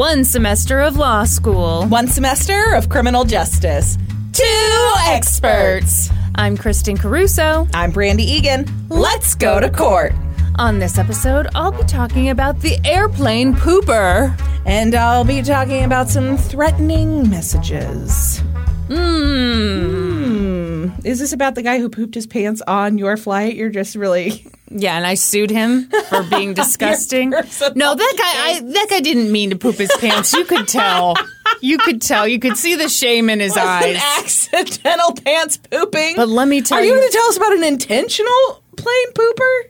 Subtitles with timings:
[0.00, 1.84] One semester of law school.
[1.88, 3.98] One semester of criminal justice.
[4.32, 6.08] Two experts.
[6.36, 7.68] I'm Kristin Caruso.
[7.74, 8.64] I'm Brandi Egan.
[8.88, 10.14] Let's go to court.
[10.56, 14.34] On this episode, I'll be talking about the airplane pooper.
[14.64, 18.42] And I'll be talking about some threatening messages.
[18.90, 21.04] Mmm.
[21.06, 23.56] Is this about the guy who pooped his pants on your flight?
[23.56, 24.44] You're just really.
[24.72, 27.30] Yeah, and I sued him for being disgusting.
[27.30, 30.32] no, that guy, I, that guy didn't mean to poop his pants.
[30.32, 31.16] You could tell.
[31.60, 32.28] You could tell.
[32.28, 34.00] You could see the shame in his An eyes.
[34.20, 36.14] accidental pants pooping.
[36.14, 39.12] But let me tell Are you you- going to tell us about an intentional plane
[39.12, 39.60] pooper?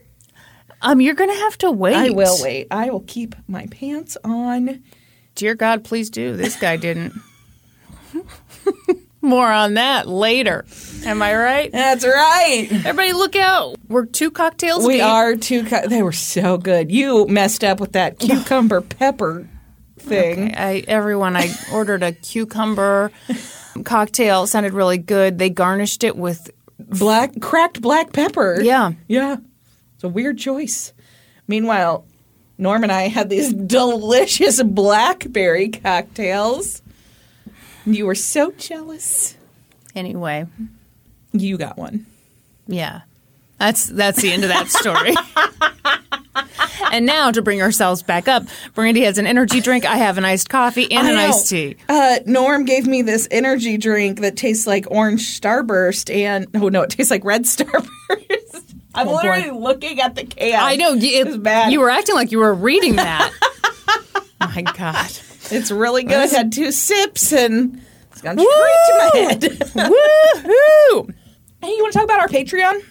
[0.82, 1.96] Um, you're gonna have to wait.
[1.96, 2.66] I will wait.
[2.70, 4.82] I will keep my pants on.
[5.34, 6.36] Dear God, please do.
[6.36, 7.14] This guy didn't.
[9.22, 10.64] More on that later.
[11.04, 11.70] Am I right?
[11.72, 12.68] That's right.
[12.70, 13.76] Everybody, look out!
[13.88, 14.86] We're two cocktails.
[14.86, 15.04] We deep.
[15.04, 15.64] are two.
[15.64, 16.90] Co- they were so good.
[16.90, 19.48] You messed up with that cucumber pepper
[19.98, 20.54] thing.
[20.56, 21.36] I everyone.
[21.36, 23.12] I ordered a cucumber
[23.84, 24.44] cocktail.
[24.44, 25.38] It sounded really good.
[25.38, 26.50] They garnished it with
[26.88, 28.58] Black cracked black pepper.
[28.60, 28.92] Yeah.
[29.06, 29.36] yeah.
[29.94, 30.92] It's a weird choice.
[31.46, 32.06] Meanwhile,
[32.58, 36.82] Norm and I had these delicious blackberry cocktails.
[37.94, 39.36] You were so jealous.
[39.94, 40.46] anyway.
[41.32, 42.06] You got one.
[42.66, 43.02] Yeah,
[43.58, 45.14] that's that's the end of that story.
[46.92, 49.84] and now to bring ourselves back up, Brandi has an energy drink.
[49.84, 51.28] I have an iced coffee and I an know.
[51.28, 51.76] iced tea.
[51.88, 56.82] Uh, Norm gave me this energy drink that tastes like orange Starburst, and oh no,
[56.82, 58.74] it tastes like red Starburst.
[58.94, 59.16] I'm Oh, boy.
[59.28, 60.58] literally looking at the can.
[60.60, 61.70] I know It's bad.
[61.72, 63.32] you were acting like you were reading that.
[64.40, 65.10] My God.
[65.50, 66.16] It's really good.
[66.16, 67.80] I had two sips and
[68.12, 69.40] it's gone straight to my head.
[71.00, 71.14] Woohoo!
[71.62, 72.82] hey, you want to talk about our Patreon?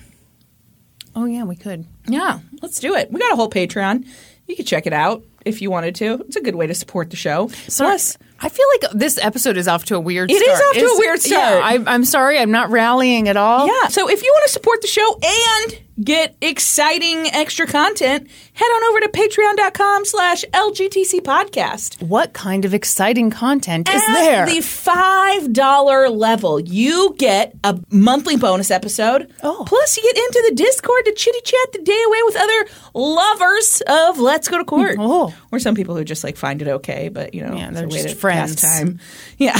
[1.16, 1.86] Oh yeah, we could.
[2.08, 3.12] Yeah, let's do it.
[3.12, 4.06] We got a whole Patreon.
[4.48, 6.24] You could check it out if you wanted to.
[6.28, 7.50] It's a good way to support the show.
[7.68, 10.42] Plus, I feel like this episode is off to a weird start.
[10.42, 11.60] It is off to a weird start.
[11.60, 13.68] Yeah, I, I'm sorry, I'm not rallying at all.
[13.68, 13.88] yeah.
[13.90, 18.84] So if you want to support the show and get exciting extra content, head on
[18.90, 22.02] over to patreon.com slash LGTC podcast.
[22.02, 24.46] What kind of exciting content is At there?
[24.46, 29.30] the $5 level, you get a monthly bonus episode.
[29.44, 29.66] Oh.
[29.68, 33.82] Plus, you get into the Discord to chitty chat the day away with other lovers
[33.88, 34.96] of Let's Go to Court.
[35.00, 35.34] Oh.
[35.52, 38.10] Or some people who just like find it okay, but you know, Yeah, they're just
[38.10, 38.62] to friends.
[38.62, 39.00] pass time.
[39.38, 39.56] Yeah.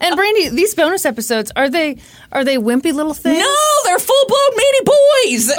[0.00, 1.98] and Brandi, these bonus episodes are they
[2.32, 3.38] are they wimpy little things?
[3.38, 5.52] no, they're full blown manny boys.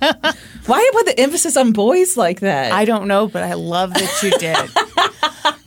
[0.66, 2.72] Why put the emphasis on boys like that?
[2.72, 4.56] I don't know, but I love that you did.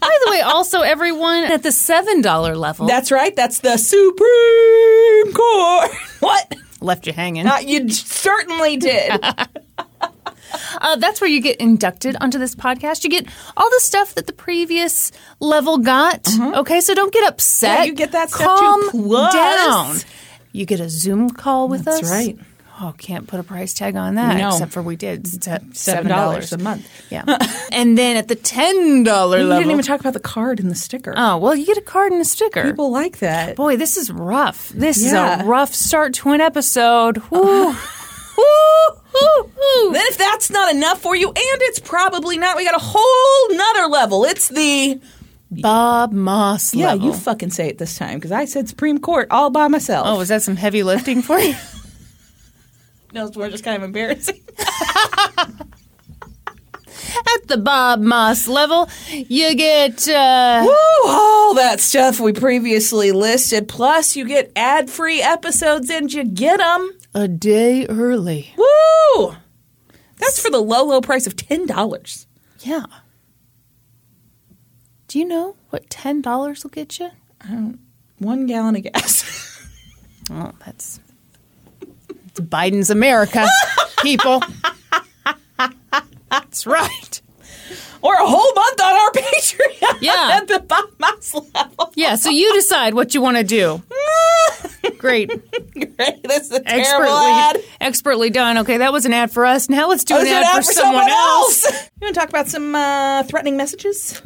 [0.00, 3.34] By the way, also everyone at the seven dollar level That's right.
[3.36, 5.90] That's the Supreme Court.
[6.20, 6.54] What?
[6.80, 7.46] left you hanging.
[7.46, 9.12] Uh, you certainly did.
[10.80, 13.04] Uh, that's where you get inducted onto this podcast.
[13.04, 13.26] You get
[13.56, 16.28] all the stuff that the previous level got.
[16.40, 17.70] Okay, so don't get upset.
[17.70, 17.82] Mm-hmm.
[17.82, 18.90] Yeah, you get that stuff too.
[18.90, 19.96] Calm down.
[20.52, 22.10] You get a Zoom call with That's us.
[22.10, 22.38] right.
[22.80, 24.36] Oh, can't put a price tag on that.
[24.36, 24.48] No.
[24.48, 25.32] Except for we did.
[25.32, 26.88] It's at Seven dollars a month.
[27.08, 27.24] Yeah.
[27.72, 29.60] and then at the ten dollar You level.
[29.60, 31.14] didn't even talk about the card and the sticker.
[31.16, 32.64] oh well, you get a card and a sticker.
[32.64, 33.54] People like that.
[33.54, 34.70] Boy, this is rough.
[34.70, 35.36] This Yeah.
[35.36, 37.18] is a rough start to an episode.
[37.30, 37.68] Woo.
[38.36, 38.96] Woo.
[39.14, 39.42] Woo.
[39.44, 39.92] Woo.
[39.92, 43.56] Then if that's not enough for you, and it's probably not, we got a whole
[43.56, 44.24] nother level.
[44.24, 45.00] It's the
[45.50, 46.92] Bob Moss yeah.
[46.92, 47.06] level.
[47.06, 50.06] You fucking say it this time because I said Supreme Court all by myself.
[50.06, 51.54] Oh, was that some heavy lifting for you?
[53.12, 54.40] no, we're just kind of embarrassing.
[57.16, 61.10] At the Bob Moss level, you get uh, Woo!
[61.10, 63.68] All that stuff we previously listed.
[63.68, 66.90] Plus, you get ad-free episodes, and you get them.
[67.14, 68.52] A day early.
[68.56, 69.34] Woo!
[70.18, 72.26] That's for the low, low price of ten dollars.
[72.60, 72.86] Yeah.
[75.08, 77.10] Do you know what ten dollars will get you?
[77.48, 77.78] Um,
[78.18, 79.40] one gallon of gas.
[80.30, 81.00] Oh, that's
[82.28, 83.46] it's Biden's America,
[84.00, 84.42] people.
[86.30, 87.20] That's right.
[88.00, 89.98] or a whole month on our Patreon.
[90.00, 90.30] Yeah.
[90.40, 91.92] at the Bob Moss level.
[91.94, 93.82] Yeah, so you decide what you want to do.
[95.04, 95.28] Great.
[95.74, 96.22] Great.
[96.22, 97.56] This is a terrible ad.
[97.56, 98.56] Expertly, expertly done.
[98.58, 99.68] Okay, that was an ad for us.
[99.68, 101.64] Now let's do Oh, an it ad, for, someone, else.
[102.00, 104.22] You want to talk about some uh, threatening messages?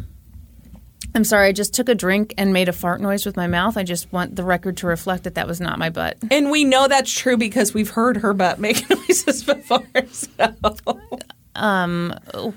[1.16, 3.76] I'm sorry, I just took a drink and made a fart noise with my mouth.
[3.76, 6.16] I just want the record to reflect that that was not my butt.
[6.30, 9.82] And we know that's true because we've heard her butt make noises before.
[10.12, 10.54] So.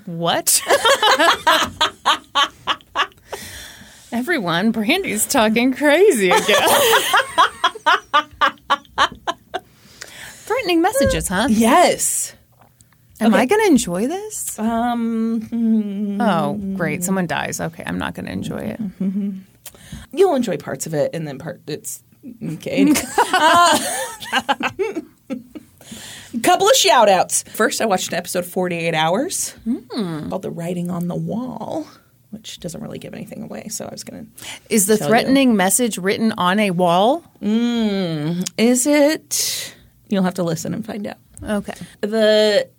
[0.05, 0.61] What?
[4.11, 6.69] Everyone, Brandi's talking crazy again.
[10.33, 11.47] Threatening messages, huh?
[11.49, 12.35] Yes.
[13.21, 14.57] Am I going to enjoy this?
[14.59, 17.03] Um, Oh, great.
[17.03, 17.61] Someone dies.
[17.61, 18.79] Okay, I'm not going to enjoy it.
[20.11, 22.03] you'll enjoy parts of it, and then part it's
[22.43, 22.93] okay.
[23.33, 23.79] uh,
[26.43, 27.43] couple of shout outs.
[27.43, 29.55] First, I watched an episode 48 Hours
[29.93, 31.87] called The Writing on the Wall,
[32.31, 33.67] which doesn't really give anything away.
[33.69, 34.45] So I was going to.
[34.69, 35.09] Is the Tell you.
[35.09, 37.23] threatening message written on a wall?
[37.41, 39.75] Is it?
[40.09, 41.17] You'll have to listen and find out.
[41.43, 41.73] Okay.
[42.01, 42.69] The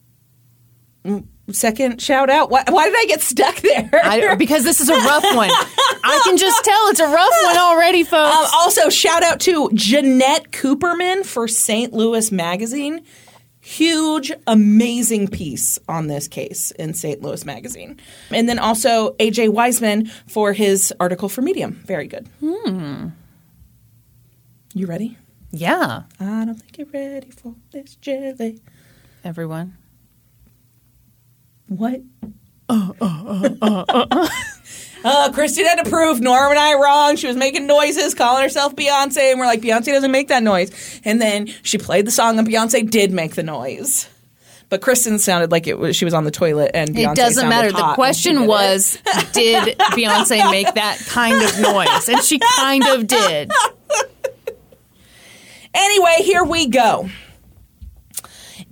[1.04, 2.50] mm, second shout out.
[2.50, 3.90] Why, why did I get stuck there?
[4.04, 5.50] I, because this is a rough one.
[5.50, 8.36] I can just tell it's a rough one already, folks.
[8.36, 11.92] Um, also, shout out to Jeanette Cooperman for St.
[11.92, 13.04] Louis Magazine.
[13.64, 17.22] Huge, amazing piece on this case in St.
[17.22, 18.00] Louis Magazine.
[18.30, 21.80] And then also AJ Wiseman for his article for Medium.
[21.86, 22.28] Very good.
[22.40, 23.10] Hmm.
[24.74, 25.16] You ready?
[25.52, 28.60] yeah, I don't think you're ready for this jelly.
[29.24, 29.76] everyone.
[31.68, 32.00] What?
[32.68, 34.28] Uh, uh, uh, uh
[35.04, 37.16] Uh, Christy had to prove Norm and I wrong.
[37.16, 41.00] She was making noises, calling herself Beyonce, and we're like, Beyonce doesn't make that noise.
[41.04, 44.08] And then she played the song, and Beyonce did make the noise.
[44.68, 47.48] But Kristin sounded like it was she was on the toilet, and Beyonce it doesn't
[47.48, 47.72] matter.
[47.72, 48.46] The question it.
[48.46, 48.98] was,
[49.32, 52.08] did Beyonce make that kind of noise?
[52.08, 53.50] And she kind of did.
[55.74, 57.08] Anyway, here we go.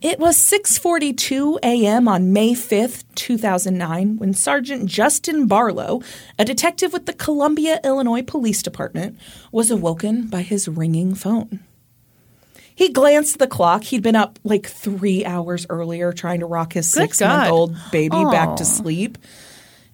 [0.02, 2.08] It was 6:42 a.m.
[2.08, 6.00] on May 5th, 2009, when Sergeant Justin Barlow,
[6.38, 9.19] a detective with the Columbia, Illinois Police Department,
[9.52, 11.61] was awoken by his ringing phone.
[12.75, 13.85] He glanced at the clock.
[13.85, 18.64] He'd been up like 3 hours earlier trying to rock his 6-month-old baby back to
[18.64, 19.19] sleep.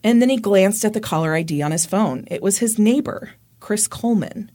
[0.05, 2.29] And then he glanced at the caller ID on his phone.
[2.31, 4.53] It was his neighbor, Chris Coleman.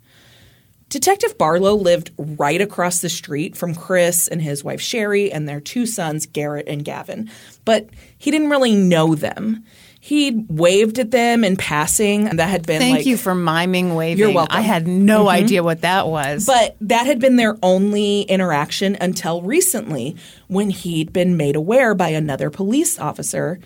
[0.91, 5.61] Detective Barlow lived right across the street from Chris and his wife Sheri and their
[5.61, 7.31] two sons, Garett and Gavin,
[7.63, 9.63] but he didn't really know them.
[10.01, 13.95] He waved at them in passing, and that had been Thank like, you for miming
[13.95, 14.17] waving.
[14.17, 14.57] You're welcome.
[14.57, 15.29] I had no mm-hmm.
[15.29, 16.45] idea what that was.
[16.45, 20.17] But that had been their only interaction until recently
[20.47, 23.61] when he'd been made aware by another police officer,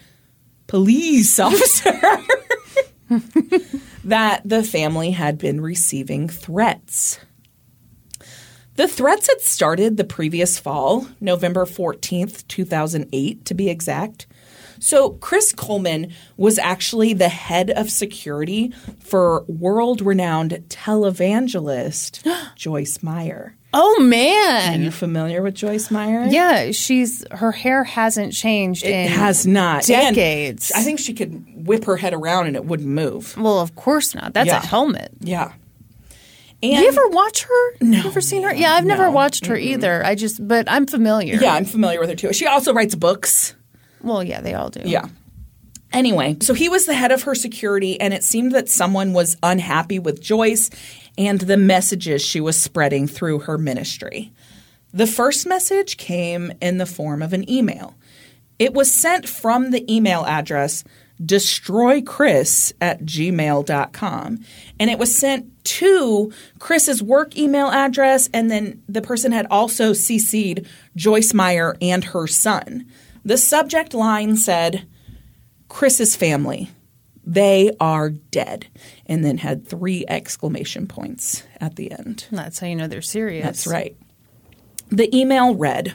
[0.67, 1.99] police officer,
[4.03, 7.19] that the family had been receiving threats.
[8.75, 14.27] The threats had started the previous fall, November 14th, 2008 to be exact.
[14.79, 22.21] So, Chris Coleman was actually the head of security for world renowned televangelist
[22.55, 23.55] Joyce Meyer.
[23.75, 24.79] Oh man!
[24.79, 26.25] Are you familiar with Joyce Meyer?
[26.27, 29.87] Yeah, she's her hair hasn't changed It in has not.
[29.89, 30.71] And decades.
[30.75, 33.35] I think she could whip her head around and it wouldn't move.
[33.37, 34.33] Well, of course not.
[34.33, 34.63] That's Yeah.
[34.63, 35.11] a helmet.
[35.19, 35.51] Yeah.
[36.63, 37.75] And you ever watch her?
[37.81, 37.99] No.
[37.99, 38.53] You ever seen her?
[38.55, 40.03] Yeah, I've never watched her either.
[40.03, 41.35] I just, but I'm familiar.
[41.35, 42.33] Yeah, I'm familiar with her too.
[42.33, 43.53] She also writes books.
[44.01, 44.81] Well, yeah, they all do.
[44.83, 45.05] Yeah.
[45.95, 49.37] Anyway, so he was the head of her security, and it seemed that someone was
[49.41, 50.69] unhappy with Joyce
[51.17, 54.33] and the messages she was spreading through her ministry.
[54.93, 57.95] The first message came in the form of an email.
[58.59, 60.83] It was sent from the email address
[61.21, 64.39] destroychris at gmail.com.
[64.77, 69.93] And it was sent to Chris's work email address, and then the person had also
[69.93, 72.85] CC'd Joyce Meyer and her son.
[73.23, 74.85] The subject line said,
[75.69, 76.69] Chris's family,
[77.25, 78.67] they are dead.
[79.05, 82.25] And then had three exclamation points at the end.
[82.31, 83.43] That's how you know they're serious.
[83.45, 83.95] That's right.
[84.89, 85.93] The email read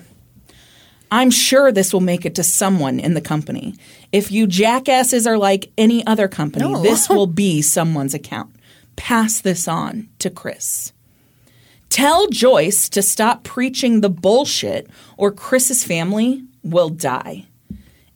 [1.13, 3.75] I'm sure this will make it to someone in the company.
[4.13, 6.83] If you jackasses are like any other company, No.
[6.83, 8.55] this will be someone's account.
[8.97, 10.93] Pass this on to Chris.
[11.89, 17.47] Tell Joyce to stop preaching the bullshit, or Chris's family will die.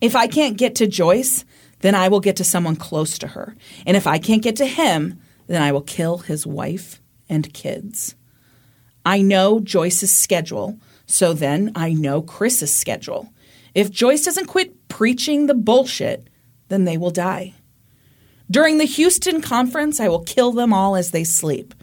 [0.04, 1.46] If I can't get to Joyce,
[1.80, 3.56] then I will get to someone close to her.
[3.86, 8.14] And if I can't get to him, then I will kill his wife and kids.
[9.06, 13.32] I know Joyce's schedule, so then I know Chris's schedule.
[13.74, 16.28] If Joyce doesn't quit preaching the bullshit,
[16.68, 17.54] then they will die.
[18.50, 21.74] During the Houston conference, I will kill them all as they sleep.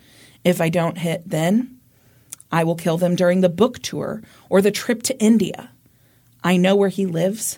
[0.44, 1.80] If I don't hit then,
[2.52, 5.72] I will kill them during the book tour or the trip to India.
[6.44, 7.58] I know where he lives,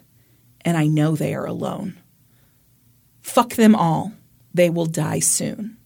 [0.66, 1.98] and I know they are alone.
[3.22, 4.14] Fuck them all.
[4.54, 5.78] They will die soon.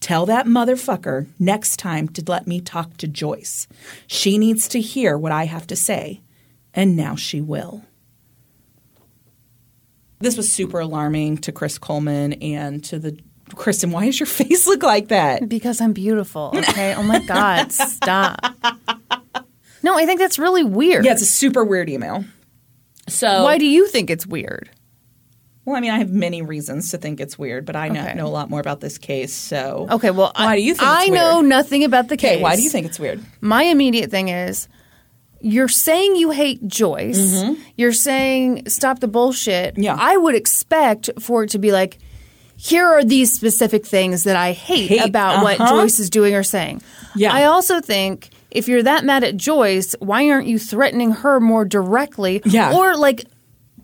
[0.00, 3.66] Tell that motherfucker next time to let me talk to Joyce.
[4.06, 6.20] She needs to hear what I have to say,
[6.74, 7.84] and now she will.
[10.18, 13.18] This was super alarming to Chris Coleman and to the
[13.50, 13.90] Kristin.
[13.90, 15.48] Why does your face look like that?
[15.48, 16.52] Because I'm beautiful.
[16.54, 16.94] Okay.
[16.94, 17.72] oh my God.
[17.72, 18.40] Stop.
[19.82, 21.04] No, I think that's really weird.
[21.04, 22.24] Yeah, it's a super weird email.
[23.08, 24.70] So Why do you think it's weird?
[25.64, 28.14] Well, I mean, I have many reasons to think it's weird, but I know, Okay.
[28.14, 29.32] know a lot more about this case.
[29.32, 31.46] So Okay, well, why I, do you think I it's know weird?
[31.46, 32.34] nothing about the case.
[32.34, 33.20] Okay, why do you think it's weird?
[33.40, 34.68] My immediate thing is
[35.40, 37.44] you're saying you hate Joyce.
[37.76, 39.74] You're saying stop the bullshit.
[39.74, 39.82] Mm-hmm.
[39.82, 39.96] Yeah.
[39.98, 41.98] I would expect for it to be like,
[42.56, 45.82] here are these specific things that I hate, Hate, about what uh-huh.
[45.82, 46.80] Joyce is doing or saying.
[47.14, 47.34] Yeah.
[47.34, 51.64] I also think if you're that mad at Joyce, why aren't you threatening her more
[51.64, 52.42] directly?
[52.44, 52.74] Yeah.
[52.74, 53.24] Or like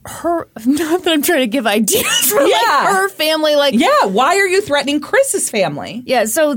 [0.04, 2.56] her, not that I'm trying to give ideas for Yeah.
[2.56, 6.02] like her family, like Yeah, why are you threatening Chris's family?
[6.06, 6.56] yeah, so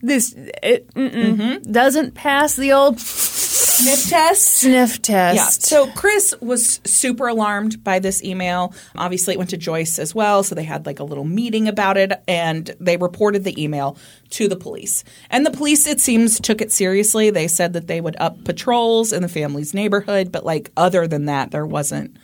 [0.00, 1.70] this it Mm-hmm.
[1.72, 4.42] doesn't pass the old Sniff test.
[4.46, 5.36] sniff test.
[5.36, 5.46] Yeah.
[5.48, 8.74] So Chris was super alarmed by this email.
[8.96, 10.42] Obviously, it went to Joyce as well.
[10.42, 13.96] So they had like a little meeting about it and they reported the email
[14.30, 15.04] to the police.
[15.30, 17.30] And the police, it seems, took it seriously.
[17.30, 20.32] They said that they would up patrols in the family's neighborhood.
[20.32, 22.16] But like, other than that, there wasn't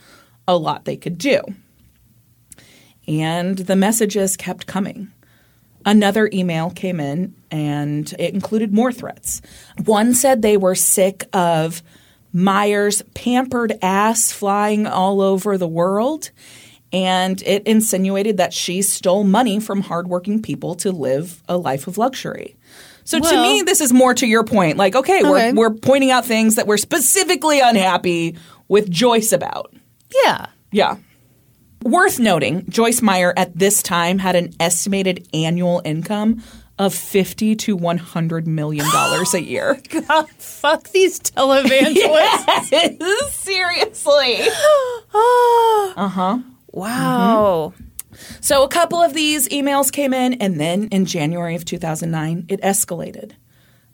[0.49, 1.41] a lot they could do.
[3.07, 5.13] And the messages kept coming.
[5.87, 9.41] Another email came in and it included more threats.
[9.85, 11.83] One said they were sick of
[12.33, 16.33] Meyer's pampered ass flying all over the world.
[16.93, 21.97] And it insinuated that she stole money from hardworking people to live a life of
[21.97, 22.57] luxury.
[23.05, 24.77] So to me, this is more to your point.
[24.77, 25.53] Like, okay, Okay.
[25.53, 28.37] We're, we're pointing out things that we're specifically unhappy
[28.69, 29.73] with Joyce about.
[30.25, 30.47] yeah.
[30.73, 30.97] Yeah.
[31.83, 36.43] Worth noting, Joyce Meyer at this time had an estimated annual income
[36.79, 39.81] of 50 to 100 million dollars a year.
[40.09, 43.03] God, fuck these televangelists.
[43.31, 44.37] Seriously.
[45.15, 46.39] uh-huh.
[46.73, 47.73] Wow.
[48.41, 52.61] So a couple of these emails came in and then in January of 2009 it
[52.63, 53.33] escalated.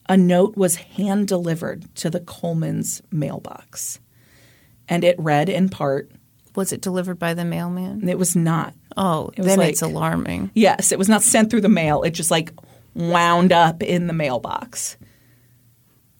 [0.08, 4.00] A note was hand delivered to the Coleman's mailbox.
[4.88, 6.10] And it read in part,
[6.56, 8.08] Was it delivered by the mailman?
[8.08, 10.50] it was not Oh, it was then like- it's alarming.
[10.54, 12.02] Yes, it was not sent through the mail.
[12.02, 12.52] It just like
[12.94, 14.96] wound up in the mailbox.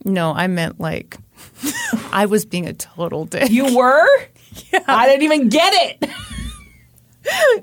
[0.04, 1.16] No, I meant like
[2.12, 3.50] I was being a total dick.
[3.50, 4.08] You were?
[4.72, 4.84] Yeah.
[4.86, 6.10] I didn't even get it.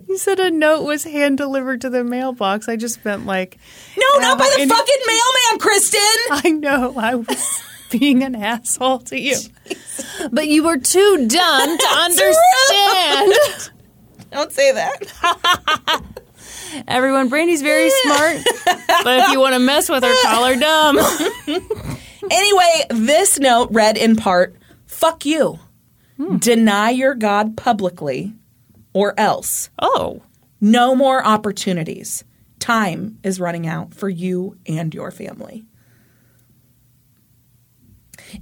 [0.07, 2.69] You said a note was hand delivered to the mailbox.
[2.69, 3.57] I just meant like
[3.97, 6.17] No, not by the fucking mailman, Kristin.
[6.45, 9.35] I know I was being an asshole to you.
[10.31, 13.33] But you were too dumb to understand.
[14.31, 16.03] Don't say that.
[16.88, 18.38] Everyone, Brandi's very smart,
[19.03, 21.00] but if you want to mess with her, call her dumb.
[22.29, 24.55] Anyway, this note read in part
[24.86, 25.59] Fuck you.
[26.17, 26.38] Hmm.
[26.38, 28.33] Deny your God publicly,
[28.93, 29.69] or else.
[29.79, 30.24] Oh,
[30.59, 32.25] No more opportunities.
[32.59, 35.66] Time is running out for you and your family.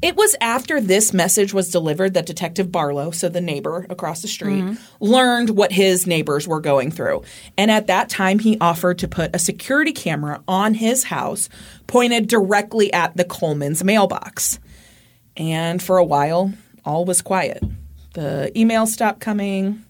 [0.02, 4.28] It was after this message was delivered that Detective Barlow, so the neighbor across the
[4.28, 5.04] street, mm-hmm.
[5.04, 7.24] learned what his neighbors were going through.
[7.58, 11.50] And at that time, he offered to put a security camera on his house
[11.88, 14.60] pointed directly at the Coleman's mailbox.
[15.38, 17.64] And for a while, all was quiet.
[18.14, 19.84] The emails stopped coming.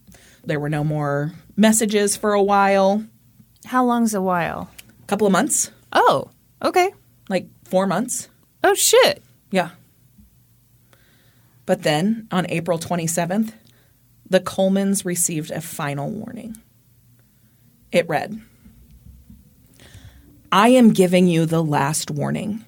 [0.44, 3.04] There were no more messages for a while.
[3.66, 4.70] how long's a while?
[5.04, 6.30] A couple of months, Oh,
[6.62, 6.92] okay.
[7.30, 8.30] like four months.
[8.64, 9.24] Oh shit.
[9.52, 9.70] Yeah.
[11.66, 13.54] But then on April 27th,
[14.30, 16.58] the Colemans received a final warning.
[17.92, 18.42] It read
[20.52, 22.66] I am giving you the last warning.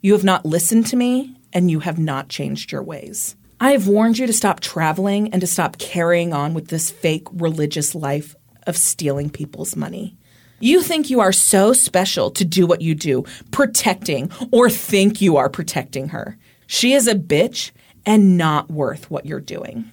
[0.00, 3.36] You have not listened to me, and you have not changed your ways.
[3.58, 7.26] I have warned you to stop traveling and to stop carrying on with this fake
[7.32, 10.16] religious life of stealing people's money.
[10.60, 15.36] You think you are so special to do what you do, protecting or think you
[15.36, 16.36] are protecting her.
[16.66, 17.70] She is a bitch
[18.06, 19.90] and not worth what you're doing.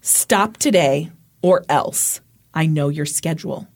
[0.00, 2.20] Stop today or else
[2.52, 3.68] I know your schedule.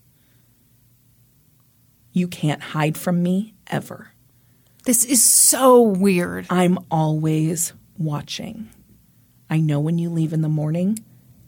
[2.13, 4.09] You can't hide from me ever.
[4.85, 6.47] This is so weird.
[6.51, 8.69] I'm always watching.
[9.49, 10.99] I know when you leave in the morning,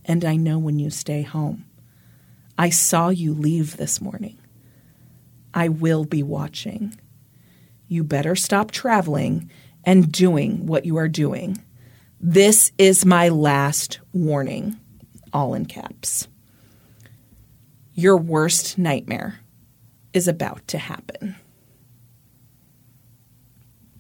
[0.05, 1.65] and I know when you stay home.
[2.57, 4.39] I saw you leave this morning.
[5.53, 6.97] I will be watching.
[7.89, 9.51] You better stop traveling
[9.87, 11.63] and doing what you are doing.
[12.21, 14.79] This is my last warning,
[15.33, 16.29] all in caps.
[17.93, 19.41] Your worst nightmare
[20.13, 21.37] is about to happen.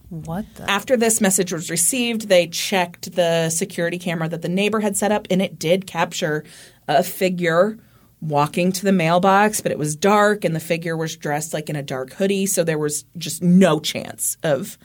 [0.08, 0.70] What the?
[0.70, 5.12] After this message was received, they checked the security camera that the neighbor had set
[5.12, 6.44] up, and it did capture
[6.86, 7.78] a figure
[8.20, 11.76] walking to the mailbox, but it was dark, and the figure was dressed like in
[11.76, 14.78] a dark hoodie, so there was just no chance of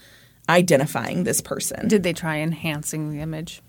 [0.50, 1.88] identifying this person.
[1.88, 3.62] Did they try enhancing the image?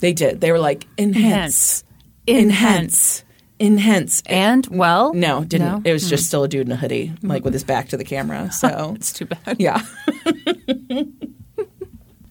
[0.00, 0.40] They did.
[0.40, 1.84] They were like, enhance,
[2.28, 3.24] enhance,
[3.58, 4.22] enhance.
[4.26, 5.66] And well, No, didn't.
[5.66, 5.82] No?
[5.84, 6.26] It was just hmm.
[6.26, 8.50] still a dude in a hoodie, like with his back to the camera.
[8.60, 9.56] So It's too bad.
[9.58, 9.82] yeah.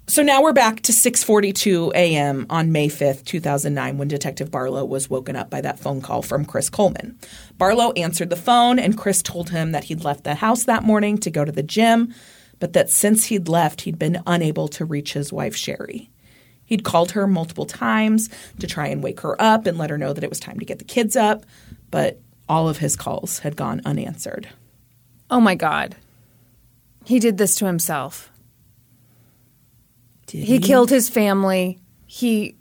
[0.08, 2.46] so now we're back to 6:42 a.m.
[2.50, 6.46] on May 5th, 2009 when Detective Barlow was woken up by that phone call from
[6.46, 7.18] Chris Coleman.
[7.58, 11.18] Barlow answered the phone and Chris told him that he'd left the house that morning
[11.20, 12.14] to go to the gym,
[12.60, 16.10] but that since he'd left, he'd been unable to reach his wife Sheri.
[16.66, 20.14] He'd called her multiple times to try and wake her up and let her know
[20.14, 21.46] that it was time to get the kids up,
[21.90, 24.48] but all of his calls had gone unanswered.
[25.32, 25.96] Oh my God.
[27.06, 28.32] He did this to himself.
[30.28, 31.80] Did He killed his family.
[32.06, 32.56] He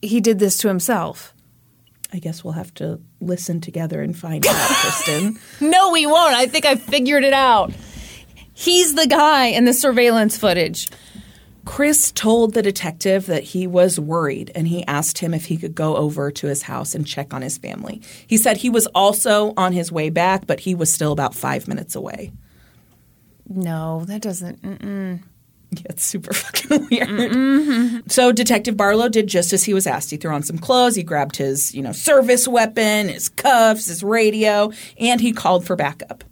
[0.00, 1.34] he did this to himself.
[2.12, 5.38] I guess we'll have to listen together and find out, Kristin.
[5.60, 6.34] No, we won't.
[6.34, 7.72] I think I figured it out.
[8.58, 10.88] He's the guy in the surveillance footage.
[11.64, 15.76] Chris told the detective that he was worried and he asked him if he could
[15.76, 18.02] go over to his house and check on his family.
[18.26, 21.68] He said he was also on his way back, but he was still about five
[21.68, 22.32] minutes away.
[23.48, 24.60] No, that doesn't.
[24.60, 25.22] Mm-mm.
[25.70, 27.08] Yeah, it's super fucking weird.
[27.08, 28.08] Mm-hmm.
[28.08, 30.10] So Detective Barlow did just as he was asked.
[30.10, 34.02] He threw on some clothes, he grabbed his, you know, service weapon, his cuffs, his
[34.02, 36.24] radio, and he called for backup.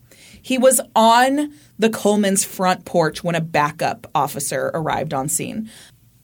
[0.42, 5.70] He was on the Coleman's front porch when a backup officer arrived on scene.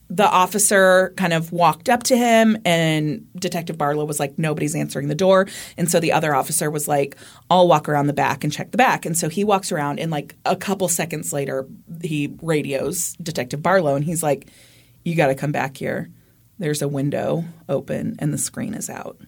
[0.09, 5.09] The officer kind of walked up to him, and Detective Barlow was like, Nobody's answering
[5.09, 5.49] the door.
[5.79, 7.17] And so the other officer was like,
[7.49, 9.07] I'll walk around the back and check the back.
[9.07, 11.67] And so he walks around, and like a couple seconds later,
[12.03, 14.49] he radios Detective Barlow, and he's like,
[15.03, 16.11] You got to come back here.
[16.59, 19.19] There's a window open, and the screen is out.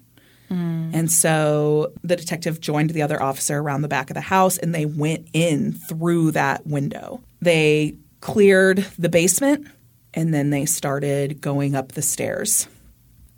[0.50, 4.74] And so the detective joined the other officer around the back of the house and
[4.74, 7.20] they went in through that window.
[7.40, 9.66] They cleared the basement
[10.14, 12.68] and then they started going up the stairs.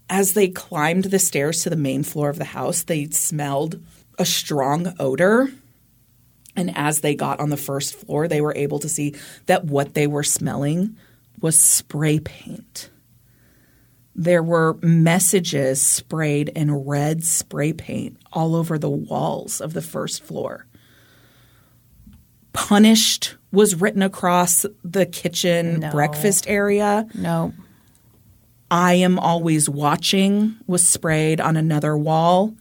[0.08, 3.82] As they climbed the stairs to the main floor of the house, they smelled
[4.18, 5.48] a strong odor.
[6.54, 9.14] And as they got on the first floor, they were able to see
[9.46, 10.96] that what they were smelling
[11.40, 12.90] was spray paint.
[14.18, 20.22] There were messages sprayed in red spray paint all over the walls of the first
[20.22, 20.66] floor.
[22.54, 25.90] Punished was written across the kitchen No.
[25.90, 27.06] breakfast area.
[27.14, 27.52] No.
[28.70, 32.54] I am always watching was sprayed on another wall.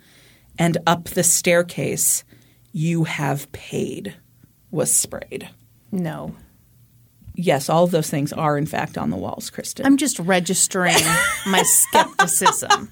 [0.59, 2.25] And up the staircase,
[2.73, 4.13] you have paid
[4.71, 5.49] was sprayed.
[5.91, 6.35] No.
[7.35, 9.85] Yes, all of those things are in fact on the walls, Kristin.
[9.85, 10.95] I'm just registering
[11.45, 12.89] my skepticism.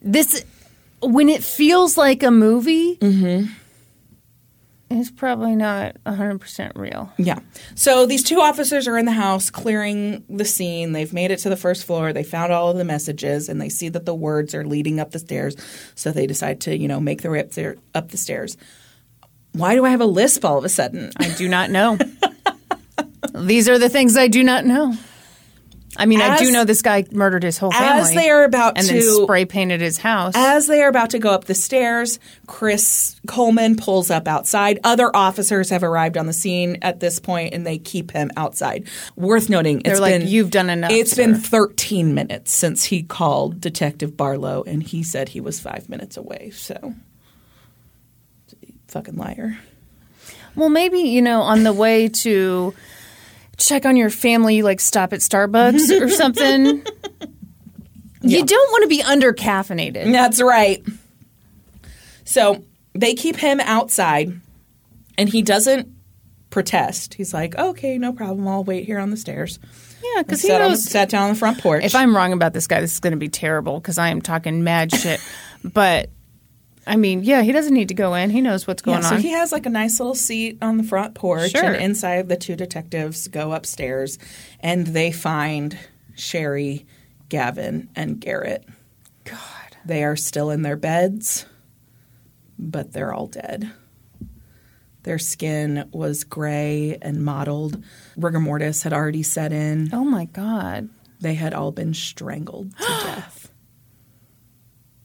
[0.00, 0.44] This,
[1.02, 3.52] when it feels like a movie, mm-hmm.
[4.90, 7.12] it's probably not 100% real.
[7.18, 7.40] Yeah.
[7.74, 10.92] So these two officers are in the house clearing the scene.
[10.92, 12.12] They've made it to the first floor.
[12.12, 15.10] They found all of the messages and they see that the words are leading up
[15.10, 15.56] the stairs.
[15.94, 18.56] So they decide to, you know, make their way up, there, up the stairs.
[19.52, 21.10] Why do I have a lisp all of a sudden?
[21.18, 21.98] I do not know.
[23.34, 24.94] These are the things I do not know.
[25.96, 28.02] I mean, I do know this guy murdered his whole family.
[28.02, 30.34] As they are about and to then spray painted his house.
[30.36, 34.78] As they are about to go up the stairs, Chris Coleman pulls up outside.
[34.84, 38.86] Other officers have arrived on the scene at this point, and they keep him outside.
[39.16, 42.84] Worth noting, They're it's like, been "You've done enough, It's sir." been 13 minutes since
[42.84, 46.50] he called Detective Barlow, and he said he was five minutes away.
[46.54, 46.94] So,
[48.88, 49.58] fucking liar.
[50.56, 52.74] well, maybe, you know, on the way to
[53.56, 56.84] check on your family, you like stop at Starbucks or something.
[58.22, 60.12] You don't want to be under caffeinated.
[60.12, 60.84] That's right.
[62.24, 64.38] So they keep him outside,
[65.16, 65.88] and he doesn't
[66.50, 67.14] protest.
[67.14, 68.46] He's like, "Okay, no problem.
[68.48, 69.58] I'll wait here on the stairs."
[70.02, 70.84] Yeah, because he sat, on, knows.
[70.84, 71.84] sat down on the front porch.
[71.84, 74.20] If I'm wrong about this guy, this is going to be terrible because I am
[74.20, 75.20] talking mad shit.
[75.64, 76.10] But
[76.88, 78.30] I mean, yeah, he doesn't need to go in.
[78.30, 79.20] He knows what's going yeah, so on.
[79.20, 81.62] he has like a nice little seat on the front porch, Sure.
[81.64, 84.18] and inside the two detectives go upstairs,
[84.60, 85.78] and they find
[86.16, 86.86] Sheri,
[87.28, 88.66] Gavin, and Garett.
[89.24, 89.36] God.
[89.84, 91.46] They are still in their beds,
[92.58, 93.70] but they're all dead.
[95.04, 97.82] Their skin was gray and mottled.
[98.16, 99.90] Rigor mortis had already set in.
[99.92, 100.88] Oh my God.
[101.20, 103.37] They had all been strangled to death.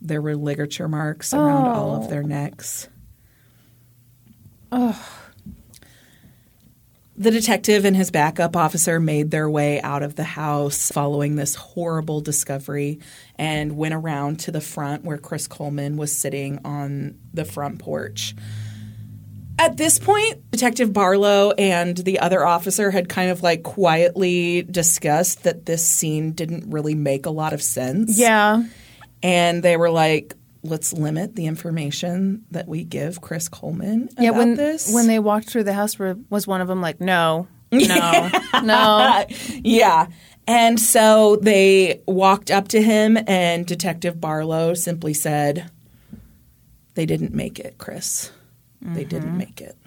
[0.03, 2.07] There were ligature marks around all of oh.
[2.09, 2.89] their necks.
[4.71, 5.19] Oh.
[7.15, 11.55] The detective and his backup officer made their way out of the house following this
[11.55, 12.99] horrible discovery
[13.37, 18.35] and went around to the front where Chris Coleman was sitting on the front porch.
[19.59, 25.43] At this point, Detective Barlow and the other officer had kind of like quietly discussed
[25.43, 28.17] that this scene didn't really make a lot of sense.
[28.17, 28.63] Yeah.
[29.23, 34.55] And they were like, let's limit the information that we give Chris Coleman Yeah, when
[34.55, 34.93] this.
[34.93, 38.29] when they walked through the house, was one of them like, no, no,
[38.61, 39.25] no.
[39.63, 40.07] yeah.
[40.45, 45.71] And so they walked up to him, and Detective Barlow simply said,
[46.95, 48.29] They didn't make it, Chris.
[48.81, 49.37] They didn't mm-hmm.
[49.37, 49.77] make it.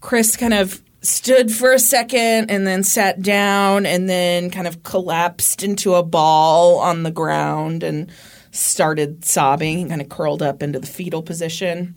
[0.00, 4.82] Chris kind of stood for a second and then sat down and then kind of
[4.82, 8.10] collapsed into a ball on the ground and
[8.50, 9.78] started sobbing.
[9.78, 11.94] He kind of curled up into the fetal position.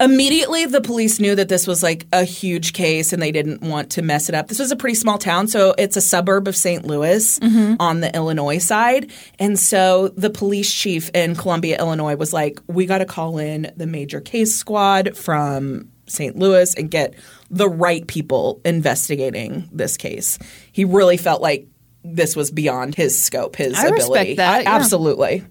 [0.00, 3.90] Immediately, the police knew that this was like a huge case and they didn't want
[3.92, 4.46] to mess it up.
[4.46, 6.84] This was a pretty small town, so it's a suburb of St.
[6.84, 7.74] Louis mm-hmm.
[7.80, 9.10] on the Illinois side.
[9.40, 13.72] And so the police chief in Columbia, Illinois was like, we got to call in
[13.76, 16.36] the major case squad from St.
[16.36, 17.14] Louis and get
[17.50, 20.38] the right people investigating this case.
[20.72, 21.66] He really felt like
[22.04, 24.34] this was beyond his scope, his I respect ability.
[24.36, 24.74] that, yeah.
[24.74, 25.44] Absolutely.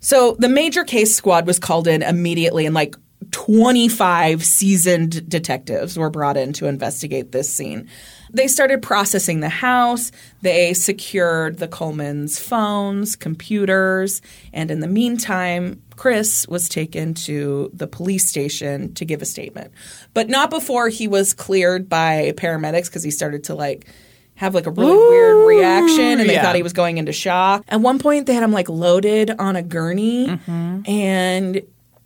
[0.00, 2.96] So the major case squad was called in immediately, and like
[3.30, 7.88] 25 seasoned detectives were brought in to investigate this scene.
[8.32, 10.10] They started processing the house.
[10.40, 17.86] They secured the Coleman's phones, computers, and in the meantime, Chris was taken to the
[17.86, 19.70] police station to give a statement.
[20.14, 23.86] But not before he was cleared by paramedics because he started to like
[24.34, 26.42] have like a really weird reaction and they yeah.
[26.42, 27.64] thought he was going into shock.
[27.68, 30.90] At one point they had him like loaded on a gurney Mm-hmm.
[30.90, 31.62] and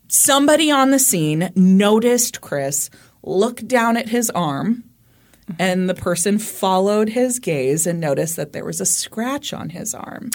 [0.09, 2.91] somebody on the scene noticed Chris
[3.23, 4.85] look down at his arm
[5.59, 9.95] and the person followed his gaze and noticed that there was a scratch on his
[9.95, 10.33] arm.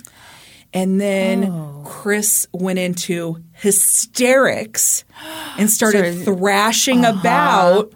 [0.73, 1.81] And then Oh.
[1.85, 5.03] Chris went into hysterics
[5.57, 7.19] and started Started- thrashing Uh-huh.
[7.19, 7.93] about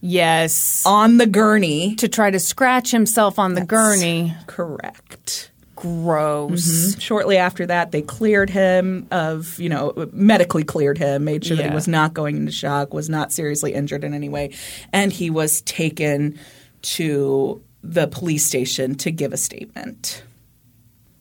[0.00, 0.82] Yes.
[0.86, 1.94] on the gurney.
[1.96, 4.34] to try to scratch himself on the gurney.
[4.46, 5.50] Correct.
[5.76, 6.96] Gross.
[6.98, 11.68] Shortly after that, they cleared him of, you know, medically cleared him, made sure that
[11.70, 14.50] he was not going into shock, was not seriously injured in any way,
[14.92, 16.38] and he was taken
[16.82, 20.22] to the police station to give a statement.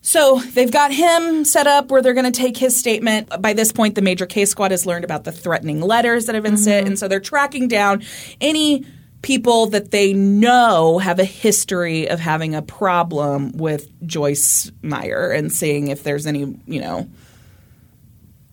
[0.06, 3.30] So they've got him set up where they're going to take his statement.
[3.42, 6.44] By this point, the major case squad has learned about the threatening letters that have
[6.44, 8.04] been sent, and so they're tracking down
[8.42, 8.86] any
[9.22, 15.50] people that they know have a history of having a problem with Joyce Meyer and
[15.54, 17.10] seeing if there's any, you know.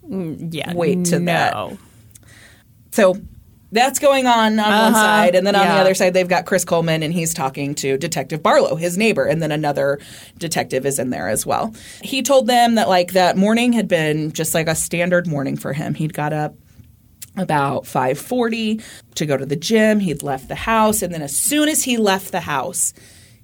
[0.08, 0.72] Mm, yeah.
[0.72, 1.76] Wait to that.
[2.92, 3.16] So
[3.72, 4.92] that's going on on one Uh-huh.
[4.94, 7.96] side, and then on the other side they've got Chris Coleman, and he's talking to
[7.98, 9.98] Detective Barlow, his neighbor, and then another
[10.38, 11.74] detective is in there as well.
[12.02, 15.72] He told them that like that morning had been just like a standard morning for
[15.72, 15.94] him.
[15.94, 16.54] He'd got up
[17.36, 18.82] about 5:40
[19.14, 20.00] to go to the gym.
[20.00, 22.92] He'd left the house, and then as soon as he left the house,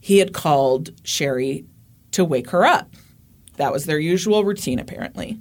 [0.01, 1.65] he had called Sheri
[2.13, 2.95] to wake her up.
[3.59, 5.39] That was their usual routine, apparently.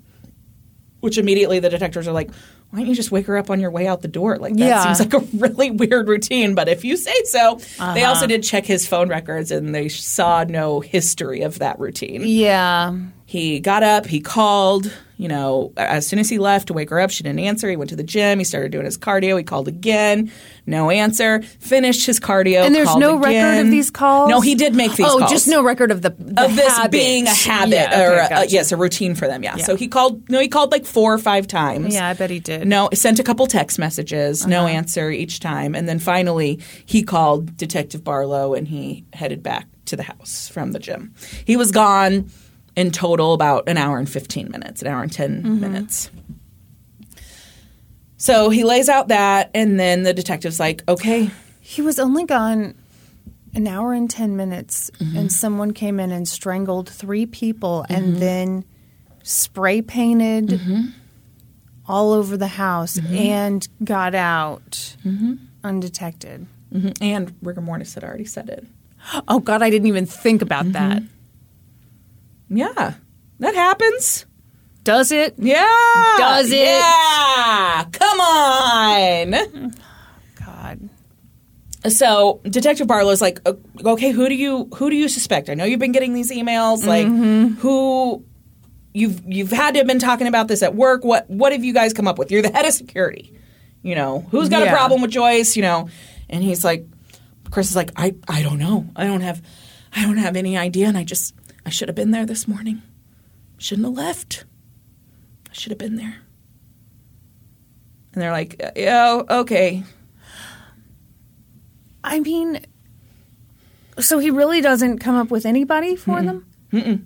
[1.02, 2.30] Which immediately the detectives are like,
[2.76, 4.38] why don't you just wake her up on your way out the door?
[4.38, 4.84] Like, that Yeah.
[4.94, 7.56] seems like a really weird routine, but if you say so.
[7.78, 8.10] They Uh-huh.
[8.10, 12.24] also did check his phone records and they saw no history of that routine.
[12.26, 12.94] Yeah.
[13.26, 17.00] He got up, he called, you know, as soon as he left to wake her
[17.00, 17.70] up, she didn't answer.
[17.70, 20.32] He went to the gym, he started doing his cardio, he called again,
[20.66, 22.66] no answer, finished his cardio.
[22.66, 24.30] And there's no record of these calls?
[24.30, 25.16] No, he did make these calls.
[25.16, 26.92] oh, calls just no record of the, the of this habit.
[26.92, 28.50] being a habit Yeah, or okay, a- gotcha.
[28.52, 29.44] yes, a routine for them.
[29.44, 29.56] Yeah.
[29.58, 29.66] Yeah.
[29.66, 30.30] So he called.
[30.30, 31.94] No, he called like four or five times.
[31.94, 32.68] Yeah, I bet he did.
[32.68, 34.42] No, sent a couple text messages.
[34.42, 34.50] Uh-huh.
[34.50, 39.68] No answer each time, and then finally he called Detective Barlow and he headed back
[39.86, 41.14] to the house from the gym.
[41.46, 42.30] He was gone
[42.76, 45.60] in total about an hour and fifteen minutes, an hour and 10 Mm-hmm.
[45.62, 46.10] minutes.
[48.18, 52.76] So he lays out that, and then the detective's like, "Okay, He was only gone
[53.54, 55.18] an hour and 10 minutes, Mm-hmm.
[55.18, 58.64] and someone came in and strangled three people and then
[59.24, 60.82] spray painted Mm-hmm.
[61.88, 64.96] all over the house and got out
[65.64, 66.46] undetected.
[66.74, 66.98] Mhm.
[67.00, 68.66] and rigor mortis had already said it.
[69.30, 70.48] Oh, God, I didn't even think Mm-hmm.
[70.48, 71.04] about that.
[72.50, 72.94] Yeah,
[73.40, 74.26] that happens.
[74.84, 75.34] Does it?
[75.40, 76.16] Yeah.
[76.18, 76.58] Does it?
[76.58, 77.86] Yeah.
[77.92, 79.74] Come on.
[80.40, 80.90] God.
[81.90, 83.40] So Detective Barlow's like,
[83.84, 85.50] okay, who do you who do you suspect?
[85.50, 86.86] I know you've been getting these emails.
[86.86, 87.56] Like, mm-hmm.
[87.56, 88.24] who
[88.94, 91.04] you've you've had to have been talking about this at work.
[91.04, 92.32] What what have you guys come up with?
[92.32, 93.38] You're the head of security.
[93.82, 95.56] You know, who's got a problem with Joyce?
[95.56, 95.90] You know,
[96.30, 96.88] and he's like,
[97.52, 98.88] Chris is like, I I don't know.
[98.96, 99.42] I don't have
[99.96, 100.88] I don't have any idea.
[100.88, 102.82] And I just I should have been there this morning.
[103.58, 104.46] Shouldn't have left.
[105.50, 106.18] I should have been there.
[108.14, 109.84] And they're like, uh, "Yeah, okay."
[112.04, 112.60] I mean,
[114.00, 116.46] so he really doesn't come up with anybody for them?
[116.72, 117.06] Mm-mm.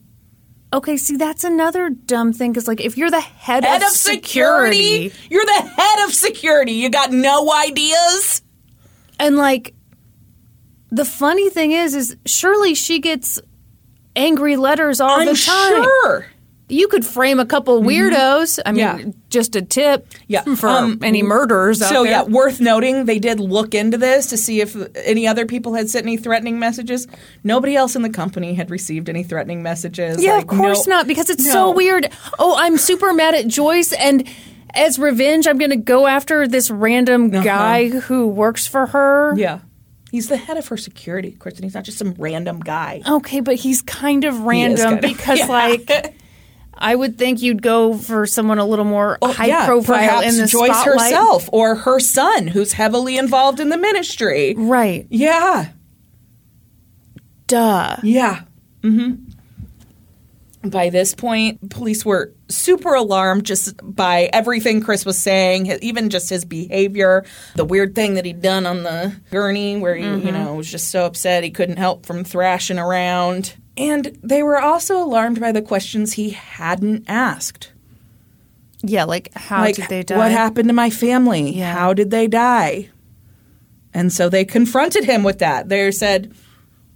[0.72, 3.94] Okay, see, that's another dumb thing because, like, if you're the head, Head of, of
[3.94, 5.12] security?
[5.30, 6.74] You're the head of security.
[6.74, 8.42] You got no ideas?
[9.20, 9.74] and like,
[10.92, 13.40] the funny thing is, is surely she gets
[14.16, 15.84] angry letters all I'm the time.
[15.84, 16.26] sure.
[16.72, 18.60] You could frame a couple weirdos.
[18.64, 19.08] I mean, Mm-hmm.
[19.08, 19.14] Yeah.
[19.30, 21.82] just a tip Yeah, for um, any murderers.
[21.82, 25.48] out So yeah, worth noting, they did look into this to see if any other
[25.48, 27.08] people had sent any threatening messages.
[27.44, 30.22] Nobody else in the company had received any threatening messages.
[30.24, 31.52] Yeah, Like, of course no- not, because it's no.
[31.52, 32.08] so weird.
[32.38, 34.28] Oh, I'm super mad at Joyce, and
[34.76, 39.30] as revenge, I'm going to go after this random guy who works for her.
[39.32, 39.40] Uh-huh.
[39.42, 39.60] Yeah,
[40.12, 41.64] he's the head of her security, Kristin.
[41.64, 43.02] He's not just some random guy.
[43.08, 45.48] Okay, but he's kind of random kind of- because, yeah.
[45.48, 46.16] like,
[46.74, 50.48] I would think you'd go for someone a little more high yeah, profile in the
[50.48, 51.12] Joyce spotlight.
[51.12, 54.56] herself or her son, who's heavily involved in the ministry.
[54.58, 55.06] Right.
[55.10, 55.72] Yeah,
[57.48, 57.98] Duh.
[58.04, 58.44] yeah.
[58.84, 59.29] Mm-hmm.
[60.64, 66.30] By this point, police were super alarmed just by everything Chris was saying, even just
[66.30, 67.24] his behavior,
[67.56, 70.34] the weird thing that he'd done on the gurney, where he, you mm-hmm.
[70.34, 73.56] know, was just so upset he couldn't help from thrashing around.
[73.78, 77.72] And they were also alarmed by the questions he hadn't asked.
[78.82, 80.18] Yeah, like, how like did they die?
[80.18, 81.74] what happened to my family Yeah.
[81.74, 82.90] how did they die
[83.94, 86.34] and so they confronted him with that they said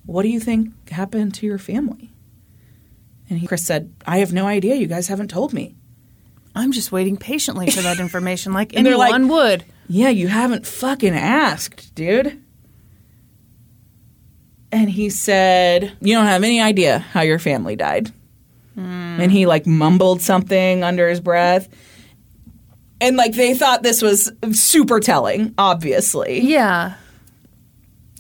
[0.05, 2.12] what do you think happened to your family
[3.33, 4.75] and he, chris said i have no idea.
[4.75, 5.75] You guys haven't told me.
[6.55, 9.65] I'm just waiting patiently for that information, like they're like- anyone would.
[9.87, 12.39] yeah you haven't fucking asked dude.
[14.71, 18.11] And he said you don't have any idea how your family died.
[18.75, 19.19] Hmm.
[19.19, 21.67] And he like mumbled something under his breath.
[23.01, 26.39] And like they thought this was super telling obviously.
[26.41, 26.95] Yeah.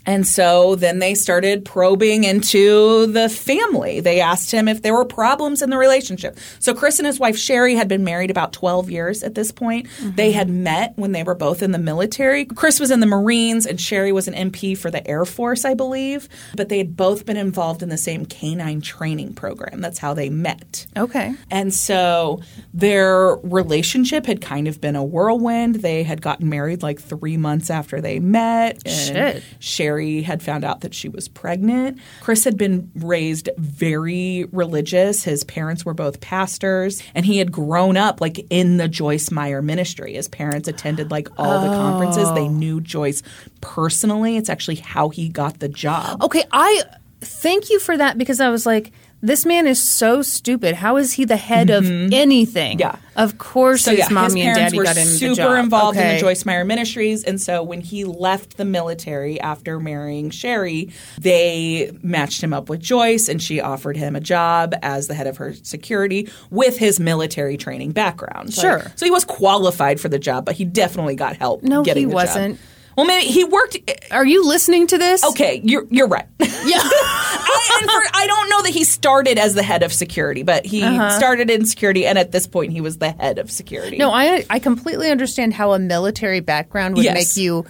[0.05, 3.99] And so then they started probing into the family.
[3.99, 6.37] They asked him if there were problems in the relationship.
[6.59, 9.87] So Chris and his wife Sheri had been married about 12 years at this point.
[10.01, 12.45] They had met when they were both in the military.
[12.45, 15.73] Chris was in the Marines and Sheri was an MP for the Air Force, I
[15.73, 16.27] believe.
[16.55, 19.79] But they had both been involved in the same canine training program.
[19.79, 20.85] That's how they met.
[20.97, 21.33] Okay.
[21.49, 22.41] And so
[22.73, 25.75] their relationship had kind of been a whirlwind.
[25.75, 28.87] They had gotten married like three months after they met.
[28.87, 29.43] Shit.
[29.59, 31.99] Sheri had found out that she was pregnant.
[32.21, 35.23] Chris had been raised very religious.
[35.23, 39.61] His parents were both pastors, and he had grown up like in the Joyce Meyer
[39.61, 40.13] ministry.
[40.13, 42.31] His parents attended like all the conferences.
[42.33, 42.49] They oh.
[42.49, 43.23] knew Joyce
[43.61, 44.37] personally.
[44.37, 46.21] It's actually how he got the job.
[46.23, 46.83] Okay, I
[47.21, 48.91] thank you for that because I was like,
[49.23, 50.75] this man is so stupid.
[50.75, 52.77] How is he the head of anything?
[52.77, 52.79] Mm-hmm.
[52.79, 52.97] Yeah.
[53.15, 55.63] Of course So his yeah, mommy his and daddy were got him super the job.
[55.63, 60.29] involved in the Joyce Meyer Ministries, and so when he left the military after marrying
[60.29, 65.13] Sheri, they matched him up with Joyce, and she offered him a job as the
[65.13, 68.53] head of her security with his military training background.
[68.53, 68.91] Sure.
[68.95, 71.63] so he was qualified for the job, but he definitely got help.
[71.63, 72.57] No, he wasn't.
[72.57, 72.67] Job.
[72.95, 73.77] Well, maybe he worked.
[73.87, 75.23] Eh, Are you listening to this?
[75.23, 76.27] Okay, you're you're right.
[76.65, 76.79] Yeah.
[76.81, 80.65] I, and for, I don't know that he started as the head of security, but
[80.65, 81.17] he uh-huh.
[81.17, 83.97] started in security, and at this point, he was the head of security.
[83.97, 87.35] no, I I completely understand how a military background would Yes.
[87.35, 87.65] make you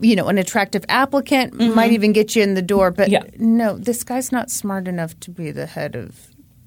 [0.00, 1.94] you know, an attractive applicant might mm-hmm.
[1.94, 3.22] even get you in the door, but Yeah.
[3.38, 6.14] no, this guy's not smart enough to be the head of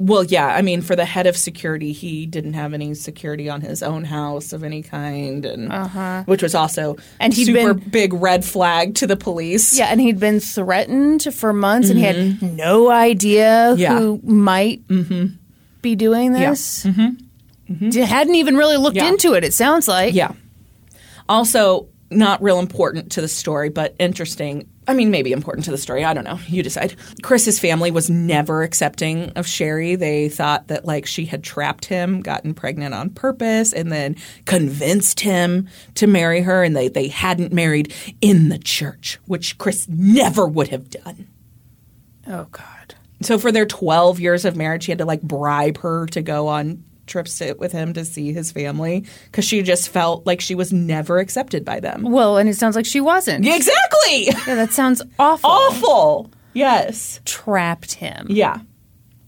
[0.04, 0.48] Well, yeah.
[0.48, 4.04] I mean, for the head of security, he didn't have any security on his own
[4.04, 5.72] house of any kind, and
[6.28, 9.78] which was also And he'd super been- big red flag to the police.
[9.78, 13.80] Yeah, and he'd been threatened for months and he had no idea Mm-hmm.
[13.80, 13.92] Yeah.
[14.00, 14.28] Mm-hmm.
[14.28, 14.82] who might
[15.84, 16.84] be doing this.
[16.86, 18.02] Mm-hmm.
[18.02, 19.08] Hadn't even really looked Yeah.
[19.08, 20.14] into it, it sounds like.
[20.16, 20.32] Yeah.
[21.30, 24.68] Also, not real important to the story, but interesting.
[24.88, 26.04] I mean, maybe important to the story.
[26.04, 26.40] I don't know.
[26.48, 26.96] You decide.
[27.22, 29.98] Chris's family was never accepting of Sheri.
[29.98, 34.16] They thought that like she had trapped him, gotten pregnant on purpose, and then
[34.46, 36.64] convinced him to marry her.
[36.64, 41.28] And they they hadn't married in the church, which Chris never would have done.
[42.28, 42.96] Oh, God.
[43.22, 46.48] So for their 12 years of marriage, he had to like bribe her to go
[46.48, 50.56] on trips to, with him to see his family because she just felt like she
[50.56, 52.04] was never accepted by them.
[52.04, 53.44] Well, and it sounds like she wasn't.
[53.44, 54.26] Yeah, exactly.
[54.48, 55.50] Yeah, that sounds awful.
[55.50, 56.32] Awful.
[56.54, 57.20] Yes.
[57.26, 58.28] Trapped him.
[58.30, 58.60] Yeah.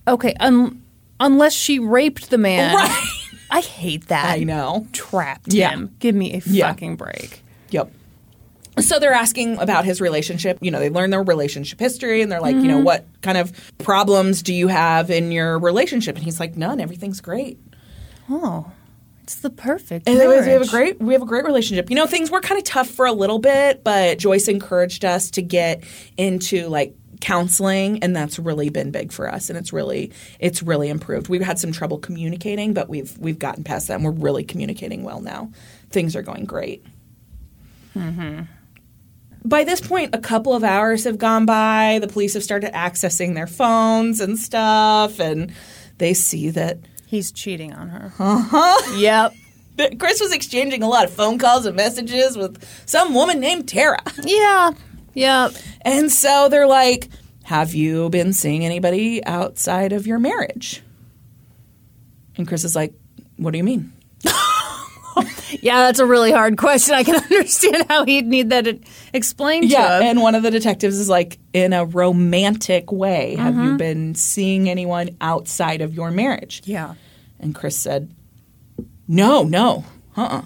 [0.07, 0.81] Okay, un-
[1.19, 2.75] unless she raped the man.
[2.75, 3.03] Right.
[3.49, 4.33] I hate that.
[4.33, 4.87] I know.
[4.93, 5.69] Trapped Yeah.
[5.71, 5.95] him.
[5.99, 6.69] Give me a Yeah.
[6.69, 7.41] fucking break.
[7.69, 7.91] Yep.
[8.79, 10.57] So they're asking about his relationship.
[10.61, 12.85] You know, they learn their relationship history and they're like, you know, mm-hmm.
[12.85, 16.15] what kind of problems do you have in your relationship?
[16.15, 16.79] And he's like, none.
[16.79, 17.59] Everything's great.
[18.29, 18.71] Oh,
[19.23, 21.89] It's the perfect And we have a great we have a great relationship.
[21.89, 25.29] You know, things were kind of tough for a little bit, but Joyce encouraged us
[25.31, 25.83] to get
[26.17, 30.89] into like counseling and that's really been big for us and it's really it's really
[30.89, 31.29] improved.
[31.29, 35.03] We've had some trouble communicating, but we've we've gotten past that and we're really communicating
[35.03, 35.51] well now.
[35.89, 36.83] Things are going great.
[37.95, 38.41] Mm-hmm.
[39.45, 41.99] By this point, a couple of hours have gone by.
[42.01, 45.51] The police have started accessing their phones and stuff, and
[45.97, 46.79] they see that
[47.13, 48.11] He's cheating on her.
[48.17, 48.97] Uh-huh.
[48.97, 49.33] Yep.
[49.75, 53.67] that Chris was exchanging a lot of phone calls and messages with some woman named
[53.67, 54.01] Tara.
[54.23, 54.71] Yeah.
[55.13, 55.51] Yep.
[55.81, 57.09] And so they're like,
[57.43, 60.81] Have you been seeing anybody outside of your marriage?
[62.35, 62.93] And Chris is like,
[63.37, 63.93] What do you mean?
[65.61, 66.95] Yeah, that's a really hard question.
[66.95, 68.67] I can understand how he'd need that
[69.13, 69.99] explained to Yeah.
[70.01, 74.69] And one of the detectives is like, In a romantic way, have you been seeing
[74.69, 76.61] anyone outside of your marriage?
[76.65, 76.95] yeah.
[77.39, 78.13] And Chris said,
[79.07, 79.83] No, no,
[80.15, 80.41] uh uh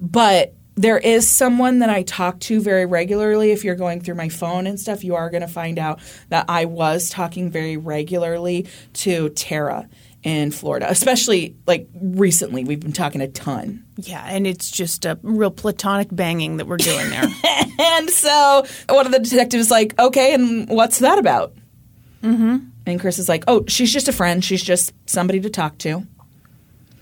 [0.00, 3.50] But there is someone that I talk to very regularly.
[3.52, 6.46] If you're going through my phone and stuff, you are going to find out that
[6.48, 9.88] I was talking very regularly to Tara
[10.22, 12.64] in Florida, especially like recently.
[12.64, 13.84] We've been talking a ton.
[13.96, 17.24] Yeah, and it's just a real platonic banging that we're doing there.
[17.78, 21.54] And so one of the detectives is like, okay, and what's that about?
[22.22, 22.58] Mm-hmm.
[22.86, 24.44] And Chris is like, oh, she's just a friend.
[24.44, 26.06] She's just somebody to talk to.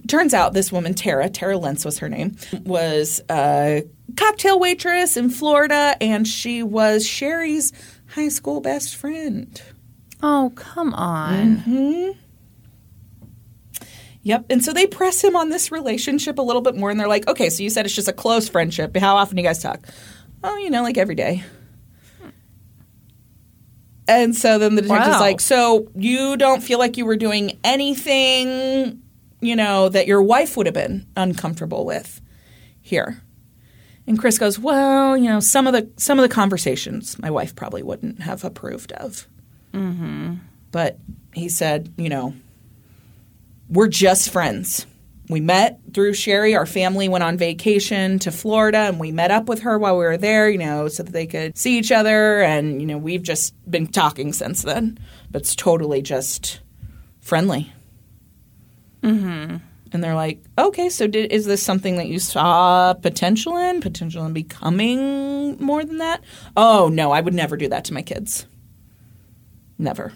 [0.08, 3.84] Turns out this woman, Tara, Tara Lintz was her name, was a
[4.16, 7.72] cocktail waitress in Florida, and she was Sheri's
[8.08, 9.60] high school best friend.
[10.22, 12.16] oh, come on.
[14.22, 14.46] Yep.
[14.50, 17.26] And so they press him on this relationship a little bit more, and they're like,
[17.28, 18.96] okay, so you said it's just a close friendship.
[18.96, 19.86] How often do you guys talk?
[20.44, 21.42] Oh, you know, like every day.
[24.08, 25.20] And so then the detective's Wow.
[25.20, 29.00] like, so you don't feel like you were doing anything,
[29.40, 32.20] you know, that your wife would have been uncomfortable with
[32.82, 33.22] here.
[34.06, 37.54] And Chris goes, well, you know, some of the some of the conversations my wife
[37.54, 39.28] probably wouldn't have approved of.
[39.72, 40.34] Mm-hmm.
[40.72, 40.98] But
[41.32, 42.34] he said, you know,
[43.70, 44.86] we're just friends.
[45.28, 46.56] We met through Sheri.
[46.56, 50.04] Our family went on vacation to Florida and we met up with her while we
[50.04, 52.42] were there, you know, so that they could see each other.
[52.42, 54.98] And, you know, we've just been talking since then.
[55.30, 56.60] But it's totally just
[57.20, 57.72] friendly.
[59.04, 59.58] Mm-hmm.
[59.92, 63.80] And they're like, okay, so did, is this something that you saw potential in?
[63.80, 66.22] Potential in becoming more than that?
[66.56, 68.46] Oh, no, I would never do that to my kids.
[69.78, 70.12] Never.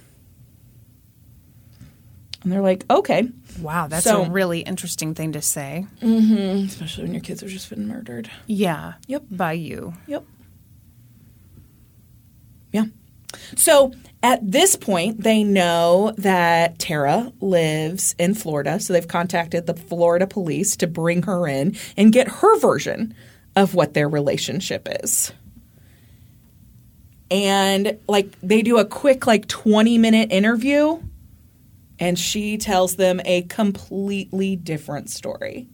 [2.42, 3.28] And they're like, okay.
[3.60, 5.86] Wow, that's So- a really interesting thing to say.
[6.00, 6.66] Mm-hmm.
[6.66, 8.30] Especially when your kids have just been murdered.
[8.46, 8.94] Yeah.
[9.06, 9.24] Yep.
[9.30, 9.94] By you.
[10.06, 10.24] Yep.
[12.72, 12.84] Yeah.
[13.56, 18.80] So at this point, they know that Tara lives in Florida.
[18.80, 23.14] So they've contacted the Florida police to bring her in and get her version
[23.56, 25.32] of what their relationship is.
[27.30, 31.00] And like they do a quick, like 20 minute interview,
[31.98, 35.68] and she tells them a completely different story.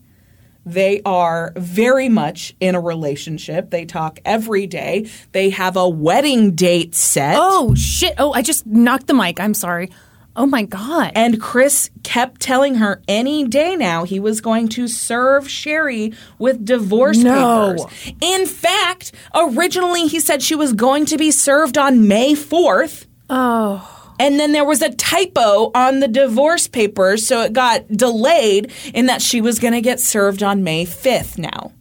[0.65, 3.71] They are very much in a relationship.
[3.71, 5.09] They talk every day.
[5.31, 7.35] They have a wedding date set.
[7.39, 8.13] Oh, shit.
[8.19, 9.39] Oh, I just knocked the mic.
[9.39, 9.89] I'm sorry.
[10.35, 11.11] Oh, my God.
[11.15, 16.63] And Chris kept telling her any day now he was going to serve Sheri with
[16.63, 17.75] divorce No.
[17.75, 18.13] papers.
[18.21, 23.07] In fact, originally he said she was going to be served on May 4th.
[23.31, 23.90] oh.
[24.21, 29.07] And then there was a typo on the divorce papers, so it got delayed in
[29.07, 31.71] that she was going to get served on May 5th now.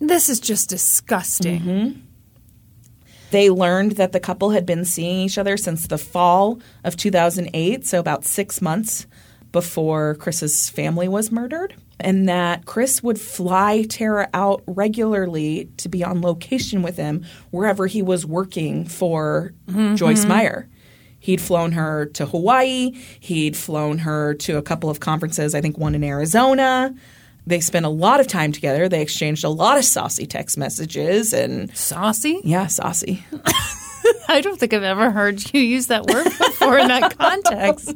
[0.00, 1.60] This is just disgusting.
[1.60, 2.00] Mm-hmm.
[3.30, 7.86] They learned that the couple had been seeing each other since the fall of 2008,
[7.86, 9.06] so about six months
[9.54, 16.02] before Chris's family was murdered, and that Chris would fly Tara out regularly to be
[16.02, 19.94] on location with him wherever he was working for mm-hmm.
[19.94, 20.28] Joyce mm-hmm.
[20.28, 20.68] Meyer.
[21.20, 22.90] He'd flown her to Hawaii.
[23.20, 26.92] He'd flown her to a couple of conferences, I think one in Arizona.
[27.46, 28.88] They spent a lot of time together.
[28.88, 32.40] They exchanged a lot of saucy text messages and Saucy?
[32.42, 33.24] yeah, saucy.
[34.28, 37.94] I don't think I've ever heard you use that word before in that context.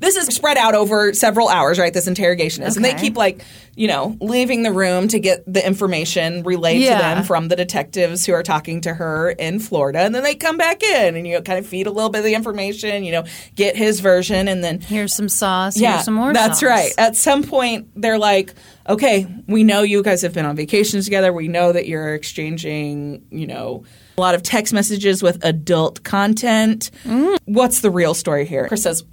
[0.00, 1.92] This is spread out over several hours, right?
[1.92, 2.76] This interrogation is.
[2.76, 3.44] And they keep like,
[3.76, 8.24] you know, leaving the room to get the information relayed to them from the detectives
[8.24, 10.00] who are talking to her in Florida.
[10.00, 12.18] And then they come back in and, you know, kind of feed a little bit
[12.20, 15.76] of the information, you know, get his version and then Here's some sauce.
[15.78, 16.68] yeah, Here's some more that's sauce.
[16.68, 16.92] right.
[16.98, 18.54] At some point, they're like,
[18.88, 21.32] okay, we know you guys have been on vacations together.
[21.32, 23.84] We know that you're exchanging, you know,
[24.16, 26.90] a lot of text messages with adult content.
[27.04, 27.38] Mm.
[27.46, 28.68] What's the real story here?
[28.68, 29.04] Chris says,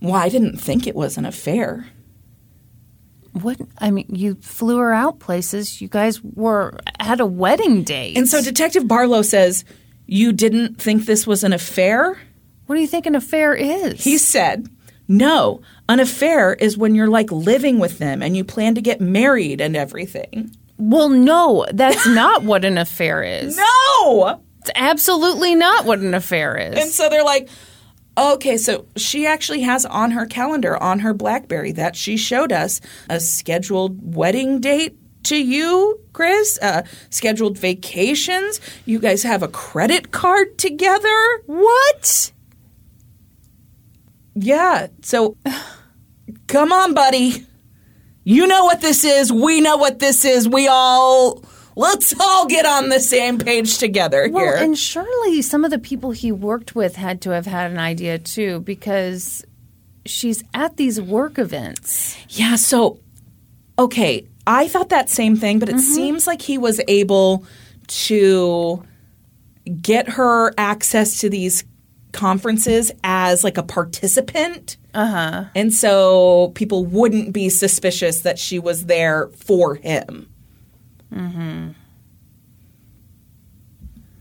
[0.00, 1.86] Well, I didn't think it was an affair.
[3.32, 3.58] What?
[3.78, 5.80] I mean, you flew her out places.
[5.80, 8.16] You guys were had a wedding date.
[8.16, 9.64] And so Detective Barlow says,
[10.06, 12.18] You didn't think this was an affair?
[12.66, 14.02] what do you think an affair is?
[14.02, 14.66] He said,
[15.08, 19.00] No, an affair is when you're like living with them and you plan to get
[19.00, 20.56] married and everything.
[20.90, 23.56] Well, no, that's not what an affair is.
[23.56, 24.40] No!
[24.60, 26.78] It's absolutely not what an affair is.
[26.78, 27.48] And so they're like,
[28.16, 32.80] Okay, so she actually has on her calendar, on her Blackberry, that she showed us
[33.08, 38.60] a scheduled wedding date to you, Chris, uh, scheduled vacations.
[38.84, 41.42] You guys have a credit card together.
[41.46, 42.32] what?
[44.34, 44.88] Yeah.
[45.00, 45.36] So,
[46.48, 47.46] come on, buddy.
[48.24, 49.32] You know what this is.
[49.32, 50.48] We know what this is.
[50.48, 51.42] We all.
[51.74, 54.56] Let's all get on the same page together Well, here.
[54.56, 58.18] and surely some of the people he worked with had to have had an idea
[58.18, 59.42] too, because
[60.04, 62.18] she's at these work events.
[62.28, 62.56] yeah.
[62.56, 63.00] So,
[63.78, 64.28] okay.
[64.46, 65.94] I thought that same thing, but it mm-hmm.
[65.94, 67.46] seems like he was able
[67.86, 68.84] to
[69.80, 71.64] get her access to these
[72.12, 74.76] conferences as like a participant.
[74.94, 75.44] Uh huh.
[75.54, 80.28] And so people wouldn't be suspicious that she was there for him.
[81.12, 81.74] Mm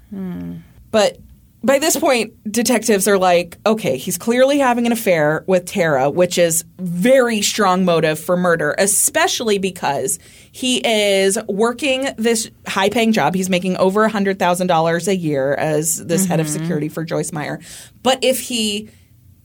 [0.10, 0.56] hmm.
[0.92, 1.20] But
[1.64, 6.38] by this point, detectives are like, okay, he's clearly having an affair with Tara, which
[6.38, 10.18] is very strong motive for murder, especially because
[10.52, 13.36] he is working this high paying job.
[13.36, 16.60] He's making over $100,000 a year as this head of mm-hmm.
[16.60, 17.60] security for Joyce Meyer.
[18.02, 18.90] But if he,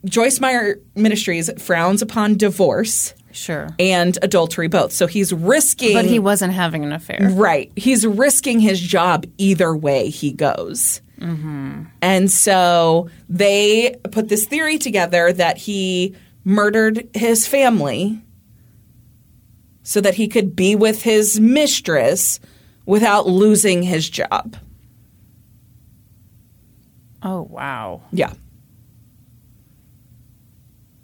[0.07, 3.69] Joyce Meyer Ministries frowns upon divorce Sure.
[3.79, 4.93] and adultery both.
[4.93, 5.93] So he's risking.
[5.93, 7.29] But he wasn't having an affair.
[7.33, 7.71] Right.
[7.77, 11.03] He's risking his job either way he goes.
[12.03, 16.14] And so they put this theory together that he
[16.45, 18.21] murdered his family
[19.83, 22.41] so that he could be with his mistress
[22.85, 24.57] without losing his job.
[27.23, 28.03] Oh, wow.
[28.12, 28.33] Yeah.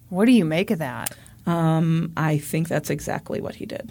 [0.08, 1.16] What do you make of that?
[1.46, 3.90] Um, I think that's exactly what he did.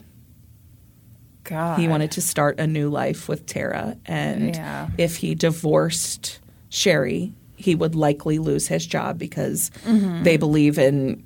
[1.51, 1.79] God.
[1.79, 4.89] He wanted to start a new life with Tara, and Yeah.
[4.97, 6.39] if he divorced
[6.71, 10.23] Sheri, he would likely lose his job because Mm-hmm.
[10.23, 11.23] they believe in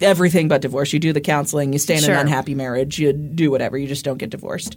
[0.00, 0.92] everything but divorce.
[0.92, 2.14] You do the counseling, you stay in Sure.
[2.14, 4.76] an unhappy marriage, you do whatever, you just don't get divorced.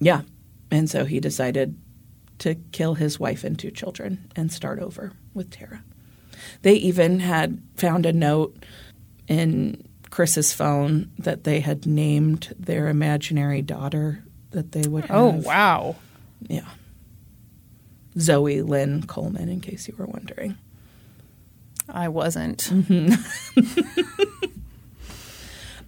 [0.00, 0.22] Yeah,
[0.70, 1.76] and so he decided
[2.38, 5.84] to kill his wife and two children and start over with Tara.
[6.62, 8.64] They even had found a note
[9.28, 9.82] in
[10.14, 15.44] Chris's phone that they had named their imaginary daughter that they would oh, have.
[15.44, 15.96] Oh, wow.
[16.46, 16.68] Yeah.
[18.16, 20.56] Zoe Lynn Coleman, in case you were wondering.
[21.88, 22.58] I wasn't.
[22.70, 23.14] Mm-hmm.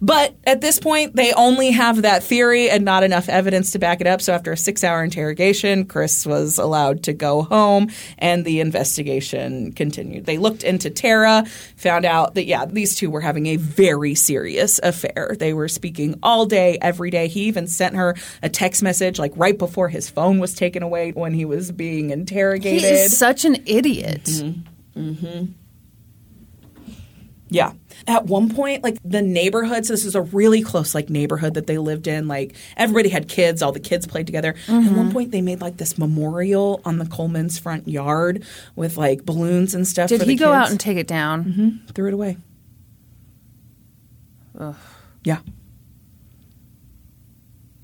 [0.01, 4.01] But at this point, they only have that theory and not enough evidence to back
[4.01, 4.21] it up.
[4.21, 9.71] So after a six hour interrogation, Chris was allowed to go home and the investigation
[9.73, 10.25] continued.
[10.25, 11.45] They looked into Tara,
[11.75, 15.35] found out that, yeah, these two were having a very serious affair.
[15.39, 17.27] They were speaking all day, every day.
[17.27, 21.11] He even sent her a text message like right before his phone was taken away
[21.11, 22.81] when he was being interrogated.
[22.81, 24.23] He is such an idiot.
[24.25, 24.99] Mm-hmm.
[24.99, 25.45] Mm-hmm.
[27.49, 27.71] Yeah.
[28.07, 31.67] At one point, like the neighborhood, so this is a really close like neighborhood that
[31.67, 32.29] they lived in.
[32.29, 34.55] Like everybody had kids, all the kids played together.
[34.69, 38.45] At one point, they made like this memorial on the Coleman's front yard
[38.77, 40.07] with like balloons and stuff.
[40.07, 41.43] Did he go out and take it down?
[41.43, 41.87] Mm-hmm.
[41.93, 42.37] threw it away?
[45.23, 45.39] Yeah.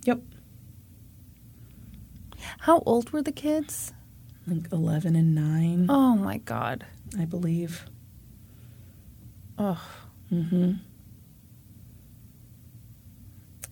[0.06, 0.22] Yep.
[2.60, 3.92] How old were the kids?
[4.48, 5.88] Like eleven and nine.
[5.90, 6.86] Oh my God.
[7.20, 7.86] I believe.
[10.34, 10.80] Oh,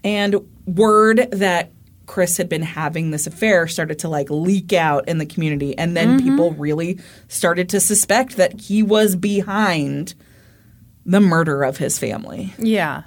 [0.03, 0.35] And
[0.65, 1.71] word that
[2.11, 5.77] Chris had been having this affair started to like leak out in the community.
[5.77, 6.29] And then mm-hmm.
[6.29, 6.99] people really
[7.29, 10.13] started to suspect that he was behind
[11.05, 13.03] the murder of his family yeah.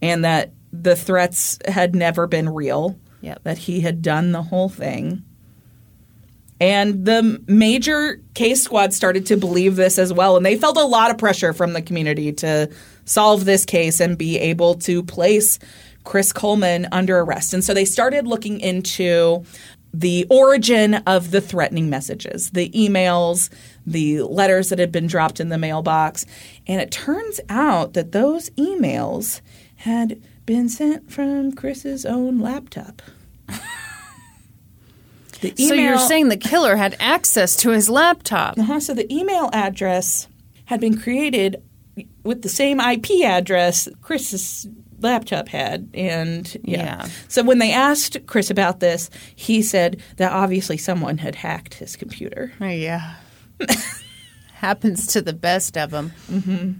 [0.00, 3.42] and that the threats had never been real, Yep.
[3.44, 5.22] that he had done the whole thing.
[6.58, 10.36] And the major case squad started to believe this as well.
[10.36, 12.70] And they felt a lot of pressure from the community to
[13.06, 15.58] solve this case and be able to place
[16.04, 17.54] Chris Coleman under arrest.
[17.54, 19.44] And so they started looking into
[19.94, 23.48] the origin of the threatening messages, the emails,
[23.86, 26.26] the letters that had been dropped in the mailbox.
[26.66, 29.40] And it turns out that those emails
[29.76, 33.02] had been sent from Chris's own laptop.
[35.40, 38.58] The So you're saying the killer had access to his laptop?
[38.58, 40.28] uh-huh, so the email address
[40.66, 41.62] had been created
[42.26, 44.68] with the same IP address Chris's
[45.00, 45.88] laptop had.
[45.94, 46.78] And yeah.
[46.78, 47.08] Yeah.
[47.28, 51.96] So when they asked Chris about this, he said that obviously someone had hacked his
[51.96, 52.52] computer.
[52.60, 53.14] Oh, yeah.
[54.54, 56.12] Happens to the best of them.
[56.30, 56.72] Mm-hmm.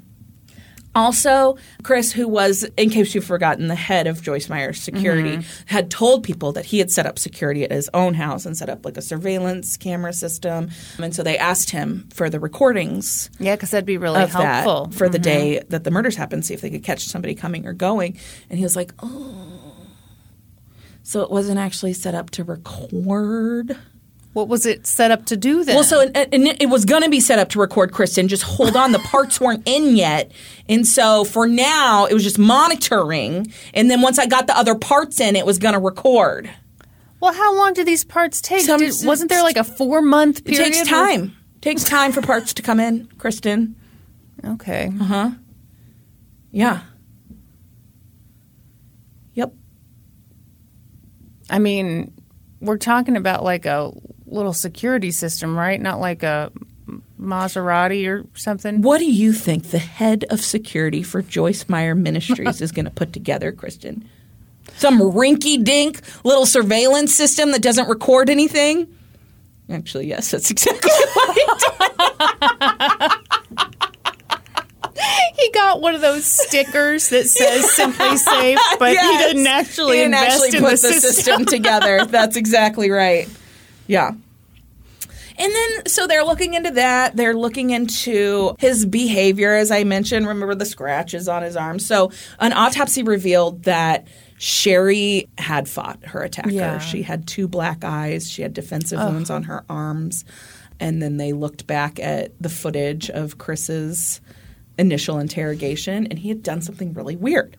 [0.97, 5.91] Also, Chris, who was, in case you've forgotten, the head of Joyce Meyer's security, had
[5.91, 8.85] told people that he had set up security at his own house and set up
[8.85, 10.71] like a surveillance camera system.
[10.99, 14.87] And so they asked him for the recordings Yeah, because that'd be really helpful.
[14.87, 14.93] Mm-hmm.
[14.93, 17.75] for the day that the murders happened, see if they could catch somebody coming or
[17.75, 18.19] going.
[18.49, 19.63] And he was like, oh.
[21.03, 23.77] So it wasn't actually set up to record.
[24.37, 25.77] What was it set up to do then?
[25.77, 28.29] Well, so and, and it was going to be set up to record Kristin.
[28.29, 30.31] Just hold on, the parts weren't in yet,
[30.69, 33.51] and so for now it was just monitoring.
[33.73, 36.51] And then once I got the other parts in, it was going to record.
[37.19, 38.61] well, how long did these parts take?
[38.61, 40.65] Some- Did- wasn't there like a four month It period?
[40.75, 41.35] takes where- time.
[41.63, 43.73] takes time for parts to come in, Kristin.
[44.45, 44.93] Okay.
[45.01, 45.31] Uh huh.
[46.51, 46.81] Yeah.
[49.33, 49.55] Yep.
[51.49, 52.13] I mean,
[52.61, 53.93] we're talking about like a
[54.27, 55.81] little security system, right?
[55.81, 56.51] Not like a
[57.21, 58.83] Maserati or something.
[58.83, 62.91] What do you think the head of security for Joyce Meyer Ministries is going to
[62.91, 64.03] put together, Kristin?
[64.77, 68.87] Some rinky dink little surveillance system that doesn't record anything?
[69.71, 73.13] Actually, yes, that's exactly right.
[75.37, 79.05] He got one of those stickers that says "SimpliSafe," but Yes.
[79.05, 81.13] he didn't actually He didn't invest actually in put the, the system.
[81.13, 82.05] system together.
[82.07, 83.29] That's exactly right.
[83.87, 84.13] Yeah.
[85.39, 87.15] And then, so they're looking into that.
[87.15, 90.27] They're looking into his behavior, as I mentioned.
[90.27, 91.79] Remember the scratches on his arm.
[91.79, 94.07] So, an autopsy revealed that
[94.39, 96.51] Sheri had fought her attacker.
[96.51, 96.79] Yeah.
[96.79, 100.25] She had two black eyes, she had defensive wounds on her arms.
[100.79, 104.21] And then they looked back at the footage of Chris's
[104.79, 107.57] initial interrogation, and he had done something really weird.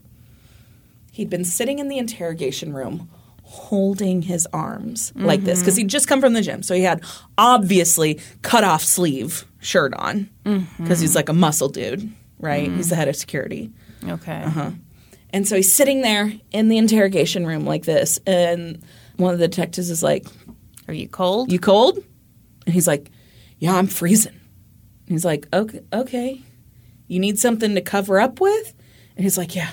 [1.11, 3.09] He'd been sitting in the interrogation room
[3.49, 6.61] holding his arms like this because he'd just come from the gym.
[6.61, 7.01] So he had
[7.37, 10.29] obviously cut off sleeve shirt on
[10.77, 12.69] because he's like a muscle dude, right?
[12.69, 13.71] He's the head of security.
[14.05, 14.43] Okay.
[14.43, 14.71] Uh-huh.
[15.29, 18.19] And so he's sitting there in the interrogation room like this.
[18.27, 18.83] And
[19.15, 20.27] one of the detectives is like,
[20.89, 21.49] Are you cold?
[21.49, 21.97] You cold?
[22.65, 23.09] And he's like,
[23.59, 24.33] Yeah, I'm freezing.
[24.33, 26.41] And he's like, Okay, okay.
[27.07, 28.73] You need something to cover up with?
[29.15, 29.71] And he's like, Yeah,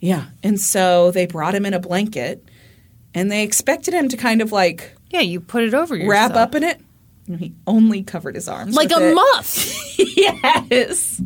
[0.00, 0.26] yeah.
[0.42, 2.43] And so they brought him in a blanket
[3.14, 6.10] and they expected him to kind of like yeah, you put it over yourself.
[6.10, 6.80] wrap up in it.
[7.26, 8.74] And he only covered his arms.
[8.74, 9.14] like with a it.
[9.14, 9.98] muff.
[10.70, 11.22] yes.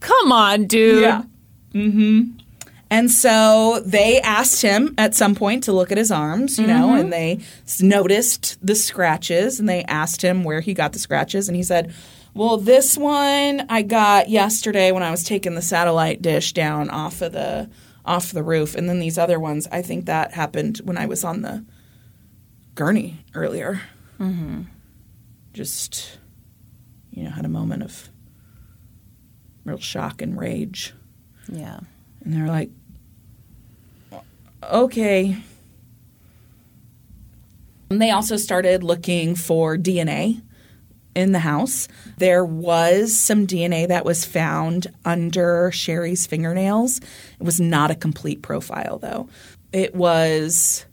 [0.00, 1.02] Come on, dude.
[1.02, 1.22] Yeah.
[1.72, 2.38] Mm-hmm.
[2.90, 6.94] And so they asked him at some point to look at his arms, you know,
[6.94, 11.48] and they s- noticed the scratches and they asked him where he got the scratches.
[11.48, 11.92] And he said,
[12.34, 17.20] Well, this one I got yesterday when I was taking the satellite dish down off
[17.22, 17.68] of the
[18.04, 18.74] off the roof.
[18.74, 21.64] And then these other ones, I think that happened when I was on the
[22.74, 23.80] gurney earlier.
[24.18, 24.62] Mm-hmm.
[25.52, 26.18] Just,
[27.10, 28.08] you know, had a moment of
[29.64, 30.92] real shock and rage.
[31.48, 31.80] Yeah.
[32.22, 32.70] And they're like,
[34.62, 35.36] okay.
[37.90, 40.42] And they also started looking for DNA
[41.14, 41.88] in the house.
[42.18, 46.98] There was some DNA that was found under Sheri's fingernails.
[46.98, 49.28] It was not a complete profile, though.
[49.72, 50.86] It was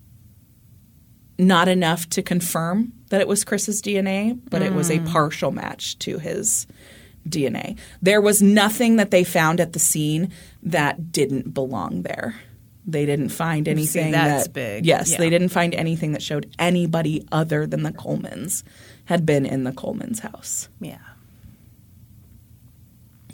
[1.37, 5.11] not enough to confirm that it was Chris's DNA, but it was a mm.
[5.11, 6.67] partial match to his
[7.27, 7.77] DNA.
[8.01, 10.31] There was nothing that they found at the scene
[10.63, 12.35] that didn't belong there.
[12.85, 14.85] They didn't find anything that's that big.
[14.85, 15.17] Yes, Yeah.
[15.17, 18.63] they didn't find anything that showed anybody other than the Colemans
[19.05, 20.67] had been in the Coleman's house.
[20.79, 20.97] Yeah.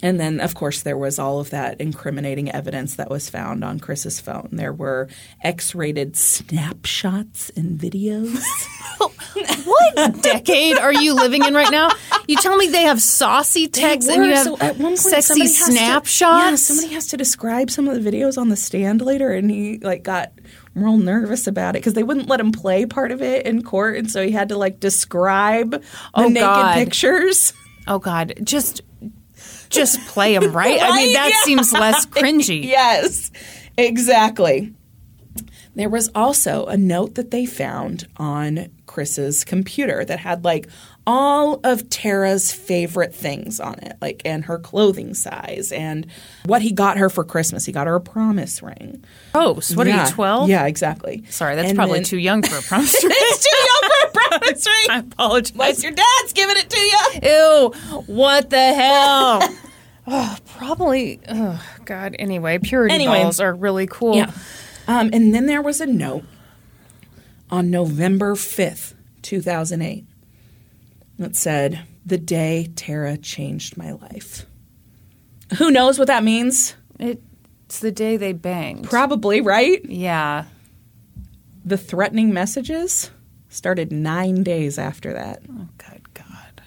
[0.01, 3.79] And then, of course, there was all of that incriminating evidence that was found on
[3.79, 4.49] Chris's phone.
[4.51, 5.09] There were
[5.43, 8.41] X rated snapshots and videos.
[9.65, 11.89] What decade are you living in right now?
[12.27, 15.41] You tell me they have saucy texts and you have So at one point, sexy
[15.41, 16.43] has to- snapshots.
[16.49, 19.77] yeah, somebody has to describe some of the videos on the stand later, and he
[19.79, 20.31] like got
[20.75, 23.97] real nervous about it because they wouldn't let him play part of it in court,
[23.97, 25.81] and so he had to like describe the
[26.15, 26.73] Oh, naked God.
[26.75, 27.53] pictures.
[27.87, 28.81] oh God, just
[29.69, 30.79] just play them right.
[30.81, 31.41] I mean, that Yeah.
[31.43, 32.63] seems less cringy.
[32.63, 33.31] yes,
[33.77, 34.73] exactly.
[35.75, 40.67] There was also a note that they found on Chris's computer that had like
[41.05, 46.07] all of Tara's favorite things on it, like and her clothing size and
[46.45, 47.63] what he got her for Christmas.
[47.65, 49.03] He got her a promise ring.
[49.35, 49.75] Oh, Gross.
[49.75, 50.49] What are you, 12?
[50.49, 51.23] Yeah, exactly.
[51.29, 53.11] Sorry, that's And probably then- too young for a promise ring.
[53.15, 53.76] it's too young
[54.17, 54.85] promise ring.
[54.89, 55.51] I apologize.
[55.53, 57.31] Unless your dad's giving it to you.
[57.31, 59.41] Ew, what the hell?
[60.57, 61.19] Probably.
[61.27, 62.15] Oh God.
[62.17, 63.23] Anyway, purity Anyway.
[63.23, 64.15] balls are really cool.
[64.15, 64.31] Yeah.
[64.87, 66.23] Um, and then there was a note
[67.51, 70.05] on November 5th, 2008,
[71.19, 74.45] that said, The day Tara changed my life.
[75.57, 76.75] Who knows what that means?
[76.99, 78.85] It's the day they banged.
[78.85, 79.83] Probably, right?
[79.85, 80.45] yeah.
[81.65, 83.11] The threatening messages
[83.57, 85.41] started nine days after that.
[85.49, 86.61] Oh good God.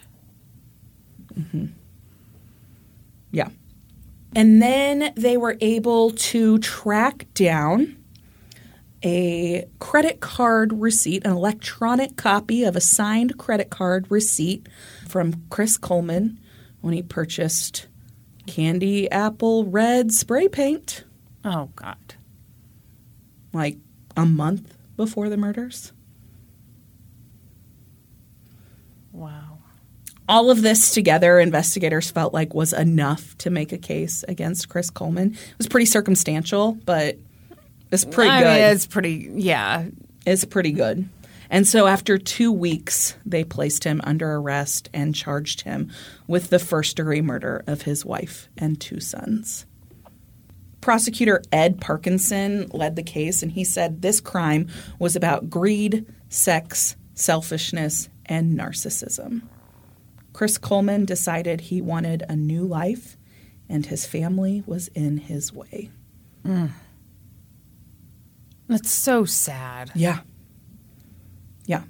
[1.33, 1.65] Mm-hmm.
[3.31, 3.49] Yeah.
[4.35, 7.97] And then they were able to track down
[9.03, 14.67] a credit card receipt, an electronic copy of a signed credit card receipt
[15.07, 16.39] from Chris Coleman
[16.81, 17.87] when he purchased
[18.47, 21.03] candy apple red spray paint
[21.45, 22.15] Oh God.
[23.53, 23.77] like
[24.17, 25.93] a month before the murders.
[29.11, 29.59] Wow.
[30.31, 34.89] All of this together, investigators felt like was enough to make a case against Chris
[34.89, 35.33] Coleman.
[35.33, 37.17] It was pretty circumstantial, but
[37.91, 38.61] it's pretty I good.
[38.61, 39.29] mean, it's pretty.
[39.33, 39.87] Yeah.
[40.25, 41.09] it's pretty good.
[41.49, 45.91] And so after two weeks, they placed him under arrest and charged him
[46.27, 49.65] with the first degree murder of his wife and two sons.
[50.79, 56.95] Prosecutor Ed Parkinson led the case, and he said this crime was about greed, sex,
[57.15, 59.41] selfishness, and narcissism.
[60.41, 63.15] Chris Coleman decided he wanted a new life,
[63.69, 65.91] and his family was in his way.
[66.43, 66.71] Mm.
[68.67, 69.91] That's so sad.
[69.93, 70.21] Yeah.
[71.67, 71.83] Yeah.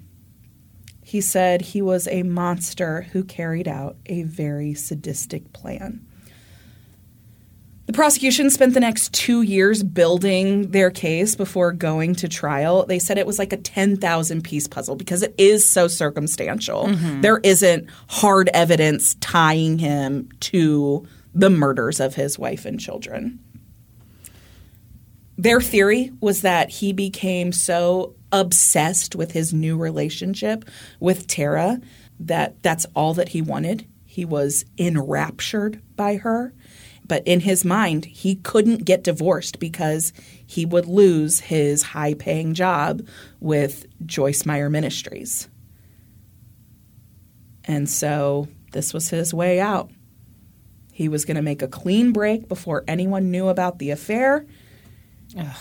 [1.02, 6.06] He said he was a monster who carried out a very sadistic plan.
[7.92, 12.86] The prosecution spent the next two years building their case before going to trial.
[12.86, 16.86] They said it was like a 10,000 piece puzzle because it is so circumstantial.
[16.86, 17.20] Mm-hmm.
[17.20, 23.38] There isn't hard evidence tying him to the murders of his wife and children.
[25.36, 30.64] Their theory was that he became so obsessed with his new relationship
[30.98, 31.78] with Tara
[32.20, 33.86] that that's all that he wanted.
[34.06, 36.54] He was enraptured by her.
[37.06, 40.12] But in his mind, he couldn't get divorced because
[40.46, 43.06] he would lose his high paying job
[43.40, 45.48] with Joyce Meyer Ministries.
[47.64, 49.90] And so this was his way out.
[50.92, 54.46] He was going to make a clean break before anyone knew about the affair.
[55.28, 55.54] Yeah.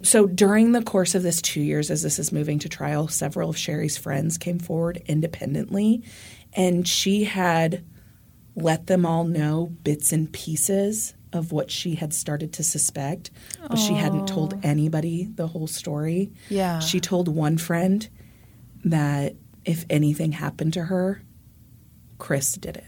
[0.00, 3.50] So during the course of this two years, as this is moving to trial, several
[3.50, 6.04] of Sheri's friends came forward independently,
[6.52, 7.84] and she had
[8.62, 13.30] let them all know bits and pieces of what she had started to suspect,
[13.68, 16.32] but she hadn't told anybody the whole story.
[16.48, 16.78] Yeah.
[16.80, 18.08] She told one friend
[18.84, 19.34] that
[19.64, 21.22] if anything happened to her,
[22.18, 22.86] Chris did it.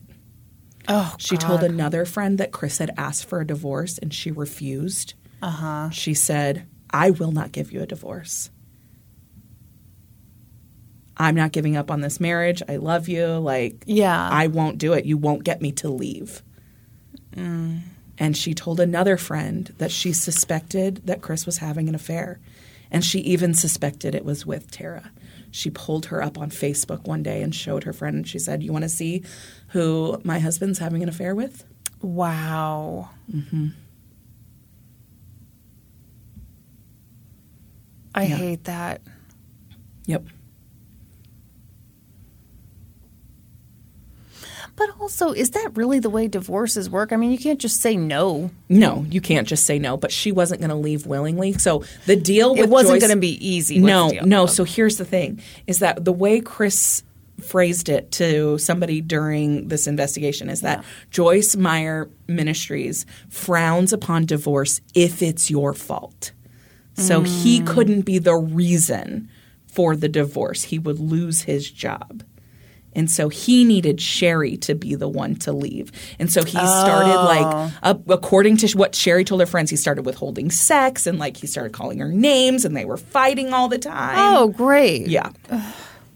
[0.88, 1.46] Oh, She God.
[1.46, 5.14] told another friend that Chris had asked for a divorce and she refused.
[5.42, 5.90] Uh huh.
[5.90, 8.50] She said, I will not give you a divorce.
[11.20, 12.62] I'm not giving up on this marriage.
[12.68, 13.26] I love you.
[13.26, 14.28] Like, Yeah.
[14.32, 15.04] I won't do it.
[15.04, 16.42] You won't get me to leave.
[17.36, 22.38] And she told another friend that she suspected that Chris was having an affair.
[22.90, 25.10] And she even suspected it was with Tara.
[25.50, 28.62] She pulled her up on Facebook one day and showed her friend, and she said,
[28.62, 29.22] You want to see
[29.68, 31.64] who my husband's having an affair with?
[32.02, 33.10] Wow.
[33.32, 33.68] Mm-hmm.
[38.14, 38.36] I Yeah.
[38.36, 39.00] hate that.
[40.06, 40.24] Yep.
[44.80, 47.12] But also, is that really the way divorces work?
[47.12, 48.50] I mean, you can't just say no.
[48.70, 51.52] No, you can't just say no, but she wasn't going to leave willingly.
[51.52, 53.78] So the deal with It wasn't going to be easy.
[53.78, 54.44] No, no.
[54.44, 54.46] Oh.
[54.46, 57.02] So here's the thing: is that the way Chris
[57.42, 64.80] phrased it to somebody during this investigation is that Joyce Meyer Ministries frowns upon divorce
[64.94, 66.32] if it's your fault.
[66.94, 67.66] So he mm.
[67.66, 69.28] couldn't be the reason
[69.66, 70.64] for the divorce.
[70.64, 72.22] He would lose his job.
[72.92, 75.92] And so he needed Sheri to be the one to leave.
[76.18, 80.04] And so he started like, uh, according to what Sheri told her friends, he started
[80.04, 83.78] withholding sex and like he started calling her names and they were fighting all the
[83.78, 84.16] time.
[84.18, 85.06] Oh, great.
[85.06, 85.30] Yeah.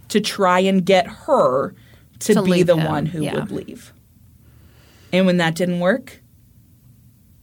[0.08, 1.74] to try and get her
[2.20, 3.34] to, To be the him, one who yeah.
[3.36, 3.92] would leave.
[5.12, 6.22] And when that didn't work,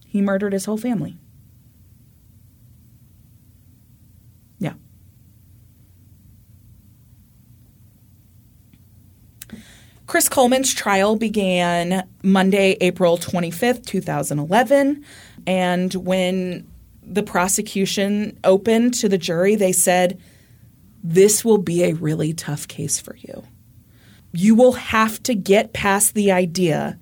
[0.08, 1.18] he murdered his whole family.
[4.60, 4.74] Yeah.
[10.12, 15.06] Chris Coleman's trial began Monday, April 25th, 2011.
[15.48, 16.68] And when
[17.02, 20.20] the prosecution opened to the jury, they said,
[21.02, 23.46] This will be a really tough case for you.
[24.34, 27.00] you will have to get past the idea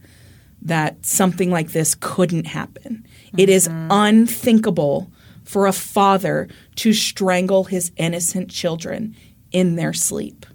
[0.62, 3.07] that something like this couldn't happen.
[3.36, 3.88] It is mm-hmm.
[3.89, 5.12] unthinkable
[5.45, 9.16] for a father to strangle his innocent children
[9.51, 10.45] in their sleep.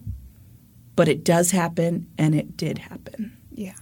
[0.96, 3.36] But it does happen, and it did happen.
[3.52, 3.72] Yeah.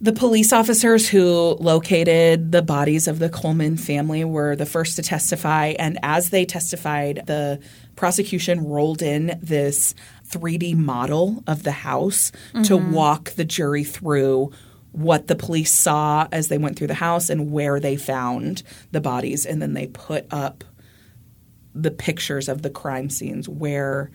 [0.00, 5.02] The police officers who located the bodies of the Coleman family were the first to
[5.02, 5.74] testify.
[5.78, 7.60] And as they testified, the
[7.96, 9.96] prosecution rolled in this
[10.28, 12.92] 3D model of the house to mm-hmm.
[12.92, 14.52] walk the jury through
[14.92, 18.62] what the police saw as they went through the house and where they found
[18.92, 19.46] the bodies.
[19.46, 20.62] And then they put up
[21.74, 24.12] the pictures of the crime scenes where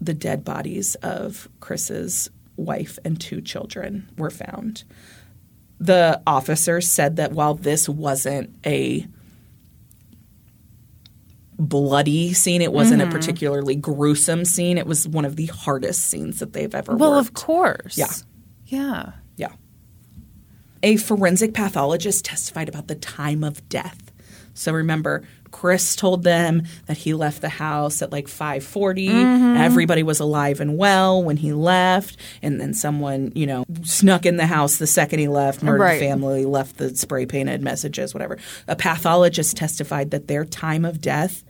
[0.00, 4.84] the dead bodies of Chris's wife and two children were found.
[5.80, 9.06] The officer said that while this wasn't a
[11.58, 13.10] bloody scene, it wasn't Mm-hmm.
[13.10, 17.12] a particularly gruesome scene, it was one of the hardest scenes that they've ever Well,
[17.12, 17.28] worked.
[17.28, 17.98] of course.
[17.98, 18.12] Yeah.
[18.66, 19.12] Yeah.
[19.36, 19.52] Yeah.
[20.82, 24.12] A forensic pathologist testified about the time of death.
[24.54, 29.08] So remember, Chris told them that he left the house at like 5:40.
[29.08, 29.56] Mm-hmm.
[29.56, 34.36] Everybody was alive and well when he left, and then someone, you know, snuck in
[34.36, 36.00] the house the second he left, murdered Right.
[36.00, 38.38] family, left the spray painted messages, whatever.
[38.66, 41.44] A pathologist testified that their time of death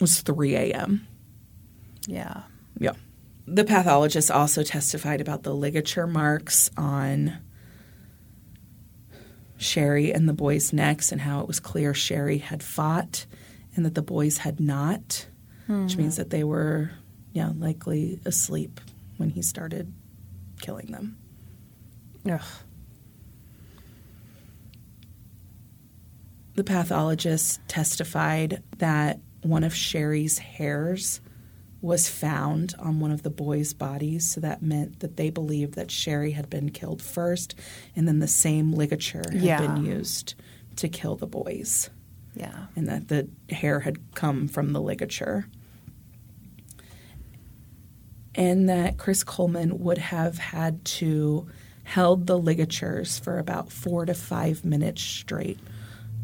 [0.00, 1.06] was 3 a.m.
[2.06, 2.42] Yeah.
[2.78, 2.92] Yeah.
[3.46, 7.38] The pathologist also testified about the ligature marks on
[9.58, 13.26] Sheri and the boys' necks and how it was clear Sheri had fought
[13.74, 15.26] and that the boys had not,
[15.66, 16.22] which means hmm.
[16.22, 16.90] that they were,
[17.32, 18.80] yeah, likely asleep
[19.16, 19.92] when he started
[20.60, 21.16] killing them.
[22.28, 22.40] Ugh.
[26.54, 31.20] The pathologist testified that one of Sheri's hairs
[31.80, 35.88] was found on one of the boys' bodies, so that meant that they believed that
[35.88, 37.54] Sheri had been killed first,
[37.94, 39.60] and then the same ligature had Yeah.
[39.60, 40.34] been used
[40.76, 41.90] to kill the boys,
[42.34, 42.66] Yeah.
[42.74, 45.46] and that the hair had come from the ligature.
[48.34, 51.48] And that Chris Coleman would have had to
[51.84, 55.58] held the ligatures for about four to five minutes straight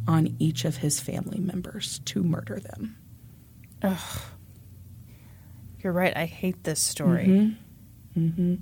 [0.07, 2.97] on each of his family members to murder them.
[5.85, 6.17] You're right.
[6.17, 7.27] I hate this story.
[7.27, 8.21] Mm-hmm.
[8.21, 8.55] Mm-hmm.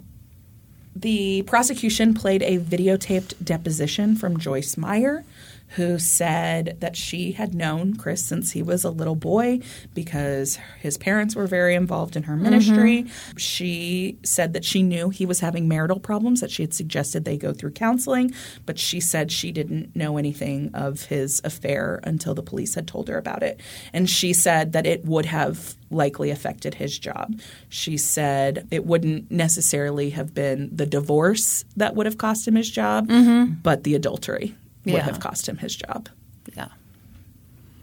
[0.97, 5.25] The prosecution played a videotaped deposition from Joyce Meyer,
[5.77, 9.61] who said that she had known Chris since he was a little boy
[9.95, 12.43] because his parents were very involved in her mm-hmm.
[12.43, 13.07] ministry.
[13.37, 17.39] She said that she knew he was having marital problems, that she had suggested they
[17.39, 18.33] go through counseling,
[18.66, 23.09] but she said she didn't know anything of his affair until the police had told
[23.09, 23.61] her about it.
[23.93, 27.39] And she said that it would have likely affected his job.
[27.68, 32.70] She said it wouldn't necessarily have been the divorce that would have cost him his
[32.70, 33.55] job, mm-hmm.
[33.62, 34.55] but the adultery
[34.85, 35.03] would Yeah.
[35.03, 36.09] have cost him his job.
[36.57, 36.68] Yeah.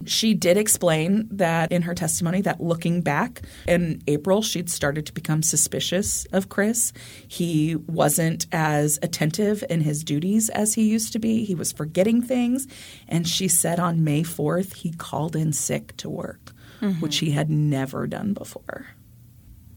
[0.06, 5.14] She did explain that in her testimony that looking back in April, she'd started to
[5.14, 6.94] become suspicious of Chris.
[7.28, 11.44] He wasn't as attentive in his duties as he used to be.
[11.44, 12.66] He was forgetting things.
[13.10, 17.02] And she said on May 4th, he called in sick to work, mm-hmm.
[17.02, 18.88] which he had never done before.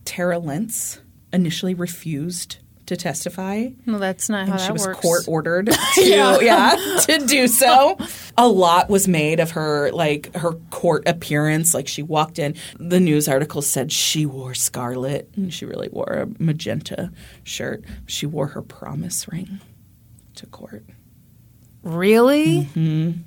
[0.04, 1.00] Tara Lintz
[1.32, 5.00] initially refused to testify Well, that's not how that she was works.
[5.00, 6.02] court ordered to
[6.42, 6.76] yeah.
[7.02, 7.96] to do so.
[8.36, 11.74] A lot was made of her like her court appearance.
[11.74, 16.12] Like she walked in, the news article said she wore scarlet and she really wore
[16.12, 17.12] a magenta
[17.44, 17.84] shirt.
[18.06, 19.60] She wore her promise ring
[20.34, 20.84] to court.
[21.82, 22.62] Really?
[22.74, 23.20] Mm-hmm.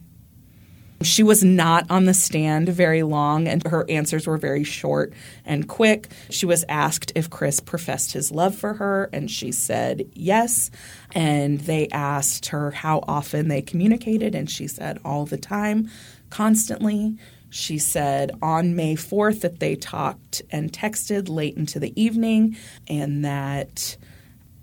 [1.05, 5.13] She was not on the stand very long, and her answers were very short
[5.45, 6.09] and quick.
[6.29, 10.71] She was asked if Chris professed his love for her, and she said yes.
[11.13, 15.89] And they asked her how often they communicated, and she said all the time,
[16.29, 17.17] constantly.
[17.49, 23.23] She said on May 4th that they talked and texted late into the evening, and
[23.23, 23.95] that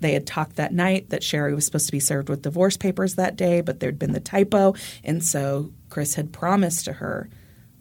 [0.01, 3.14] they had talked that night that Sheri was supposed to be served with divorce papers
[3.14, 4.74] that day, but there'd been the typo.
[5.05, 7.28] And so Chris had promised to her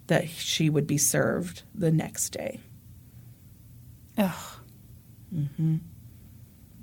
[0.07, 2.59] that she would be served the next day.
[4.17, 4.35] Ugh.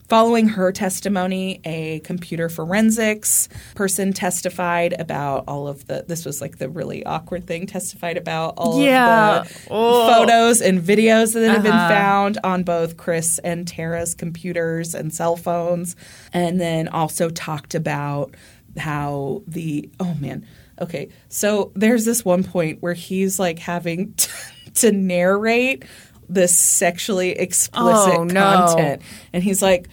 [0.08, 6.06] Following her testimony, a computer forensics person testified about all of the.
[6.08, 7.66] This was like the really awkward thing.
[7.66, 9.40] Testified about all Yeah.
[9.40, 10.06] of the Oh.
[10.10, 11.88] photos and videos that have been Uh-huh.
[11.90, 15.94] found on both Chris and Tara's computers and cell phones,
[16.32, 18.34] and then also talked about
[18.78, 19.90] how the.
[20.00, 20.46] Oh man.
[20.80, 24.14] Okay, so there's this one point where he's like having
[24.74, 25.84] to narrate
[26.28, 28.66] this sexually explicit Oh, no.
[28.66, 29.02] content.
[29.32, 29.88] And he's like,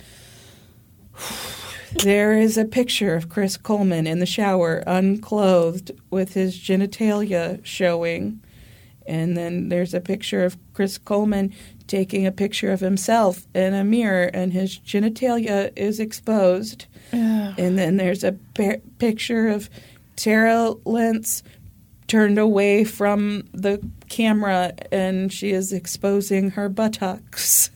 [2.03, 8.41] there is a picture of Chris Coleman in the shower, unclothed, with his genitalia showing.
[9.07, 11.53] And then there's a picture of Chris Coleman
[11.87, 16.85] taking a picture of himself in a mirror, and his genitalia is exposed.
[17.11, 19.69] And then there's a pi- picture of
[20.15, 21.43] Tara Lintz
[22.07, 27.71] turned away from the camera, and she is exposing her buttocks.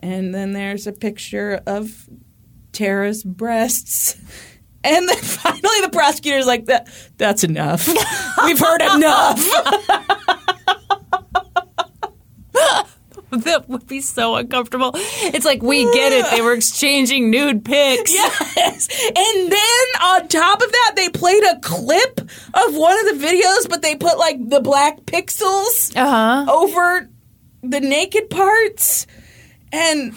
[0.00, 2.08] And then there's a picture of
[2.72, 4.16] Tara's breasts.
[4.82, 7.88] And then finally, the prosecutor's like, "That that's enough.
[8.44, 9.40] We've heard enough."
[13.42, 14.92] That would be so uncomfortable.
[14.94, 16.30] It's like we get it.
[16.30, 18.14] They were exchanging nude pics.
[18.14, 18.88] Yes.
[19.08, 19.73] And then
[20.04, 23.96] on top of that, they played a clip of one of the videos, but they
[23.96, 26.52] put like the black pixels Uh huh.
[26.52, 27.08] over
[27.62, 29.06] the naked parts.
[29.72, 30.14] And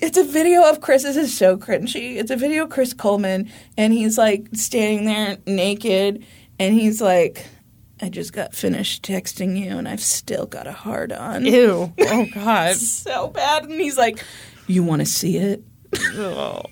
[0.00, 1.02] it's a video of Chris.
[1.02, 2.16] This is so cringy.
[2.16, 6.24] It's a video of Chris Coleman, and he's like standing there naked,
[6.58, 7.46] and he's like,
[8.00, 11.44] I just got finished texting you, and I've still got a hard on.
[11.46, 11.92] Ew.
[12.00, 12.76] Oh God.
[12.76, 13.64] so bad.
[13.64, 14.22] And he's like,
[14.66, 15.62] You want to see it?
[16.14, 16.62] Oh.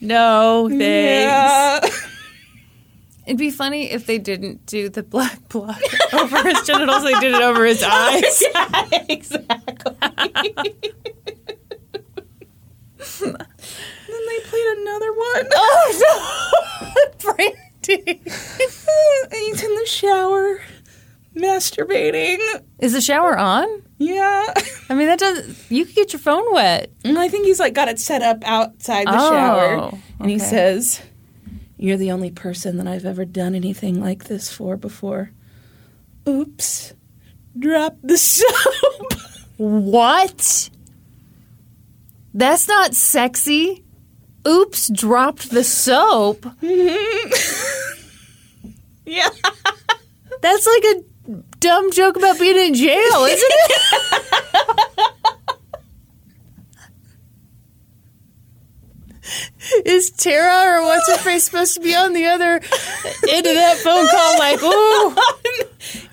[0.00, 0.82] No thanks.
[0.82, 1.80] Yeah.
[3.26, 5.78] It'd be funny if they didn't do the black block
[6.14, 7.02] over his genitals.
[7.02, 8.42] They did it over his eyes.
[8.42, 9.96] yeah, exactly.
[13.20, 13.36] then
[14.26, 15.46] they played another one.
[15.54, 16.80] Oh
[17.22, 18.20] no, Brandi.
[19.30, 20.60] He's in the shower,
[21.38, 22.38] masturbating.
[22.78, 23.66] Is the shower on?
[23.98, 24.44] Yeah.
[24.88, 25.70] I mean, that does.
[25.70, 26.90] You could get your phone wet.
[27.04, 29.98] And I think he's like got it set up outside the Oh, shower.
[30.20, 31.00] And he says,
[31.76, 35.30] You're the only person that I've ever done anything like this for before.
[36.28, 36.92] Oops.
[37.58, 39.12] Drop the soap.
[39.58, 40.70] What?
[42.32, 43.82] That's not sexy.
[44.46, 46.46] Oops, dropped the soap.
[46.62, 46.96] yeah.
[50.40, 51.02] That's like a
[51.60, 54.12] dumb joke about being in jail, isn't it?
[59.84, 63.76] Is Tara or what's her face supposed to be on the other end of that
[63.76, 64.38] phone call?
[64.38, 65.14] Like, ooh,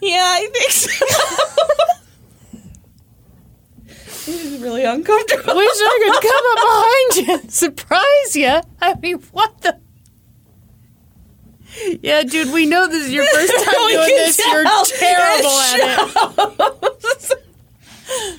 [0.02, 1.06] yeah, I think so.
[4.26, 5.56] This is really uncomfortable.
[5.56, 8.60] wish I could come up behind you and surprise you.
[8.82, 9.80] I mean, what the?
[12.02, 14.40] Yeah, dude, we know this is your first time doing this.
[14.40, 17.42] You're terrible at it.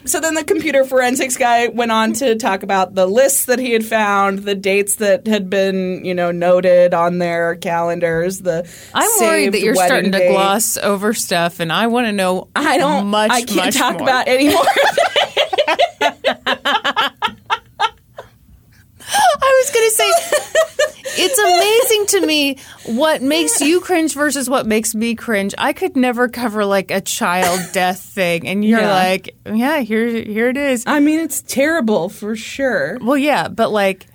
[0.05, 3.73] So then the computer forensics guy went on to talk about the lists that he
[3.73, 9.11] had found, the dates that had been, you know, noted on their calendars, the I'm
[9.21, 12.49] worried that you're starting to gloss over stuff, and I want to know.
[12.55, 13.33] I don't much.
[13.33, 14.03] I can't much talk more.
[14.05, 14.63] about anymore.
[19.39, 20.11] I was going to say,
[21.19, 25.55] it's amazing to me what makes you cringe versus what makes me cringe.
[25.59, 28.95] I could never cover like a child death thing, and you're Yeah.
[28.95, 30.85] like, yeah, here, here it is.
[30.87, 32.99] I mean, it's terrible for sure.
[33.01, 34.07] Well, yeah, but like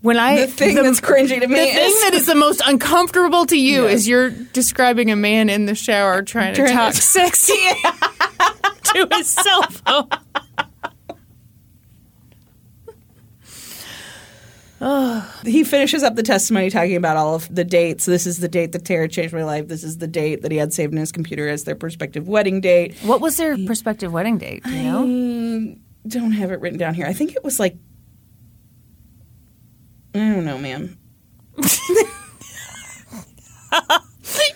[0.00, 2.62] when I The thing that's cringy to me the is thing that is the most
[2.64, 3.90] uncomfortable to you Yeah.
[3.90, 7.52] is you're describing a man in the shower trying to talk to- sexy
[8.84, 10.08] to his cell phone.
[15.44, 18.06] He finishes up the testimony talking about all of the dates.
[18.06, 19.66] This is the date that Tara changed my life.
[19.68, 22.60] This is the date that he had saved in his computer as their prospective wedding
[22.60, 22.96] date.
[23.02, 24.64] What was their prospective wedding date?
[24.66, 25.04] You know?
[25.04, 27.06] Mm, don't have it written down here.
[27.06, 27.76] I think it was like
[30.14, 30.96] I don't know, ma'am.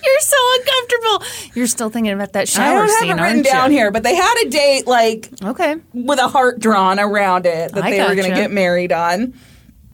[0.04, 1.52] You're so uncomfortable.
[1.54, 3.78] You're still thinking about that I shower don't have scene, it written down you?
[3.78, 5.76] here, but they had a date like Okay.
[5.92, 9.34] with a heart drawn around it that I they were going to get married on.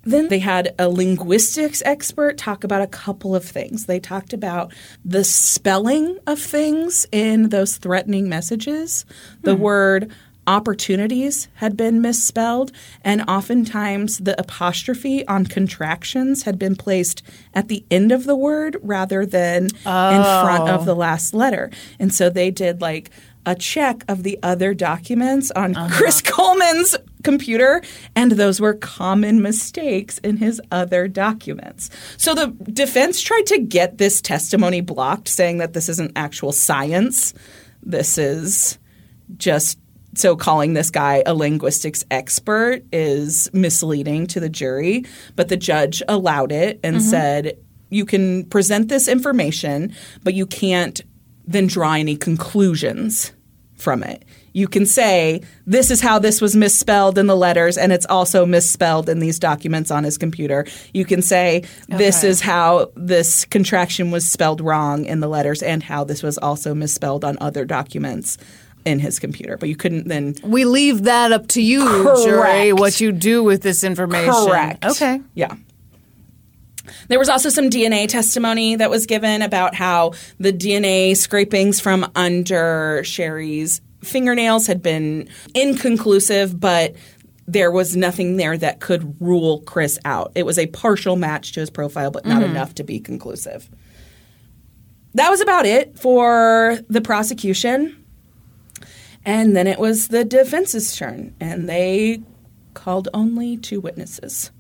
[0.05, 3.87] Then they had a linguistics expert talk about a couple of things.
[3.87, 4.73] They talked about
[5.05, 9.05] the spelling of things in those threatening messages.
[9.43, 9.63] The Hmm.
[9.63, 10.11] word
[10.47, 12.73] opportunities had been misspelled,
[13.05, 17.23] and oftentimes the apostrophe on contractions had been placed
[17.55, 20.85] at the end of the word rather than in front of Oh.
[20.85, 21.71] the last letter.
[22.01, 23.11] And so they did like
[23.45, 25.95] a check of the other documents on Uh-huh.
[25.95, 27.83] Chris Coleman's computer,
[28.15, 31.91] and those were common mistakes in his other documents.
[32.17, 37.35] So the defense tried to get this testimony blocked, saying that this isn't actual science.
[37.83, 38.79] This is
[39.37, 39.79] just
[40.15, 45.05] so calling this guy a linguistics expert is misleading to the jury.
[45.37, 47.09] But the judge allowed it and mm-hmm.
[47.09, 47.59] said,
[47.91, 51.01] you can present this information, but you can't
[51.47, 53.33] then draw any conclusions
[53.77, 54.25] from it.
[54.53, 58.47] You can say, this is how this was misspelled in the letters, and it's also
[58.47, 60.67] misspelled in these documents on his computer.
[60.93, 62.29] You can say, this Okay.
[62.29, 66.75] is how this contraction was spelled wrong in the letters, and how this was also
[66.75, 68.39] misspelled on other documents
[68.85, 69.57] in his computer.
[69.59, 70.35] But you couldn't then.
[70.43, 71.85] We leave that up to you,
[72.25, 74.33] jury, what you do with this information.
[74.33, 74.85] Correct.
[74.85, 75.21] Okay.
[75.35, 75.55] Yeah.
[77.09, 82.11] There was also some DNA testimony that was given about how the DNA scrapings from
[82.15, 86.95] under Sheri's fingernails had been inconclusive, but
[87.47, 90.33] there was nothing there that could rule Chris out.
[90.35, 92.51] It was a partial match to his profile, but not mm-hmm.
[92.51, 93.71] enough to be conclusive.
[95.15, 98.05] That was about it for the prosecution.
[99.25, 102.23] And then it was the defense's turn, and they
[102.75, 104.51] called only two witnesses.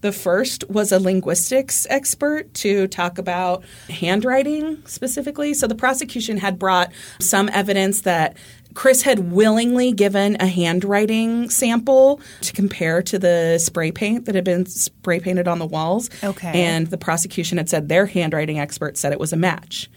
[0.00, 5.54] The first was a linguistics expert to talk about handwriting specifically.
[5.54, 8.36] So the prosecution had brought some evidence that
[8.76, 14.44] Chris had willingly given a handwriting sample to compare to the spray paint that had
[14.44, 16.10] been spray painted on the walls.
[16.22, 16.62] Okay.
[16.62, 19.90] And the prosecution had said their handwriting expert said it was a match.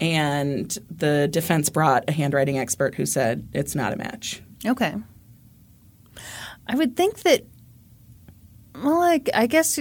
[0.00, 4.42] And the defense brought a handwriting expert who said it's not a match.
[4.64, 4.94] Okay.
[6.66, 7.44] I would think that,
[8.82, 9.78] well, like, I guess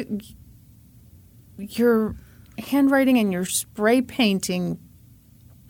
[1.57, 2.17] your
[2.57, 4.77] handwriting and your spray painting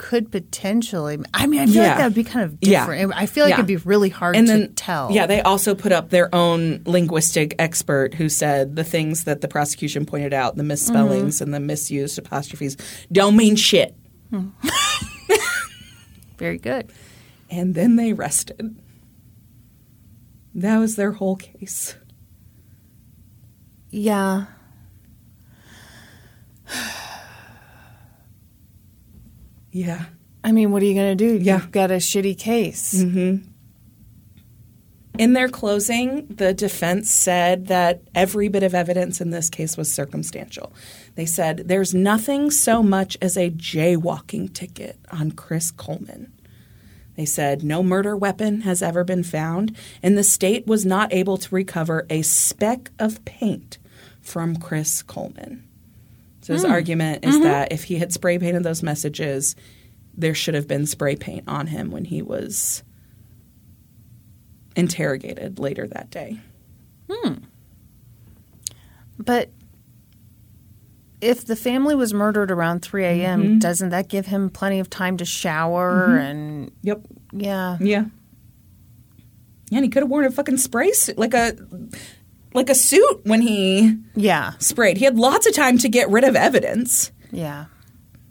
[0.01, 1.19] could potentially.
[1.31, 1.89] I mean, I feel Yeah.
[1.89, 2.79] like that would be kind of Yeah.
[2.79, 3.13] different.
[3.15, 3.57] I feel like Yeah.
[3.57, 5.11] it'd be really hard and to then tell.
[5.11, 9.47] Yeah, they also put up their own linguistic expert who said the things that the
[9.47, 11.43] prosecution pointed out, the misspellings Mm-hmm.
[11.43, 12.77] and the misused apostrophes,
[13.11, 13.95] don't mean shit.
[16.39, 16.91] Very good.
[17.51, 18.75] And then they rested.
[20.55, 21.93] That was their whole case.
[23.91, 24.45] Yeah.
[29.71, 30.05] Yeah.
[30.43, 31.43] I mean, what are you going to do?
[31.43, 31.57] Yeah.
[31.57, 32.95] You've got a shitty case.
[32.95, 33.47] Mm-hmm.
[35.17, 39.91] In their closing, the defense said that every bit of evidence in this case was
[39.91, 40.73] circumstantial.
[41.15, 46.31] They said there's nothing so much as a jaywalking ticket on Chris Coleman.
[47.17, 51.37] They said no murder weapon has ever been found, and the state was not able
[51.37, 53.77] to recover a speck of paint
[54.21, 55.67] from Chris Coleman.
[56.51, 59.55] His argument is that if he had spray painted those messages,
[60.15, 62.83] there should have been spray paint on him when he was
[64.75, 66.39] interrogated later that day.
[67.09, 67.33] Hmm.
[69.17, 69.49] But
[71.19, 73.59] if the family was murdered around 3 a.m., Mm-hmm.
[73.59, 77.01] doesn't that give him plenty of time to shower and, Yep.
[77.33, 77.77] yeah.
[77.79, 78.05] Yeah.
[79.69, 81.55] Yeah, and he could have worn a fucking spray suit, like a
[82.53, 84.53] like a suit when he Yeah.
[84.59, 84.97] sprayed.
[84.97, 87.11] He had lots of time to get rid of evidence.
[87.31, 87.65] Yeah.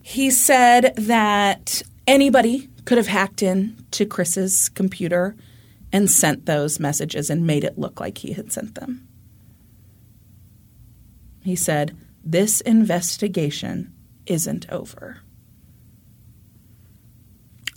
[0.02, 5.36] He said that anybody could have hacked in to Chris's computer
[5.92, 9.06] and sent those messages and made it look like he had sent them.
[11.42, 13.92] He said, This investigation
[14.26, 15.18] isn't over.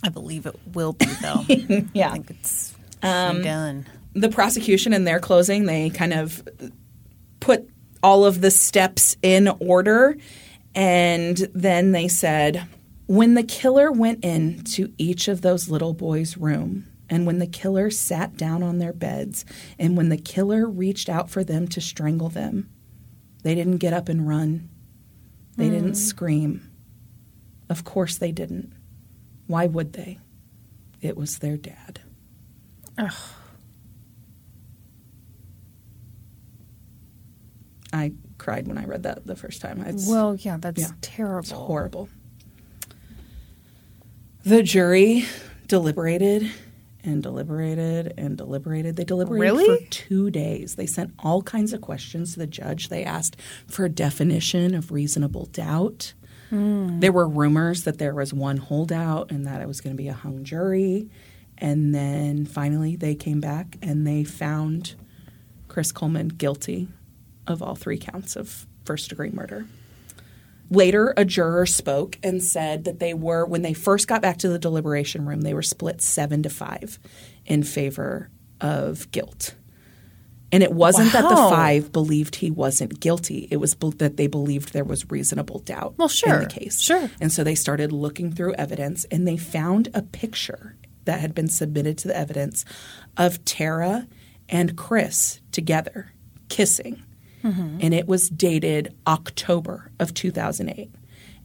[0.02, 1.44] I believe it will be, though.
[1.94, 2.10] Yeah.
[2.10, 3.86] I think it's Um, done.
[4.14, 6.46] The prosecution in their closing, they kind of
[7.40, 7.68] put
[8.02, 10.16] all of the steps in order.
[10.74, 12.66] And then they said,
[13.06, 17.90] when the killer went into each of those little boys' room, and when the killer
[17.90, 19.44] sat down on their beds,
[19.78, 22.70] and when the killer reached out for them to strangle them,
[23.42, 24.70] they didn't get up and run.
[25.56, 25.96] They didn't mm.
[25.96, 26.70] scream.
[27.68, 28.72] Of course they didn't.
[29.46, 30.18] Why would they?
[31.00, 32.00] It was their dad.
[37.94, 39.80] I cried when I read that the first time.
[39.82, 41.38] It's, Well, yeah, that's yeah, terrible.
[41.38, 42.08] it's horrible.
[44.44, 45.24] The jury
[45.68, 46.50] deliberated
[47.02, 48.96] and deliberated and deliberated.
[48.96, 49.78] They deliberated Really?
[49.86, 50.74] for two days.
[50.74, 52.88] They sent all kinds of questions to the judge.
[52.88, 53.36] They asked
[53.66, 56.12] for a definition of reasonable doubt.
[56.50, 57.00] Hmm.
[57.00, 60.08] There were rumors that there was one holdout and that it was going to be
[60.08, 61.08] a hung jury.
[61.56, 64.94] And then finally they came back and they found
[65.68, 66.88] Chris Coleman guilty
[67.46, 69.66] of all three counts of first degree murder.
[70.70, 74.48] Later, a juror spoke and said that they were, when they first got back to
[74.48, 76.98] the deliberation room, they were split seven to five
[77.44, 78.30] in favor
[78.60, 79.54] of guilt.
[80.50, 83.48] And it wasn't that the five believed he wasn't guilty.
[83.50, 86.80] It was bel- that they believed there was reasonable doubt Well, sure, in the case.
[86.80, 87.10] sure.
[87.20, 90.76] And so they started looking through evidence and they found a picture
[91.06, 92.64] that had been submitted to the evidence
[93.16, 94.06] of Tara
[94.48, 96.12] and Chris together
[96.48, 97.02] kissing.
[97.44, 97.78] Mm-hmm.
[97.82, 100.90] And it was dated October of 2008.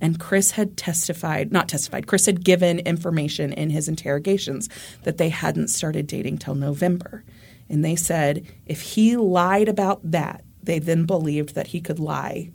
[0.02, 4.70] And Chris had testified, not testified, Chris had given information in his interrogations
[5.04, 7.26] that they hadn't started dating till November.
[7.68, 12.52] And they said if he lied about that, they then believed that he could lie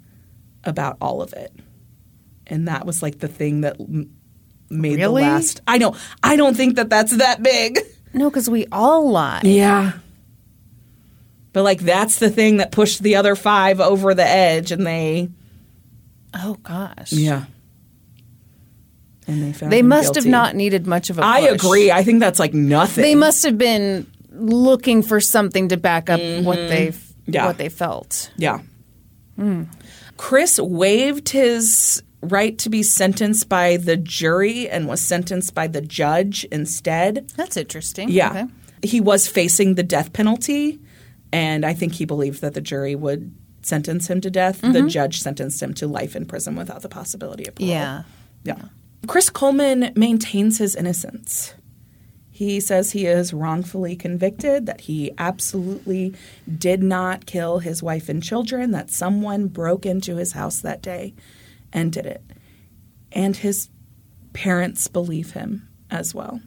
[0.64, 1.52] about all of it.
[2.46, 4.14] And that was like the thing that m-
[4.70, 5.22] made Really?
[5.22, 5.60] the last.
[5.66, 5.94] I know.
[6.22, 7.78] I don't think that that's that big.
[8.14, 9.40] No, because we all lie.
[9.44, 9.92] Yeah.
[11.54, 15.30] But like that's the thing that pushed the other five over the edge and they
[16.34, 17.12] Oh gosh.
[17.12, 17.44] Yeah.
[19.26, 21.52] And they found They must have not needed much of a I push.
[21.64, 21.90] agree.
[21.90, 23.02] I think that's like nothing.
[23.02, 27.32] They must have been looking for something to back up what they Mm-hmm.
[27.32, 27.46] Yeah.
[27.46, 28.30] what they felt.
[28.36, 28.58] Yeah.
[30.18, 35.80] Chris waived his right to be sentenced by the jury and was sentenced by the
[35.80, 37.28] judge instead.
[37.36, 38.10] That's interesting.
[38.10, 38.30] Yeah.
[38.30, 38.44] Okay.
[38.82, 40.78] He was facing the death penalty,
[41.34, 44.60] and I think he believed that the jury would sentence him to death.
[44.60, 44.88] The mm-hmm.
[44.88, 47.70] judge sentenced him to life in prison without the possibility of parole.
[47.70, 48.02] Yeah.
[48.44, 48.62] Yeah.
[49.08, 51.54] Chris Coleman maintains his innocence.
[52.30, 56.14] He says he is wrongfully convicted, that he absolutely
[56.56, 61.14] did not kill his wife and children, that someone broke into his house that day
[61.72, 62.22] and did it.
[63.10, 63.70] And his
[64.34, 66.40] parents believe him as well.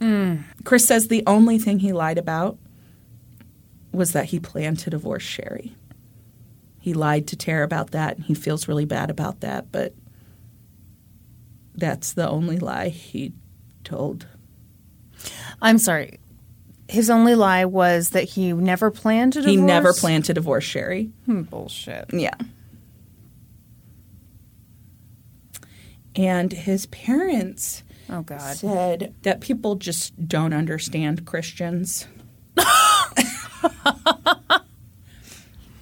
[0.00, 0.36] Hmm.
[0.64, 2.56] Chris says the only thing he lied about
[3.92, 5.72] was that he planned to divorce Sheri.
[6.80, 9.94] He lied to Tara about that, and he feels really bad about that, but
[11.74, 13.32] that's the only lie he
[13.84, 14.26] told.
[15.60, 16.18] I'm sorry.
[16.88, 19.50] His only lie was that he never planned to divorce.
[19.50, 21.10] He never planned to divorce Sheri.
[21.26, 22.06] Hmm, bullshit.
[22.12, 22.34] Yeah.
[26.16, 28.56] And his parents Oh God.
[28.56, 32.06] said that people just don't understand Christians.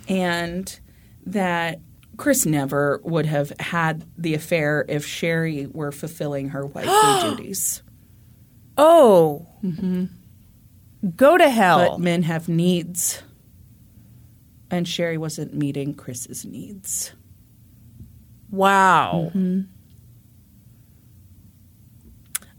[0.09, 0.79] and
[1.27, 1.81] that
[2.17, 7.83] Chris never would have had the affair if Sheri were fulfilling her wifely duties.
[8.79, 9.47] Oh.
[9.63, 10.07] Mm-hmm.
[11.17, 11.99] Go to But hell.
[11.99, 13.23] men have needs.
[14.71, 17.13] And Sheri wasn't meeting Chris's needs.
[18.51, 19.31] wow.
[19.35, 19.61] Mm-hmm.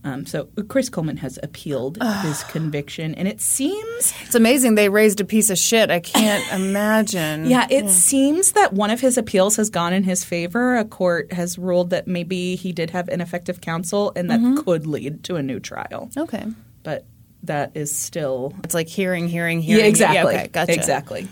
[0.03, 5.19] Um, so Chris Coleman has appealed his conviction, and it seems It's amazing they raised
[5.19, 5.91] a piece of shit.
[5.91, 7.47] I can't imagine.
[7.47, 10.77] Yeah, it seems that one of his appeals has gone in his favor.
[10.77, 15.23] A court has ruled that maybe he did have ineffective counsel and that could lead
[15.25, 16.09] to a new trial.
[16.15, 16.45] Okay.
[16.83, 17.05] But
[17.43, 19.81] that is still It's like hearing, hearing, hearing.
[19.83, 20.35] Yeah, exactly.
[20.35, 20.73] okay, gotcha.
[20.73, 21.27] Exactly.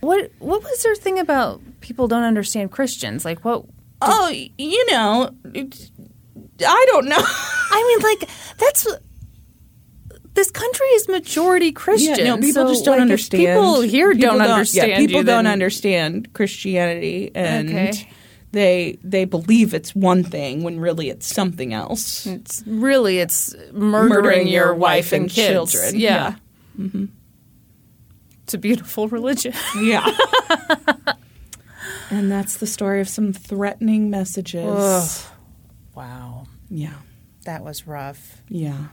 [0.00, 3.24] What What was their thing about people don't understand Christians?
[3.24, 3.64] Like what?
[4.06, 4.28] Oh,
[4.58, 5.90] you know, it-
[6.60, 7.16] I don't know.
[7.18, 8.28] I mean, like
[8.58, 8.86] that's.
[10.34, 12.18] This country is majority Christian.
[12.18, 13.56] Yeah, no, people so, just don't like, understand.
[13.56, 14.88] People here People don't, understand.
[14.88, 18.08] Yeah, people you, don't then- understand Christianity, and Okay.
[18.50, 22.26] they they believe it's one thing when really it's something else.
[22.26, 25.70] It's really it's murdering, your, wife and, kids.
[25.70, 26.00] children.
[26.00, 26.34] Yeah.
[26.76, 27.04] Mm-hmm.
[28.42, 29.54] It's a beautiful religion.
[29.80, 30.04] Yeah.
[32.10, 34.66] and that's the story of some threatening messages.
[34.68, 35.30] Ugh.
[35.94, 36.23] Wow,
[36.70, 36.94] Yeah.
[37.44, 38.42] that was rough.
[38.48, 38.86] Yeah.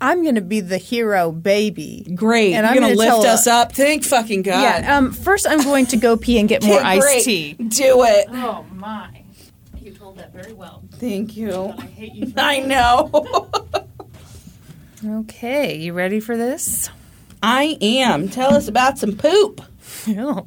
[0.00, 2.06] I'm going to be the hero baby.
[2.14, 2.52] Great.
[2.54, 3.72] And You're I'm going to lift tell us a- up.
[3.72, 4.60] Thank fucking God.
[4.60, 4.96] Yeah.
[4.98, 7.24] Um, first, I'm going to go pee and get more Okay, iced great.
[7.24, 7.52] tea.
[7.54, 8.26] Do it.
[8.30, 9.22] Oh my!
[9.80, 10.82] You told that very well.
[10.94, 11.72] Thank you.
[11.94, 12.32] hate you.
[12.36, 13.48] I know.
[15.06, 16.88] Okay, you ready for this?
[17.42, 18.30] I am.
[18.30, 19.60] Tell us about some poop.
[20.06, 20.42] No.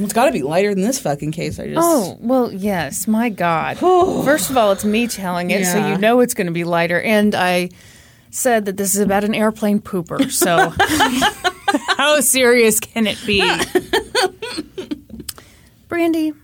[0.00, 1.58] It's got to be lighter than this fucking case.
[1.60, 1.78] I just.
[1.80, 3.06] Oh well, yes.
[3.06, 3.78] My God.
[3.78, 5.92] First of all, it's me telling it, so Yeah.
[5.92, 7.00] you know it's going to be lighter.
[7.00, 7.70] And I
[8.30, 10.30] said that this is about an airplane pooper.
[10.30, 10.72] So
[11.96, 13.40] how serious can it be?
[15.88, 16.36] Brandi,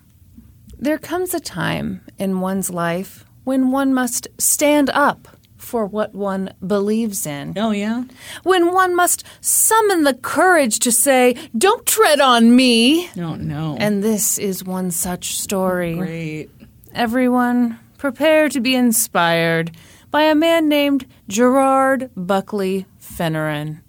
[0.79, 5.29] there comes a time in one's life when one must stand up
[5.67, 7.53] for what one believes in.
[7.57, 8.05] Oh, yeah?
[8.45, 13.77] When one must summon the courage to say, "Don't tread on me." No, no.
[13.81, 15.97] And this is one such story.
[15.97, 16.51] Great.
[16.95, 19.73] Everyone, prepare to be inspired
[20.13, 23.81] by a man named Gerard Buckley Finneran,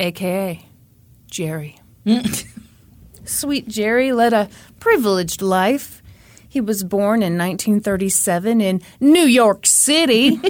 [0.00, 0.64] aka
[1.30, 1.78] Jerry.
[3.26, 4.48] Sweet Jerry led a
[4.80, 5.99] privileged life.
[6.50, 10.40] He was born in 1937 in New York City,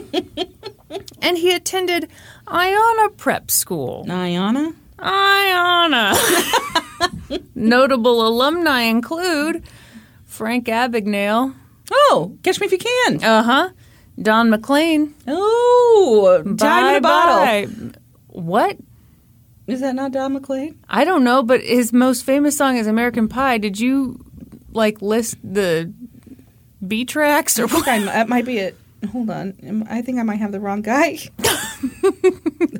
[1.22, 2.09] and he attended
[2.48, 4.06] Iona Prep School.
[4.10, 4.72] Iona?
[4.98, 6.14] Iona.
[7.55, 9.62] Notable alumni include
[10.24, 11.55] Frank Abagnale,
[11.93, 13.22] Oh, catch me if you can.
[13.22, 13.68] uh huh,
[14.20, 17.90] Don McLean, Oh, time in a bottle.
[18.28, 18.78] What?
[19.66, 20.78] Is that not Don McLean?
[20.89, 23.59] I don't know, but his most famous song is American Pie.
[23.59, 24.24] Did you
[24.72, 25.92] like list the
[26.86, 28.76] B tracks or I think I'm, that might be it.
[29.12, 29.86] Hold on.
[29.88, 31.18] I think I might have the wrong guy.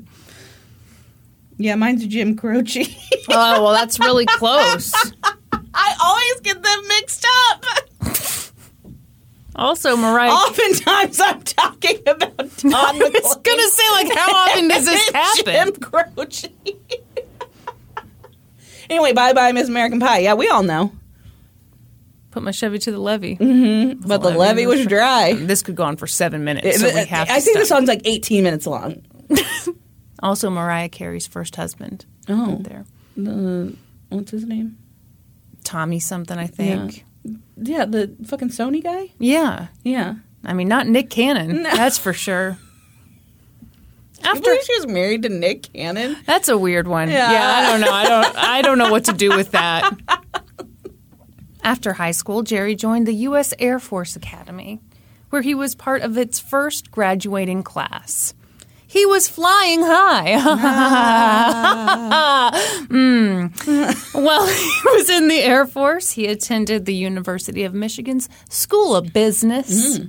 [1.57, 2.85] yeah, mine's Jim Croce.
[3.31, 4.93] Oh, well, that's really close.
[5.75, 7.65] I always get them mixed up.
[9.57, 10.31] Also, Mariah.
[10.31, 15.53] Oftentimes I'm talking about Todd I was gonna say, like, how often does this happen?
[15.53, 16.49] Jim Croce.
[18.89, 20.21] anyway, bye bye, Miss American Pie.
[20.21, 20.93] Yeah, we all know.
[22.31, 23.37] Put my Chevy to the levee.
[23.37, 24.07] Mm-hmm.
[24.07, 25.35] But the levee was dry.
[25.51, 27.89] This could go on for seven minutes, so we have to I think the song's
[27.89, 29.03] like 18 minutes long.
[30.23, 32.05] Also, Mariah Carey's first husband.
[32.29, 32.57] Oh.
[32.57, 32.85] Right there.
[33.17, 33.75] The,
[34.11, 34.77] what's his name?
[35.65, 37.05] Tommy something, I think.
[37.57, 39.13] Yeah, the fucking Sony guy.
[39.19, 39.69] Yeah.
[39.83, 40.17] Yeah.
[40.45, 41.63] I mean, not Nick Cannon.
[41.63, 41.75] No.
[41.75, 42.59] That's for sure.
[44.23, 46.17] After she was married to Nick Cannon.
[46.27, 47.11] that's a weird one.
[47.11, 47.33] Yeah.
[47.33, 47.53] Yeah.
[47.55, 47.93] I don't know.
[47.93, 48.37] I don't.
[48.37, 49.91] I don't know what to do with that.
[51.63, 53.53] After high school, Jerry joined the U.S.
[53.59, 54.81] Air Force Academy,
[55.31, 58.35] where he was part of its first graduating class.
[58.87, 60.41] He was flying high.
[62.91, 64.25] Mm.
[64.25, 69.13] While he was in the Air Force, he attended the University of Michigan's School of
[69.13, 70.01] Business.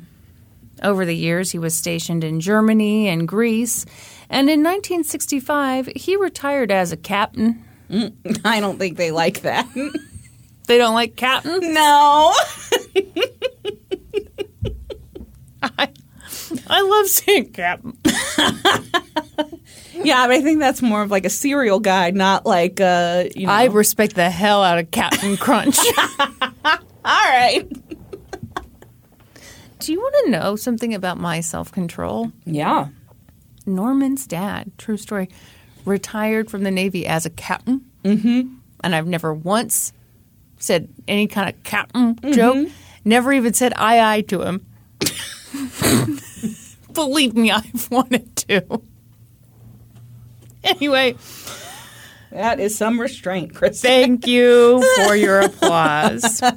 [0.82, 3.86] Over the years, he was stationed in Germany and Greece.
[4.30, 7.64] And in 1965, he retired as a captain.
[8.44, 9.68] I don't think they like that.
[10.72, 11.74] They don't like captain?
[11.74, 12.34] no.
[15.62, 15.90] I,
[16.66, 17.98] I love seeing captain.
[20.02, 23.48] yeah, but I think that's more of like a cereal guy, not like uh, you
[23.48, 23.52] know.
[23.52, 25.78] I respect the hell out of Captain Crunch.
[26.64, 27.68] All right.
[29.80, 32.32] Do you want to know something about my self control?
[32.46, 32.88] Yeah.
[33.66, 35.28] Norman's dad, true story,
[35.84, 37.92] retired from the Navy as a captain.
[38.06, 38.54] Mm-hmm.
[38.86, 39.92] And I've never once
[40.62, 42.32] said any kind of captain mm-hmm.
[42.34, 42.70] joke.
[43.04, 44.66] Never even said aye aye to him.
[46.94, 48.82] Believe me, I've wanted to.
[50.64, 51.16] Anyway,
[52.32, 53.82] That is some restraint, Chris.
[53.82, 56.40] thank you for your applause.
[56.40, 56.52] By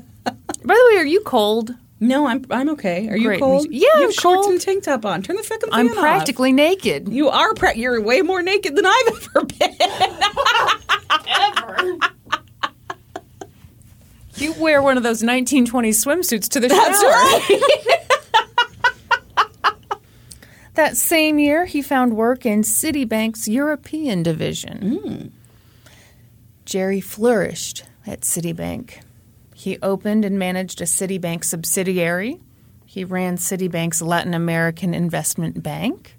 [0.62, 1.74] the way, are you cold?
[2.00, 3.08] No, I'm I'm okay.
[3.08, 3.40] Are you Great.
[3.40, 3.66] cold?
[3.70, 4.52] Yeah, you I'm shorts cold.
[4.52, 5.22] and tank top on.
[5.22, 5.96] Turn the fucking fan I'm off.
[5.96, 7.08] practically naked.
[7.08, 7.54] You are.
[7.54, 9.70] Pra- you're way more naked than I've ever been.
[14.36, 17.10] You wear one of those 1920s swimsuits to the That's shower.
[17.10, 18.00] right.
[20.74, 24.98] That same year, he found work in Citibank's European division.
[24.98, 25.26] Hmm.
[26.64, 29.00] Jerry flourished at Citibank.
[29.54, 32.40] He opened and managed a Citibank subsidiary.
[32.86, 36.16] He ran Citibank's Latin American Investment Bank.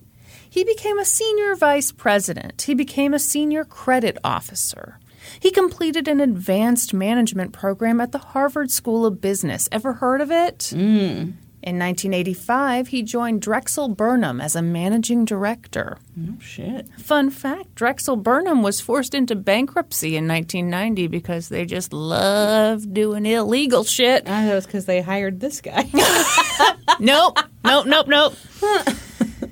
[0.49, 2.61] He became a senior vice president.
[2.61, 4.99] He became a senior credit officer.
[5.39, 9.67] He completed an advanced management program at the Harvard School of Business.
[9.71, 10.69] Ever heard of it?
[10.71, 11.31] Hmm.
[11.65, 15.97] In 1985, he joined Drexel Burnham as a managing director.
[16.19, 16.87] oh shit.
[16.99, 23.25] Fun fact Drexel Burnham was forced into bankruptcy in 1990 because they just love doing
[23.25, 24.25] illegal shit.
[24.27, 25.89] Ah, I know it's because they hired this guy.
[26.99, 28.35] nope, nope, nope, nope.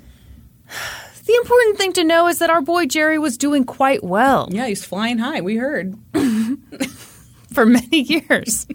[1.25, 4.67] the important thing to know is that our boy Jerry was doing quite well yeah,
[4.67, 5.41] he's flying high.
[5.41, 5.95] We heard.
[7.53, 8.67] for many years.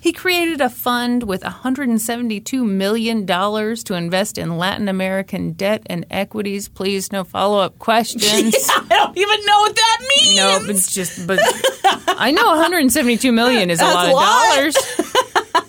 [0.00, 6.68] He created a fund with $172 million to invest in Latin American debt and equities.
[6.68, 8.54] Please, no follow up questions.
[8.70, 10.36] I don't even know what that means.
[10.36, 11.40] No, it's just, but
[12.06, 14.14] I know 172 million is a That's lot a of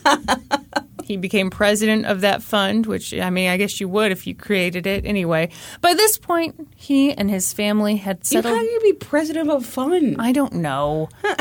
[0.06, 0.38] lot.
[0.46, 0.87] dollars.
[1.08, 4.36] He became president of that fund, which I mean, I guess you would if you
[4.36, 5.50] created it anyway.
[5.82, 8.54] By this point, he and his family had settled.
[8.54, 10.18] how do you be president of a fund?
[10.20, 11.10] I don't know.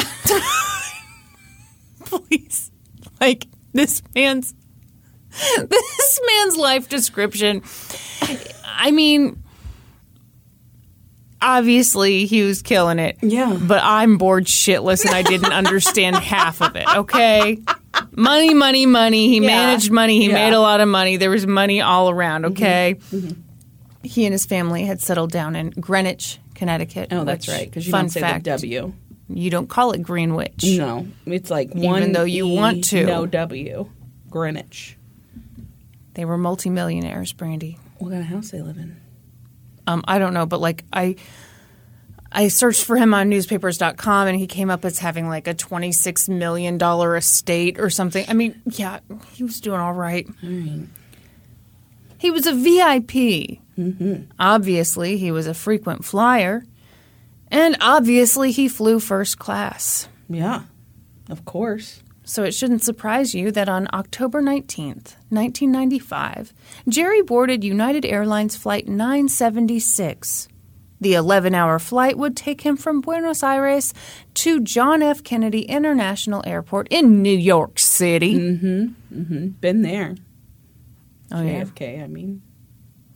[2.05, 2.70] Please,
[3.20, 4.55] like this man's
[5.56, 7.62] this man's life description.
[8.64, 9.43] I mean,
[11.40, 13.18] obviously he was killing it.
[13.22, 13.59] Yeah.
[13.60, 17.59] But I'm bored shitless and I didn't understand half of it, okay?
[18.12, 19.28] Money, money, money.
[19.28, 19.47] He Yeah.
[19.47, 20.18] managed money.
[20.20, 20.35] He Yeah.
[20.35, 21.16] made a lot of money.
[21.16, 22.97] There was money all around, okay?
[24.02, 27.09] He and his family had settled down in Greenwich, Connecticut.
[27.12, 27.66] Oh, that's right.
[27.66, 28.93] Because you fun don't say fact, the W.
[29.28, 30.62] You don't call it Greenwich.
[30.64, 32.12] No, it's like one.
[32.12, 33.05] though you E, want to.
[33.05, 33.89] No W.
[34.31, 34.97] Greenwich.
[36.14, 37.77] They were multimillionaires, Brandi.
[37.98, 38.97] What kind of house they live in?
[39.86, 41.16] Um, I don't know, but like I
[42.36, 46.28] I searched for him on newspapers.com and he came up as having like a $26
[46.28, 48.26] million estate or something.
[48.28, 49.00] I mean, yeah,
[49.32, 50.28] he was doing all right.
[52.18, 53.58] He was a VIP.
[53.78, 54.24] Mm-hmm.
[54.38, 56.62] Obviously, he was a frequent flyer.
[57.50, 60.06] And obviously, he flew first class.
[60.28, 60.64] Yeah,
[61.30, 62.02] of course.
[62.22, 66.52] So it shouldn't surprise you that on October 19th, 1995,
[66.86, 70.48] Jerry boarded United Airlines Flight 976.
[71.01, 73.93] The 11 hour flight would take him from Buenos Aires
[74.35, 75.23] to John F.
[75.23, 78.35] Kennedy International Airport in New York City.
[78.35, 78.94] Mhm.
[79.14, 79.60] Mhm.
[79.60, 80.14] Been there.
[81.32, 81.64] Oh, yeah.
[81.64, 82.40] JFK, I mean.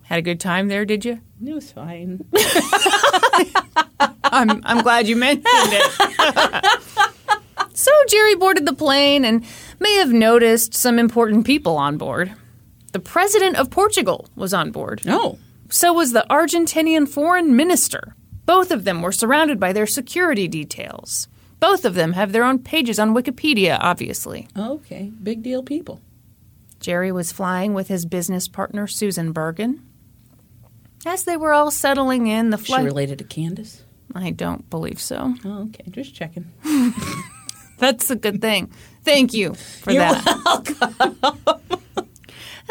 [0.03, 1.21] Had a good time there, did you?
[1.45, 2.25] It was fine.
[4.25, 6.81] I'm, I'm glad you mentioned it.
[7.75, 9.45] so Jerry boarded the plane and
[9.79, 12.33] may have noticed some important people on board.
[12.93, 15.03] The president of Portugal was on board.
[15.07, 15.39] oh.
[15.71, 18.15] So was the Argentinian foreign minister.
[18.45, 21.29] Both of them were surrounded by their security details.
[21.61, 24.49] Both of them have their own pages on Wikipedia, obviously.
[24.57, 25.13] Okay.
[25.23, 26.01] Big deal people.
[26.81, 29.87] Jerry was flying with his business partner, Susan Bergen.
[31.07, 32.85] As they were all settling in, the She flight.
[32.85, 33.83] related to Candice?
[34.15, 35.35] I don't believe so.
[35.45, 35.85] Oh, okay.
[35.91, 36.51] Just checking.
[37.79, 38.73] That's a good thing.
[39.05, 41.71] Thank you for that.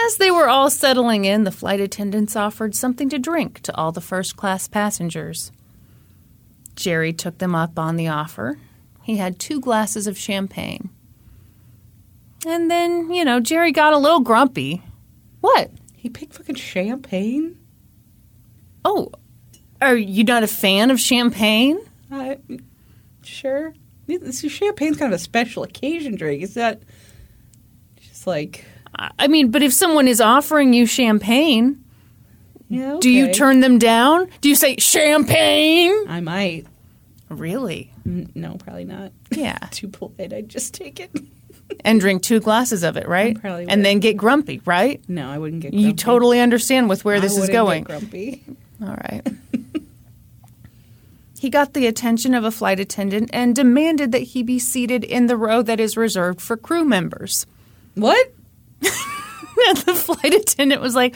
[0.06, 3.92] As they were all settling in, the flight attendants offered something to drink to all
[3.92, 5.52] the first class passengers.
[6.76, 8.58] Jerry took them up on the offer.
[9.04, 10.90] He had two glasses of champagne.
[12.46, 14.82] And then, you know, Jerry got a little grumpy.
[15.42, 15.72] What?
[15.96, 17.60] He picked fucking champagne?
[18.86, 19.12] Oh,
[19.82, 21.80] are you not a fan of champagne?
[22.10, 22.36] Uh,
[23.24, 23.74] sure.
[24.08, 26.42] This champagne's kind of a special occasion drink.
[26.42, 26.82] Is that
[28.00, 28.66] just like,
[29.18, 31.84] I mean, but if someone is offering you champagne,
[32.70, 34.30] yeah, do you turn them down?
[34.42, 35.94] Do you say champagne?
[36.08, 36.66] I might.
[37.30, 37.92] Really?
[38.08, 39.12] Mm, No, probably not.
[39.32, 39.58] Yeah.
[39.72, 40.34] Too polite.
[40.34, 41.12] I'd just take it.
[41.86, 43.38] and drink two glasses of it, right?
[43.38, 45.02] I probably and then get grumpy, right?
[45.08, 45.74] No, I wouldn't get.
[45.74, 47.84] You totally understand with where I this is going.
[47.84, 48.44] Get grumpy.
[48.82, 49.22] All right.
[51.40, 55.28] he got the attention of a flight attendant and demanded that he be seated in
[55.28, 57.46] the row that is reserved for crew members.
[57.96, 58.34] What?
[59.86, 61.16] The flight attendant was like,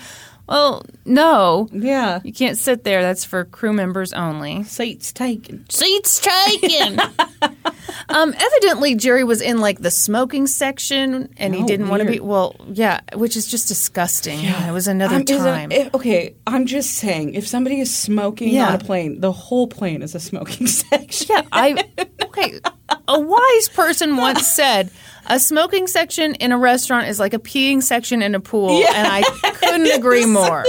[0.49, 2.19] "Well, no, Yeah.
[2.25, 3.01] you can't sit there.
[3.01, 5.65] That's for crew members only." Seats taken.
[5.69, 6.99] Seats taken.
[8.09, 12.09] um, evidently, Jerry was in like the smoking section, and he Oh, didn't want to
[12.11, 12.19] be.
[12.19, 14.41] Well, yeah, which is just disgusting.
[14.41, 14.67] Yeah.
[14.69, 15.71] It was another Um, is it- time.
[15.71, 18.67] if- okay, I'm just saying, if somebody is smoking Yeah.
[18.69, 21.27] on a plane, the whole plane is a smoking section.
[21.29, 21.81] yeah, I
[22.23, 22.59] okay.
[23.07, 24.91] A wise person once said.
[25.27, 29.07] A smoking section in a restaurant is like a peeing section in a pool, and
[29.07, 29.21] I
[29.55, 30.65] couldn't agree more.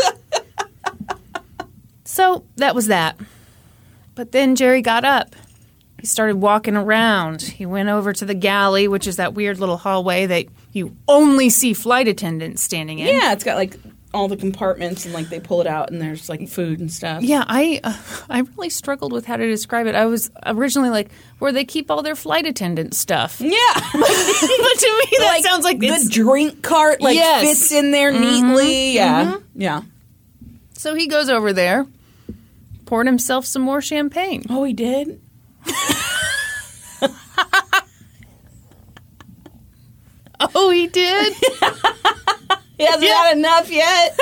[2.05, 3.19] So that was that.
[4.15, 5.35] But then Jerry got up.
[5.99, 7.43] He started walking around.
[7.43, 11.49] He went over to the galley, which is that weird little hallway that you only
[11.49, 13.07] see flight attendants standing in.
[13.07, 13.77] Yeah, it's got like
[14.15, 17.23] all the compartments and like they pull it out and there's like food and stuff.
[17.23, 17.97] Yeah, I uh,
[18.31, 19.95] I really struggled with how to describe it.
[19.95, 21.11] I was originally like,
[21.41, 23.41] where they keep all their flight attendant stuff.
[23.41, 23.51] Yeah.
[23.74, 27.43] but to me, that sounds like the drink cart like Yes.
[27.47, 28.93] fits in there neatly.
[28.93, 29.39] Yeah.
[29.55, 29.82] Yeah.
[30.78, 31.86] So he goes over there,
[32.86, 34.45] poured himself some more champagne.
[34.49, 35.20] Oh, he did?
[40.55, 41.35] Oh, he did.
[42.79, 44.19] He hasn't had enough yet.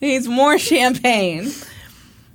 [0.00, 1.50] he needs more champagne.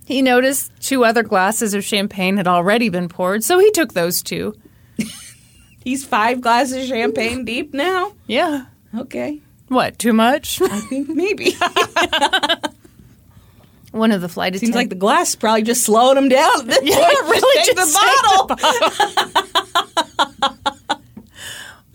[0.06, 4.22] he noticed two other glasses of champagne had already been poured, so he took those
[4.22, 4.56] two.
[5.84, 8.14] He's five glasses of champagne deep now.
[8.28, 8.66] Yeah.
[8.98, 9.42] Okay.
[9.68, 10.00] What?
[10.00, 10.62] Too much?
[10.62, 11.54] I think maybe.
[13.92, 14.76] One of the flight Seems attendants.
[14.76, 16.68] like the glass probably just slowing him down.
[16.68, 18.56] This Yeah, really, Just take just the
[20.66, 20.77] bottle.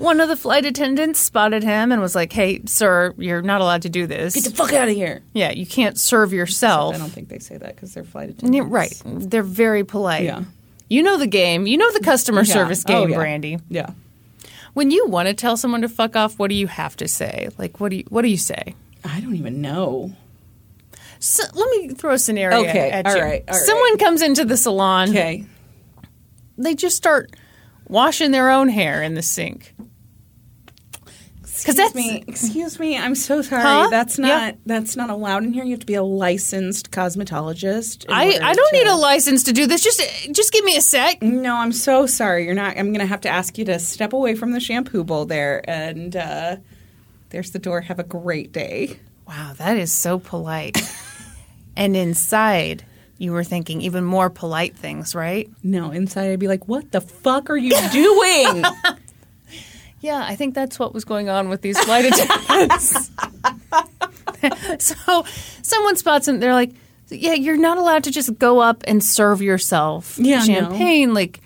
[0.02, 3.82] One of the flight attendants spotted him and was like, "Hey, sir, you're not allowed
[3.82, 4.34] to do this.
[4.34, 5.22] Get the fuck out of here.
[5.32, 8.48] yeah, you can't serve yourself." I don't think they say that because they're flight Yeah,
[8.62, 8.70] attendants.
[8.70, 9.02] right.
[9.30, 10.24] They're very polite.
[10.24, 10.42] Yeah.
[10.88, 11.66] You know the game.
[11.66, 12.52] You know the customer Yeah.
[12.52, 13.16] service Oh, game, yeah.
[13.16, 13.60] Brandi.
[13.68, 13.90] Yeah.
[14.74, 17.48] When you want to tell someone to fuck off, what do you have to say?
[17.58, 18.74] Like, what do you what do you say?
[19.04, 20.12] I don't even know.
[21.20, 23.22] So, let me throw a scenario Okay, at all you.
[23.22, 23.64] right, all right.
[23.66, 25.10] Someone comes into the salon.
[25.10, 25.44] Okay.
[26.58, 27.30] They just start
[27.86, 29.74] washing their own hair in the sink.
[31.64, 32.24] Excuse that's- me.
[32.26, 32.98] Excuse me.
[32.98, 33.62] I'm so sorry.
[33.62, 33.88] Huh?
[33.90, 34.58] That's not Yeah.
[34.66, 35.62] that's not allowed in here.
[35.64, 38.04] You have to be a licensed cosmetologist.
[38.08, 39.80] I, I don't to- need a license to do this.
[39.82, 40.02] Just
[40.32, 41.22] just give me a sec.
[41.22, 42.44] No, I'm so sorry.
[42.46, 42.76] You're not.
[42.76, 45.62] I'm going to have to ask you to step away from the shampoo bowl there.
[45.70, 46.56] And uh,
[47.30, 47.80] there's the door.
[47.82, 48.98] Have a great day.
[49.28, 50.78] Wow, that is so polite.
[51.76, 52.84] and inside,
[53.18, 55.48] you were thinking even more polite things, right?
[55.62, 58.64] No, inside I'd be like, "What the fuck are you doing?"
[60.02, 63.10] Yeah, I think that's what was going on with these flight attendants.
[64.84, 65.24] so
[65.62, 66.40] someone spots them.
[66.40, 66.72] They're like,
[67.08, 70.44] "Yeah, you're not allowed to just go up and serve yourself Yeah, no.
[70.44, 71.14] champagne.
[71.14, 71.40] Like,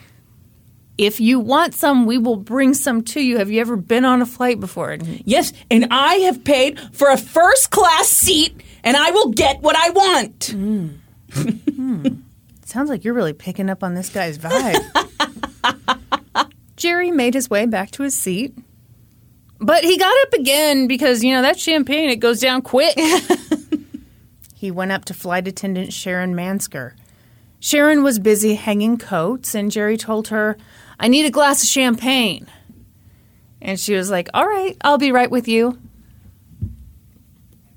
[0.96, 3.36] If you want some, we will bring some to you.
[3.36, 4.96] Have you ever been on a flight before?
[5.26, 9.76] Yes, and I have paid for a first class seat, and I will get what
[9.76, 10.48] I want.
[10.48, 10.94] it mm.
[11.30, 11.50] hmm.
[11.70, 12.06] hmm.
[12.64, 14.82] sounds like you're really picking up on this guy's vibe.
[16.76, 18.54] Jerry made his way back to his seat.
[19.58, 22.98] But he got up again because, you know, that champagne, it goes down quick.
[24.54, 26.92] he went up to flight attendant Sharon Mansker.
[27.58, 30.58] Sharon was busy hanging coats, and Jerry told her,
[31.00, 32.46] I need a glass of champagne.
[33.62, 35.78] And she was like, All right, I'll be right with you.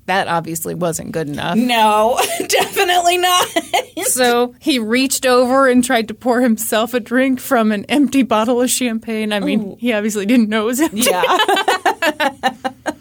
[0.06, 1.56] That obviously wasn't good enough.
[1.56, 2.18] No,
[2.90, 3.46] definitely not.
[4.06, 8.60] So he reached over and tried to pour himself a drink from an empty bottle
[8.60, 9.32] of champagne.
[9.32, 9.76] I mean, Ooh.
[9.78, 11.02] he obviously didn't know it was empty.
[11.02, 12.52] yeah.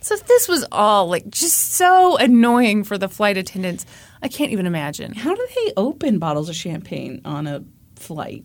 [0.00, 3.86] So this was all like just so annoying for the flight attendants.
[4.20, 5.12] I can't even imagine.
[5.14, 7.62] How do they open bottles of champagne on a
[7.94, 8.44] flight?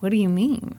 [0.00, 0.78] What do you mean?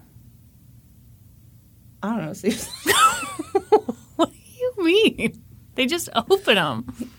[2.04, 3.94] I don't know.
[4.18, 5.42] What do you mean?
[5.76, 7.13] They just open them.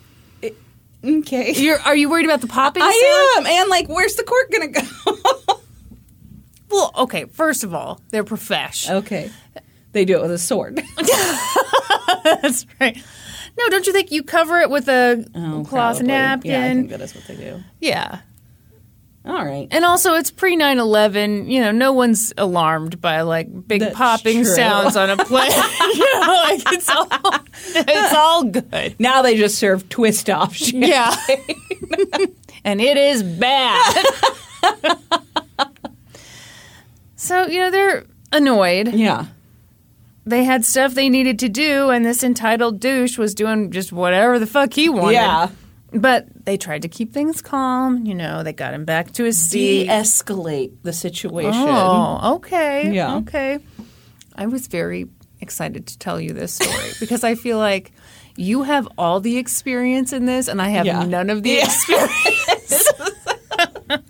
[1.05, 1.53] Okay.
[1.55, 2.83] You're, are you worried about the popping?
[2.83, 2.93] sound?
[2.95, 3.47] I am.
[3.47, 4.81] And like, where's the cork gonna go?
[6.71, 7.27] Well, okay.
[7.27, 8.91] First of all, they're profesh.
[8.91, 9.31] okay.
[9.93, 10.83] They do it with a sword.
[12.25, 12.97] That's right.
[13.57, 15.69] No, don't you think you cover it with a Oh, cloth
[15.99, 16.07] probably.
[16.09, 16.51] napkin?
[16.51, 17.63] Yeah, I think that is what they do.
[17.81, 18.21] yeah.
[19.27, 19.67] All right.
[19.71, 21.49] And also, it's pre 9 11.
[21.49, 24.55] You know, no one's alarmed by like big That's popping true.
[24.55, 25.51] sounds on a plane.
[25.95, 27.09] you know, like it's all,
[27.75, 28.97] it's all good.
[28.99, 30.61] Now they just serve twist off.
[30.61, 31.15] Yeah.
[32.65, 34.05] and it is bad.
[37.17, 38.89] so, you know, they're annoyed.
[38.93, 39.27] Yeah.
[40.27, 44.39] They had stuff they needed to do, and this entitled douche was doing just whatever
[44.39, 45.13] the fuck he wanted.
[45.15, 45.49] Yeah.
[45.95, 48.05] But they tried to keep things calm.
[48.05, 49.85] You know, they got him back to his seat.
[49.85, 51.53] De-escalate the situation.
[51.55, 52.93] Oh, okay.
[52.93, 53.17] Yeah.
[53.19, 53.59] Okay.
[54.35, 55.07] I was very
[55.41, 57.93] excited to tell you this story because I feel like
[58.37, 61.05] you have all the experience in this and I have Yeah.
[61.05, 61.65] none of the Yeah.
[61.67, 62.89] experience.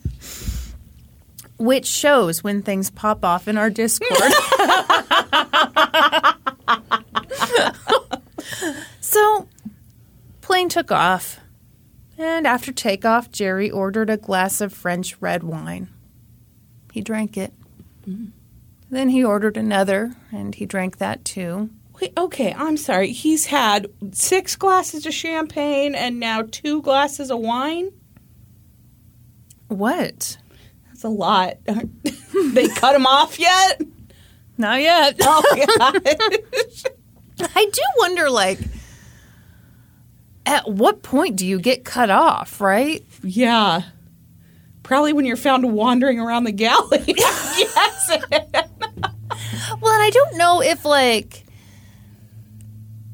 [1.59, 4.11] Which shows when things pop off in our Discord.
[9.01, 9.48] so,
[10.40, 11.39] plane took off.
[12.16, 15.89] And after takeoff, Jerry ordered a glass of French red wine.
[16.93, 17.53] He drank it.
[18.91, 21.70] Then he ordered another, and he drank that too.
[22.01, 23.12] Wait, okay, I'm sorry.
[23.12, 27.91] He's had six glasses of champagne and now two glasses of wine.
[29.69, 30.36] What?
[30.86, 31.55] That's a lot.
[32.53, 33.81] they cut him off yet?
[34.59, 35.16] Not yet.
[35.20, 35.43] Oh.
[37.41, 38.59] I do wonder, like,
[40.47, 43.05] at what point do you get cut off, right?
[43.23, 43.83] yeah.
[44.83, 47.03] Probably when you're found wandering around the galley.
[47.16, 48.11] yes.
[48.11, 51.45] Well, and I don't know if, like,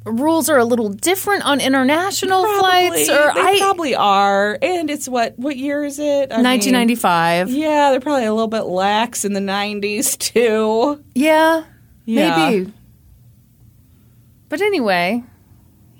[0.04, 3.56] rules are a little different on international flights or they I.
[3.60, 4.58] probably are.
[4.60, 5.38] And it's what?
[5.38, 6.32] What year is it?
[6.32, 7.50] I mean, 1995.
[7.50, 11.02] yeah, they're probably a little bit lax in the 90s too.
[11.14, 11.62] Yeah,
[12.04, 12.50] Yeah.
[12.50, 12.72] maybe.
[14.48, 15.22] But anyway,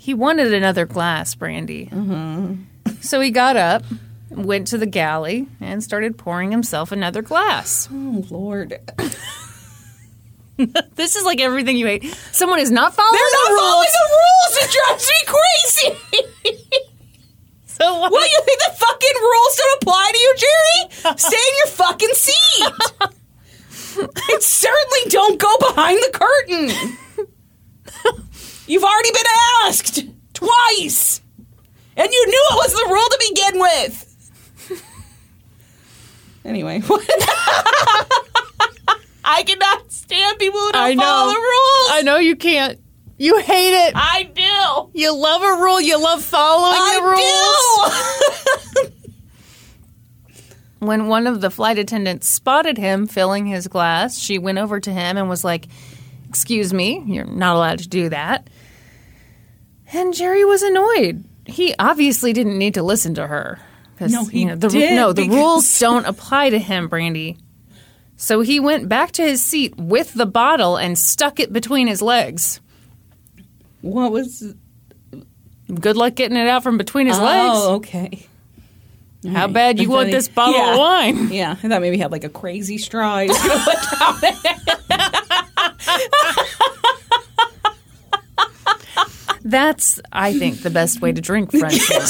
[0.01, 1.91] he wanted another glass, Brandi.
[1.91, 3.03] Mm-hmm.
[3.03, 3.85] So he got up,
[4.31, 7.87] went to the galley, and started pouring himself another glass.
[7.93, 8.81] Oh Lord.
[10.95, 12.05] This is like everything you hate.
[12.33, 13.33] Someone is not following the rules.
[13.33, 13.71] They're not the rules.
[13.71, 14.53] following the rules.
[14.61, 16.85] It drives me crazy.
[17.65, 18.13] so what?
[18.13, 21.17] what you think the fucking rules don't apply to you, Jerry?
[21.17, 22.67] Stay in your fucking seat.
[24.33, 26.99] and certainly don't go behind the curtain.
[28.71, 29.25] You've already been
[29.65, 31.21] asked twice.
[31.97, 34.07] And you knew it was the rule to begin with.
[36.43, 36.81] Anyway,
[39.23, 41.35] I cannot stand people who don't I follow know.
[41.35, 41.91] the rules.
[41.91, 42.81] I know you can't.
[43.19, 43.93] You hate it.
[43.95, 44.91] I do.
[44.99, 45.83] You love a rule.
[45.83, 47.21] You love following the rules.
[47.21, 48.91] I do.
[50.87, 54.91] When one of the flight attendants spotted him filling his glass, she went over to
[54.91, 55.67] him and was like,
[56.31, 58.49] Excuse me, you're not allowed to do that.
[59.93, 61.25] And Jerry was annoyed.
[61.47, 63.59] He obviously didn't need to listen to her.
[64.01, 67.39] No, he you know, the, did, No, the because- rules don't apply to him, Brandi.
[68.17, 72.01] So he went back to his seat with the bottle and stuck it between his
[72.03, 72.61] legs.
[73.81, 74.55] what was?
[75.73, 77.53] Good luck getting it out from between his Oh, legs.
[77.57, 78.27] Oh, okay.
[79.31, 80.73] How bad you want this bottle yeah.
[80.73, 81.29] of wine?
[81.33, 83.19] Yeah, I thought maybe he had like a crazy straw.
[83.21, 84.57] He was gonna put down it.
[89.43, 92.01] That's, I think, the best way to drink French wine.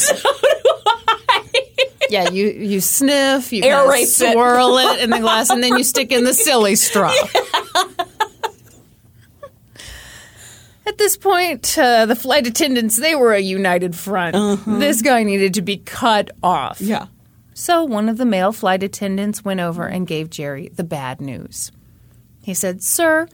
[2.10, 4.06] Yeah, you you sniff, you kinda it.
[4.08, 7.14] swirl it in the glass, and then you stick in the silly straw.
[10.86, 14.34] At this point, uh, the flight attendants they were a united front.
[14.66, 16.80] This guy needed to be cut off.
[16.80, 17.06] Yeah.
[17.54, 21.70] So one of the male flight attendants went over and gave Jerry the bad news.
[22.42, 23.28] He said, "Sir,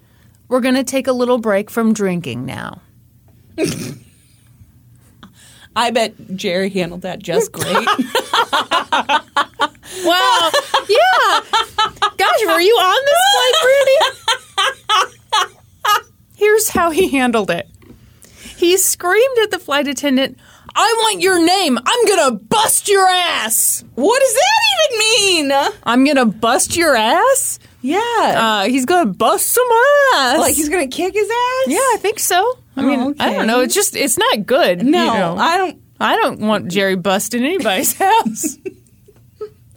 [0.49, 2.83] we're going to take a little break from drinking now."
[5.77, 7.87] I bet Jerry handled that just great.
[10.05, 10.51] Wow.
[10.89, 11.41] yeah.
[12.17, 13.99] Gosh, were you on this flight, Rudy?
[16.37, 17.69] Here's how he handled it.
[18.57, 20.39] He screamed at the flight attendant,
[20.75, 21.79] I want your name.
[21.79, 23.85] I'm going to bust your ass.
[23.95, 24.99] what does that even
[25.49, 25.53] mean?
[25.85, 27.59] I'm going to bust your ass?
[27.81, 27.99] Yeah.
[28.03, 29.67] Uh, he's going to bust some
[30.17, 30.39] ass.
[30.39, 31.69] like he's gonna kick his ass?
[31.69, 32.59] yeah, I think so.
[32.77, 33.61] I mean, Oh, I don't know.
[33.61, 34.85] It's just, it's not good.
[34.85, 35.37] No, you know.
[35.39, 38.59] I don't I don't want Jerry busting anybody's house.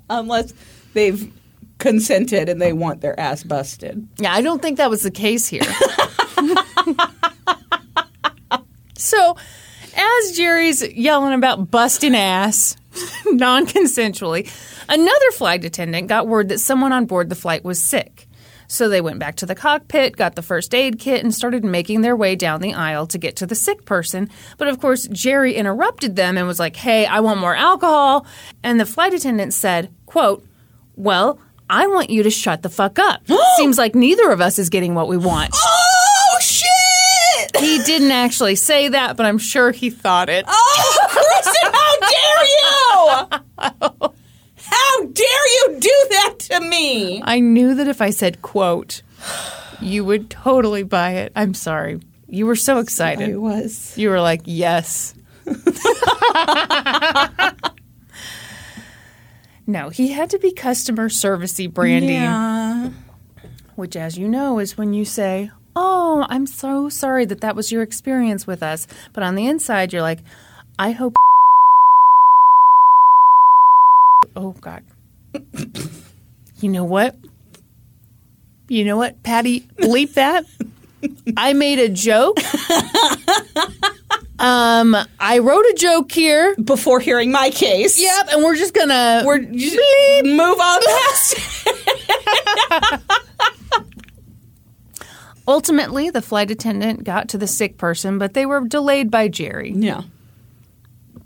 [0.09, 0.53] unless
[0.93, 1.31] they've
[1.77, 4.05] consented and they want their ass busted.
[4.17, 5.63] Yeah, I don't think that was the case here.
[8.97, 9.37] so,
[9.95, 12.75] as Jerry's yelling about busting ass
[13.27, 14.51] non consensually,
[14.89, 18.27] another flight attendant got word that someone on board the flight was sick.
[18.71, 22.01] So they went back to the cockpit, got the first aid kit, and started making
[22.01, 24.29] their way down the aisle to get to the sick person.
[24.59, 28.27] But of course, Jerry interrupted them and was like, "Hey, I want more alcohol."
[28.63, 30.45] And the flight attendant said, "Quote,
[30.95, 33.23] well, I want you to shut the fuck up.
[33.57, 35.55] Seems like neither of us is getting what we want."
[36.31, 37.57] Oh shit!
[37.57, 40.45] He didn't actually say that, but I'm sure he thought it.
[40.47, 41.97] Oh, Kristin, how
[43.89, 44.09] dare you?
[44.69, 47.21] How dare you do that to me?
[47.23, 49.01] I knew that if I said quote,
[49.81, 51.31] you would totally buy it.
[51.35, 51.99] I'm sorry.
[52.27, 53.35] You were so excited.
[53.37, 53.97] was.
[53.97, 55.15] You were like, yes.
[59.67, 62.89] no, he had to be customer servicey Brandi, Yeah.
[63.75, 67.71] which, as you know, is when you say, Oh, I'm so sorry that that was
[67.71, 68.85] your experience with us.
[69.13, 70.19] But on the inside, you're like,
[70.77, 71.15] I hope.
[74.41, 74.83] Oh, God.
[76.61, 77.17] You know what?
[78.69, 79.61] You know what, Patty?
[79.77, 80.45] Bleep that.
[81.35, 82.37] I made a joke.
[84.39, 86.55] Um, I wrote a joke here.
[86.55, 88.01] Before hearing my case.
[88.01, 89.77] Yep, and we're just gonna We're just
[90.23, 91.67] move on past.
[95.47, 99.73] Ultimately, the flight attendant got to the sick person, but they were delayed by Jerry.
[99.75, 100.03] yeah.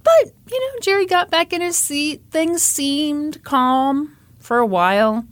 [0.03, 2.21] But, you know, Jerry got back in his seat.
[2.29, 5.25] Things seemed calm for a while.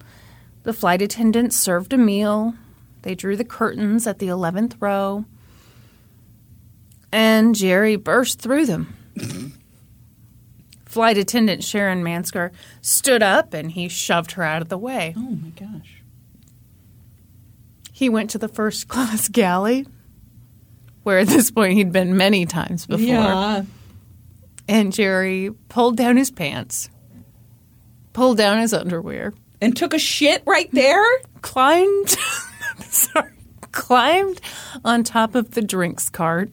[0.63, 2.55] The flight attendants served a meal.
[3.03, 5.25] They drew the curtains at the 11th row.
[7.11, 8.97] And Jerry burst through them.
[9.15, 9.47] Mm-hmm.
[10.85, 15.13] flight attendant Sharon Mansker stood up and he shoved her out of the way.
[15.15, 16.01] Oh my gosh.
[17.91, 19.85] He went to the first class galley,
[21.03, 23.05] where at this point he'd been many times before.
[23.05, 23.63] Yeah.
[24.71, 26.89] And Jerry pulled down his pants,
[28.13, 31.03] pulled down his underwear, And took a shit right there?
[31.41, 32.09] climbed,
[32.87, 33.33] sorry,
[33.73, 34.39] climbed
[34.85, 36.51] on top of the drinks cart,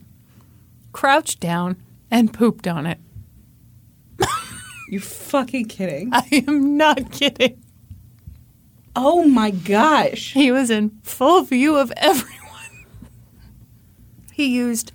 [0.91, 1.77] crouched down,
[2.11, 2.99] and pooped on it.
[4.89, 6.09] You fucking kidding.
[6.11, 7.63] I am not kidding.
[8.95, 10.33] Oh my gosh.
[10.33, 12.85] He was in full view of everyone.
[14.33, 14.91] He used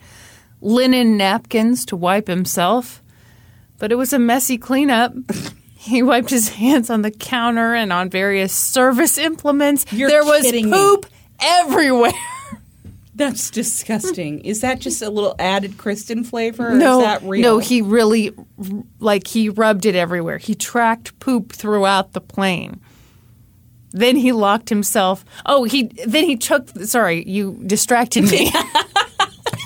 [0.61, 3.04] linen napkins to wipe himself,
[3.85, 5.13] but it was a messy cleanup.
[5.77, 9.85] He wiped his hands on the counter and on various service implements.
[9.93, 10.73] You're there was kidding me.
[10.79, 11.05] poop
[11.39, 12.11] everywhere.
[13.15, 14.41] That's disgusting.
[14.41, 16.71] Is that just a little added Kristin flavor?
[16.71, 17.43] Or no, is that real?
[17.43, 18.33] no, he really
[18.99, 20.39] like he rubbed it everywhere.
[20.39, 22.81] He tracked poop throughout the plane.
[23.91, 25.23] Then he locked himself.
[25.45, 26.71] Oh, he then he took.
[26.87, 28.51] Sorry, you distracted me.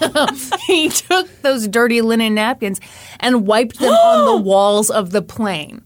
[0.67, 2.81] he took those dirty linen napkins
[3.21, 5.83] and wiped them on the walls of the plane.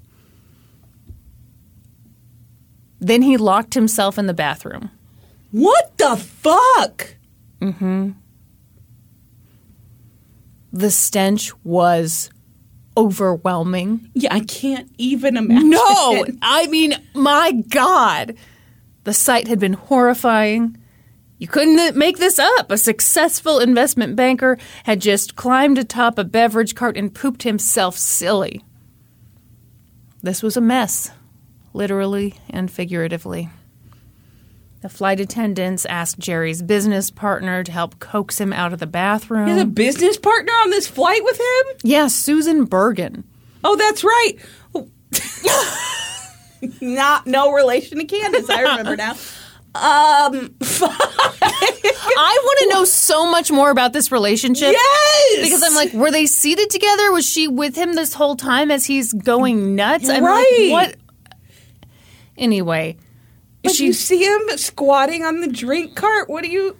[3.01, 4.91] Then he locked himself in the bathroom.
[5.51, 7.17] What the fuck?
[7.61, 8.11] Mm hmm.
[10.73, 12.31] The stench was
[12.97, 14.11] overwhelming.
[14.15, 15.71] Yeah, I can't even imagine.
[15.71, 18.37] No, I mean, my God.
[19.05, 20.79] The sight had been horrifying.
[21.43, 22.71] You couldn't make this up.
[22.71, 28.63] A successful investment banker had just climbed atop a beverage cart and pooped himself silly.
[30.23, 31.11] This was a mess,
[31.73, 33.51] literally and figuratively.
[34.83, 39.49] The flight attendants asked Jerry's business partner to help coax him out of the bathroom.
[39.49, 41.77] He has a business partner on this flight with him?
[41.83, 43.25] yeah, Susan Bergen.
[43.65, 44.35] Oh, that's right.
[46.81, 48.49] Not no relation to Candice.
[48.49, 49.17] I remember now.
[49.75, 54.73] Um, I want to know so much more about this relationship.
[54.73, 57.11] yes, Because I'm like, were they seated together?
[57.13, 60.09] Was she with him this whole time as he's going nuts?
[60.09, 60.69] I'm Right.
[60.73, 60.97] like, what?
[62.37, 62.97] Anyway,
[63.63, 66.29] but she you see him squatting on the drink cart.
[66.29, 66.77] What do you?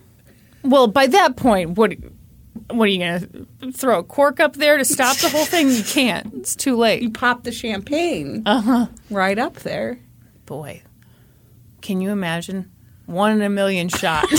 [0.65, 1.93] Well, by that point, what
[2.71, 5.69] what are you going to throw a cork up there to stop the whole thing?
[5.71, 6.33] You can't.
[6.35, 7.03] It's too late.
[7.03, 8.87] You pop the champagne Uh-huh.
[9.11, 9.99] right up there.
[10.47, 10.83] Boy,
[11.83, 12.71] can you imagine?
[13.07, 14.25] One in a million shot.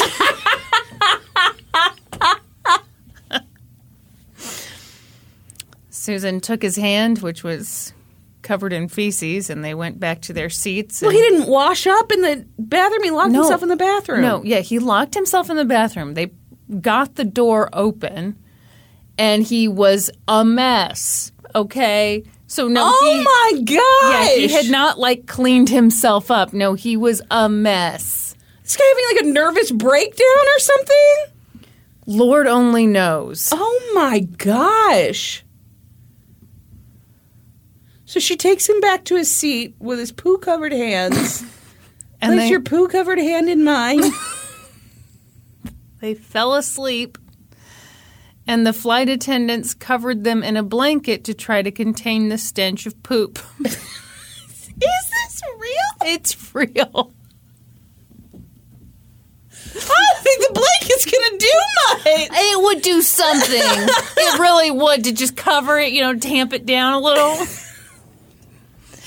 [5.90, 7.94] Susan took his hand, which was
[8.42, 11.02] covered in feces, and they went back to their seats.
[11.02, 13.04] Well, he didn't wash up in the bathroom.
[13.04, 13.40] He locked No.
[13.42, 14.22] himself in the bathroom.
[14.22, 16.14] No, yeah, he locked himself in the bathroom.
[16.16, 16.32] They
[16.82, 18.38] got the door open,
[19.18, 21.32] and he was a mess.
[21.56, 24.30] Okay, so no, Oh he, my gosh!
[24.32, 26.52] yeah, he had not like cleaned himself up.
[26.52, 28.23] No, he was a mess.
[28.74, 31.16] Is guy having like a nervous breakdown or something?
[32.08, 33.50] Lord only knows.
[33.52, 35.44] Oh my gosh!
[38.06, 41.42] So she takes him back to his seat with his poo covered hands.
[42.22, 44.02] and Place they, your poo covered hand in mine.
[46.00, 47.20] they fell asleep,
[48.48, 52.88] and the flight attendants covered them in a blanket to try to contain the stench
[52.88, 53.38] of poop.
[53.64, 53.76] Is
[54.80, 56.10] this real?
[56.12, 57.14] it's real.
[59.76, 61.52] I don't think the blanket's gonna do
[61.90, 62.30] much.
[62.32, 63.62] It would do something.
[63.62, 67.38] it really would to just cover it, you know, tamp it down a little.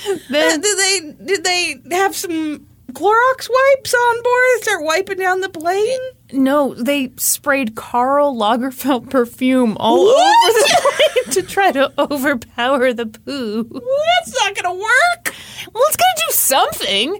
[0.07, 5.17] Uh, Then, did they did they have some Clorox wipes on board and start wiping
[5.17, 5.99] down the plane?
[6.31, 10.49] no, they sprayed Karl Lagerfeld perfume all What?
[10.49, 10.81] over the
[11.23, 13.63] plane to try to overpower the poo.
[13.63, 15.33] That's not gonna work.
[15.73, 17.19] Well, it's gonna do something.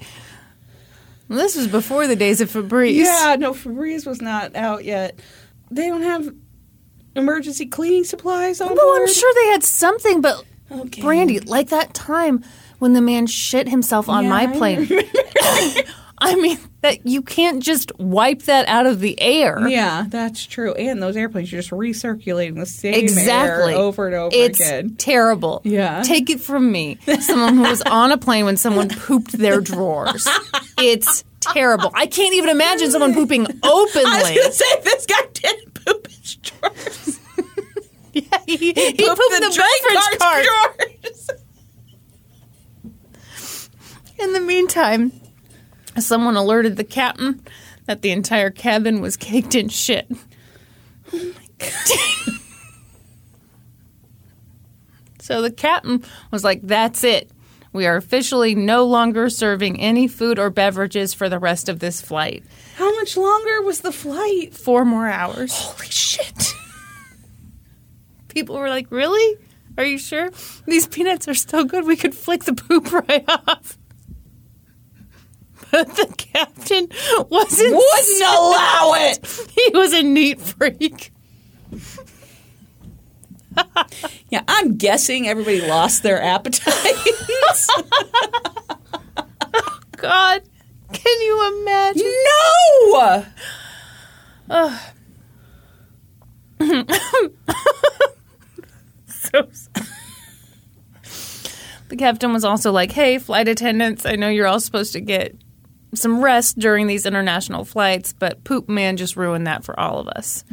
[1.30, 2.96] Well, this was before the days of Febreze.
[2.96, 5.20] Yeah, no, Febreze was not out yet.
[5.70, 6.34] They don't have
[7.16, 9.02] emergency cleaning supplies on Well, board.
[9.02, 11.02] I'm sure they had something, but Okay.
[11.02, 12.44] Brandi, like that time
[12.80, 14.88] when the man shit himself on Yeah, my plane.
[16.20, 19.68] I mean, that you can't just wipe that out of the air.
[19.68, 20.74] Yeah, that's true.
[20.74, 23.74] And those airplanes are just recirculating the same Exactly.
[23.74, 24.96] air over and over it's again.
[24.96, 25.62] terrible.
[25.66, 26.02] Yeah.
[26.04, 26.98] Take it from me.
[27.20, 30.26] Someone who was on a plane when someone pooped their drawers.
[30.78, 31.92] It's terrible.
[31.94, 33.62] I can't even imagine someone pooping openly.
[34.06, 37.20] I was say this guy didn't poop his drawers.
[38.14, 40.46] he, he pooped, Pooped the, drink beverage cart.
[40.46, 41.30] drawers.
[44.20, 45.12] In the meantime,
[46.04, 47.42] someone alerted the captain
[47.86, 50.10] that the entire cabin was caked in shit.
[51.60, 52.44] Oh
[55.20, 57.32] so the captain was like, That's it.
[57.74, 62.02] We are officially no longer serving any food or beverages for the rest of this
[62.02, 62.44] flight.
[62.76, 64.54] How much longer was the flight?
[64.54, 65.52] Four more hours.
[65.54, 66.54] Holy shit.
[68.30, 69.38] People were like, Really?
[69.78, 70.32] Are you sure?
[70.66, 73.77] These peanuts are so good we could flick the poop right off.
[75.72, 76.88] But the captain
[77.30, 79.20] wasn't Wouldn't allow it.
[79.56, 81.12] He was a neat freak.
[84.30, 87.70] Yeah, I'm guessing everybody lost their appetites.
[89.54, 90.44] Oh, God,
[90.94, 92.14] can you imagine?
[94.50, 94.76] no!
[99.10, 99.48] So
[101.90, 105.36] the captain was also like, "Hey, flight attendants, I know you're all supposed to get
[105.96, 110.08] some rest during these international flights, but Poop Man just ruined that for all of
[110.10, 110.44] us.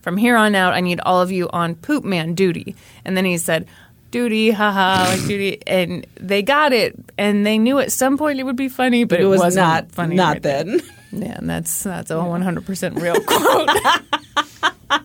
[0.00, 3.24] From here on out, I need all of you on Poop Man duty." And then
[3.24, 3.66] he said,
[4.10, 8.44] "Duty, haha, like duty," and they got it, and they knew at some point it
[8.44, 10.14] would be funny, but it, It was not funny.
[10.14, 10.64] not right there.
[10.64, 10.80] then.
[11.16, 13.68] Yeah, and that's that's a one hundred percent real quote.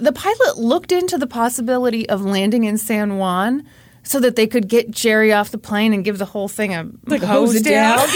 [0.00, 3.64] the pilot looked into the possibility of landing in San Juan
[4.04, 6.88] so that they could get Jerry off the plane and give the whole thing a
[7.06, 8.08] Like hose hose down, down.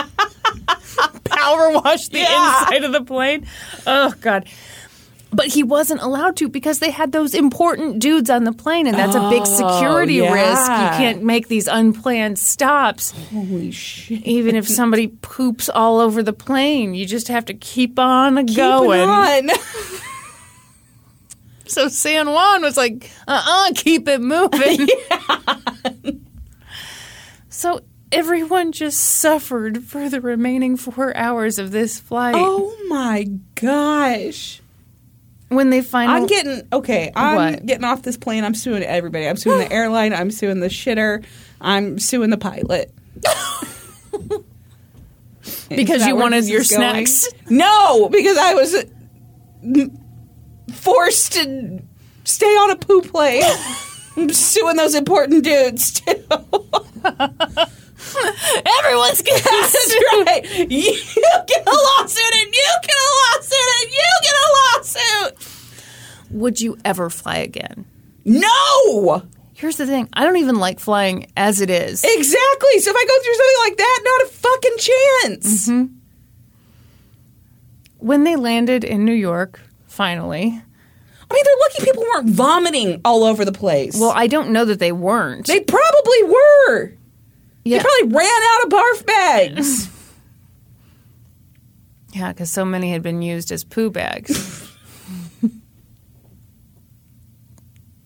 [1.24, 2.60] power wash the Yeah.
[2.62, 3.46] inside of the plane.
[3.86, 4.48] Oh God.
[5.32, 8.96] But he wasn't allowed to because they had those important dudes on the plane, and
[8.96, 10.32] that's a big oh, security Oh, yeah.
[10.32, 10.70] risk.
[10.70, 13.10] You can't make these unplanned stops.
[13.32, 14.22] Holy shit.
[14.24, 18.56] even if somebody poops all over the plane, you just have to keep on Keep
[18.56, 19.00] going.
[19.00, 19.50] on.
[21.68, 24.86] So San Juan was like, uh uh keep it moving.
[27.48, 27.80] so
[28.12, 32.34] everyone just suffered for the remaining four hours of this flight.
[32.36, 33.24] Oh my
[33.56, 34.60] gosh.
[35.48, 37.10] when they finally I'm getting okay.
[37.16, 37.66] I'm What?
[37.66, 38.44] getting off this plane.
[38.44, 39.26] I'm suing everybody.
[39.28, 40.12] I'm suing the airline.
[40.14, 41.24] I'm suing the shitter.
[41.60, 42.92] I'm suing the pilot.
[45.68, 47.28] Because you wanted your snacks?
[47.50, 48.84] No, because I was
[50.86, 51.82] forced to
[52.22, 53.42] stay on a poo plane.
[54.16, 56.12] I'm suing those important dudes too.
[58.78, 59.96] everyone's getting That's
[60.26, 60.44] right.
[60.70, 60.92] You
[61.48, 65.32] get a lawsuit, and you get a lawsuit, and you get a lawsuit.
[66.30, 67.84] Would you ever fly again?
[68.24, 69.22] No.
[69.54, 70.08] Here's the thing.
[70.12, 72.04] I don't even like flying as it is.
[72.04, 72.78] Exactly.
[72.78, 75.68] So if I go through something like that, not a fucking chance.
[75.68, 75.94] Mm-hmm.
[77.98, 80.62] when they landed in New York, finally.
[81.30, 83.98] I mean, they're lucky people weren't vomiting all over the place.
[83.98, 85.46] Well, I don't know that they weren't.
[85.46, 86.92] they probably were.
[87.64, 89.88] yeah, They probably ran out of barf bags.
[92.14, 94.62] yeah, because so many had been used as poo bags.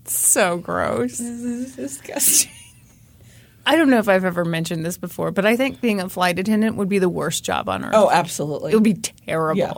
[0.06, 1.18] so gross.
[1.18, 2.51] this is disgusting.
[3.66, 6.38] I don't know if I've ever mentioned this before, but I think being a flight
[6.38, 7.92] attendant would be the worst job on earth.
[7.94, 8.72] Oh, absolutely.
[8.72, 9.59] It would be terrible.
[9.59, 9.74] Yeah.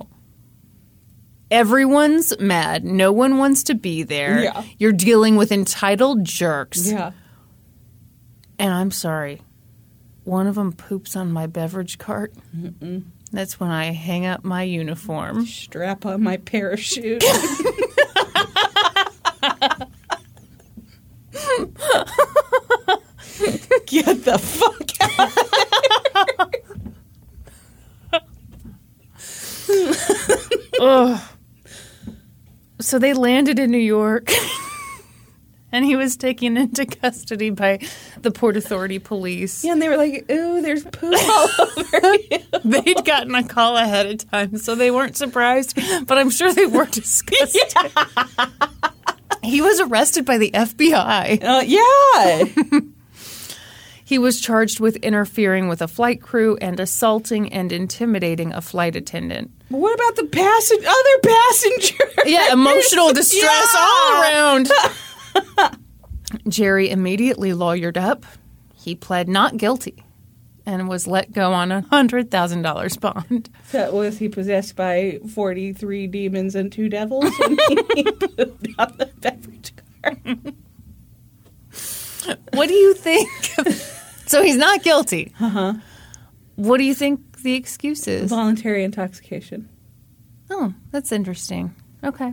[1.53, 2.83] Everyone's mad.
[2.83, 4.41] No one wants to be there.
[4.45, 4.62] Yeah.
[4.79, 6.91] You're dealing with entitled jerks.
[6.91, 7.12] yeah.
[8.59, 9.43] And I'm sorry.
[10.24, 12.33] One of them poops on my beverage cart.
[13.33, 15.45] That's when I hang up my uniform.
[15.47, 17.23] Strap on my parachute.
[23.87, 24.91] Get the fuck
[30.81, 31.23] out.
[32.83, 34.31] So they landed in New York.
[35.73, 37.79] and he was taken into custody by
[38.21, 39.65] the Port Authority police.
[39.65, 42.39] Yeah, and they were like, ooh, there's poo all over you.
[42.65, 46.67] They'd gotten a call ahead of time, so they weren't surprised, but I'm sure they
[46.67, 47.73] were disgusted.
[49.43, 51.43] He was arrested by the FBI.
[51.43, 52.81] Uh, yeah.
[54.12, 58.94] He was charged with interfering with a flight crew and assaulting and intimidating a flight
[58.94, 59.51] attendant.
[59.70, 62.26] But what about the passen- other passengers?
[62.26, 64.70] Yeah, emotional distress all around.
[66.47, 68.26] Jerry immediately lawyered up.
[68.74, 70.05] He pled not guilty
[70.66, 73.48] and was let go on a $100,000 bond.
[73.68, 77.56] So was he possessed by 43 demons and two devils when
[77.97, 79.72] he pooped on the beverage
[80.02, 80.18] cart?
[82.52, 83.30] What do you think?
[84.33, 85.35] So he's not guilty.
[85.39, 85.75] Uh-huh.
[86.57, 88.31] What do you think the excuse is?
[88.31, 89.69] Voluntary intoxication.
[90.51, 91.75] Oh, that's interesting.
[92.03, 92.33] Okay.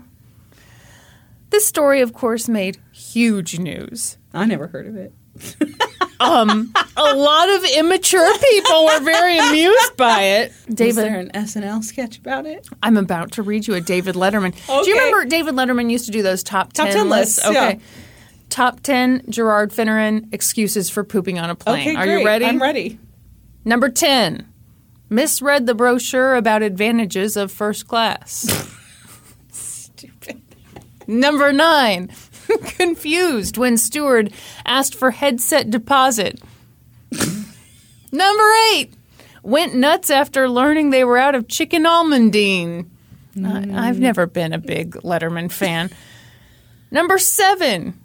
[1.49, 4.17] This story, of course, made huge news.
[4.33, 5.13] I never heard of it.
[6.21, 10.53] Um, a lot of immature people were very amused by it.
[10.67, 12.67] David, there an SNL sketch about it?
[12.83, 14.53] I'm about to read you a David Letterman.
[14.67, 17.53] Do you remember David Letterman used to do those top 10, Top 10 lists, Okay.
[17.53, 17.79] yeah.
[18.49, 21.89] Top 10 Gerard Finneran excuses for pooping on a plane.
[21.89, 22.19] Okay, Are great.
[22.19, 22.45] you ready?
[22.45, 22.99] I'm ready.
[23.63, 24.47] Number 10.
[25.09, 28.75] Misread the brochure about advantages of first class.
[29.51, 30.41] Stupid.
[31.07, 32.09] Number 9.
[32.63, 34.33] Confused when steward
[34.65, 36.41] asked for headset deposit.
[38.11, 38.93] Number 8.
[39.43, 42.89] Went nuts after learning they were out of chicken almondine.
[43.37, 43.99] I, I've mm.
[43.99, 45.89] never been a big Letterman fan.
[46.91, 47.99] Number 7.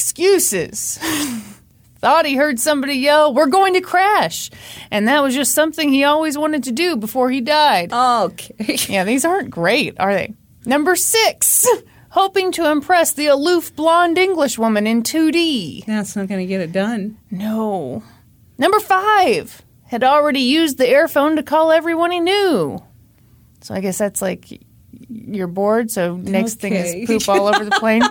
[0.00, 0.98] Excuses.
[1.98, 4.50] Thought he heard somebody yell, We're going to crash.
[4.90, 7.92] And that was just something he always wanted to do before he died.
[7.92, 8.76] Okay.
[8.88, 10.32] Yeah, these aren't great, are they?
[10.64, 11.68] Number six,
[12.08, 15.84] hoping to impress the aloof blonde English woman in 2D.
[15.84, 17.18] That's not going to get it done.
[17.30, 18.02] No.
[18.56, 22.82] Number five, had already used the airphone to call everyone he knew.
[23.60, 24.62] So I guess that's like
[25.10, 28.02] you're bored, so next thing is poop all over the plane.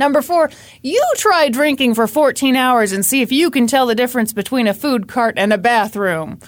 [0.00, 0.50] Number four,
[0.80, 4.66] you try drinking for 14 hours and see if you can tell the difference between
[4.66, 6.38] a food cart and a bathroom.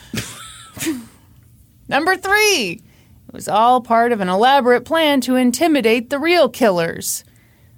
[1.89, 2.81] Number three,
[3.29, 7.24] it was all part of an elaborate plan to intimidate the real killers.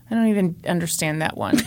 [0.08, 1.60] I don't even understand that one.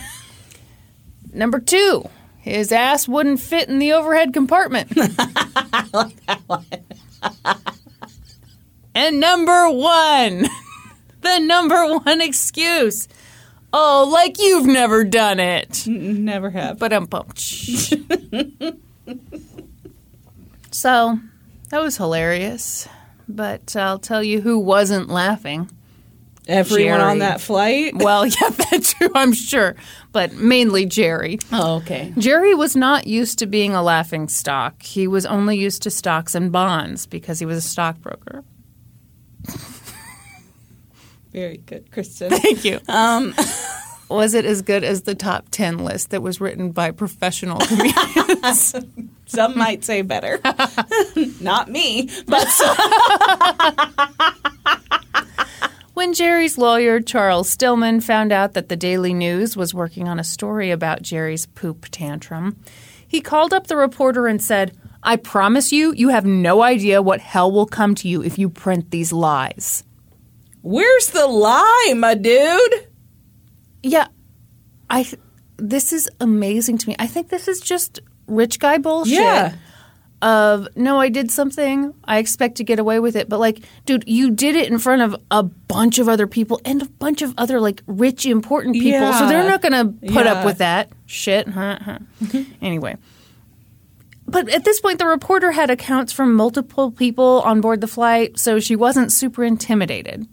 [1.34, 2.08] Number two,
[2.38, 4.90] his ass wouldn't fit in the overhead compartment.
[4.96, 6.64] I like that one.
[8.94, 10.46] and number one,
[11.20, 13.06] the number one excuse.
[13.72, 15.86] Oh, like you've never done it.
[15.86, 16.78] Never have.
[16.78, 17.38] But I'm pumped.
[20.70, 21.18] so
[21.70, 22.88] that was hilarious.
[23.28, 25.70] But I'll tell you who wasn't laughing.
[26.46, 27.10] Everyone Jerry.
[27.10, 27.94] on that flight?
[28.02, 29.76] Well, yeah, that's true, I'm sure.
[30.12, 31.38] But mainly Jerry.
[31.52, 32.14] Oh, okay.
[32.16, 34.82] Jerry was not used to being a laughing stock.
[34.82, 38.44] He was only used to stocks and bonds because he was a stockbroker.
[41.32, 42.30] Very good, Kristin.
[42.30, 42.80] Thank you.
[42.88, 43.34] Um,
[44.08, 48.74] was it as good as the top 10 list that was written by professional comedians?
[49.26, 50.40] Some might say better.
[51.40, 52.48] Not me, but
[55.98, 60.24] When Jerry's lawyer, Charles Stillman, found out that the Daily News was working on a
[60.24, 62.56] story about Jerry's poop tantrum,
[63.08, 67.20] he called up the reporter and said, I promise you, you have no idea what
[67.20, 69.82] hell will come to you if you print these lies.
[70.68, 72.88] Where's the lie, my dude?
[73.82, 74.08] Yeah,
[74.90, 75.06] I.
[75.56, 76.94] This is amazing to me.
[76.98, 79.14] I think this is just rich guy bullshit.
[79.14, 79.54] Yeah.
[80.20, 81.94] Of no, I did something.
[82.04, 85.00] I expect to get away with it, but like, dude, you did it in front
[85.00, 89.10] of a bunch of other people and a bunch of other like rich, important people.
[89.14, 90.32] So they're not going to put Yeah.
[90.34, 91.48] up with that shit.
[91.48, 91.98] Huh, huh.
[92.60, 92.96] anyway,
[94.26, 98.38] but at this point, the reporter had accounts from multiple people on board the flight,
[98.38, 100.26] so she wasn't super intimidated.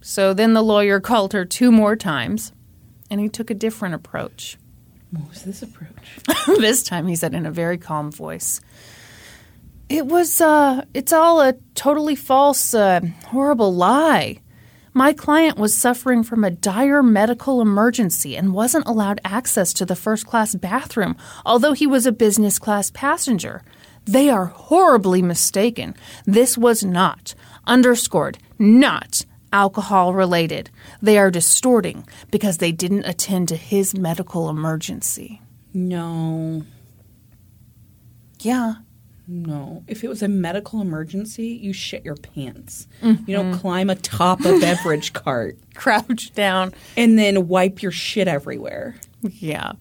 [0.00, 2.52] So then the lawyer called her two more times,
[3.10, 4.56] and he took a different approach.
[5.10, 6.18] What was this approach?
[6.58, 8.60] this time he said in a very calm voice,
[9.88, 14.40] "It was uh it's all a totally false uh, horrible lie.
[14.92, 19.94] My client was suffering from a dire medical emergency and wasn't allowed access to the
[19.94, 21.16] first class bathroom,
[21.46, 23.62] although he was a business class passenger.
[24.04, 25.94] They are horribly mistaken.
[26.24, 27.34] This was not,
[27.66, 30.70] underscored, not alcohol related.
[31.02, 35.40] They are distorting because they didn't attend to his medical emergency.
[35.72, 36.64] No,
[38.40, 38.74] Yeah.
[39.28, 39.84] no.
[39.86, 42.88] If it was a medical emergency, you shit your pants.
[43.02, 43.60] You don't mm-hmm.
[43.60, 46.72] climb atop a beverage cart Crouch down.
[46.96, 48.96] and then wipe your shit everywhere.
[49.22, 49.72] Yeah.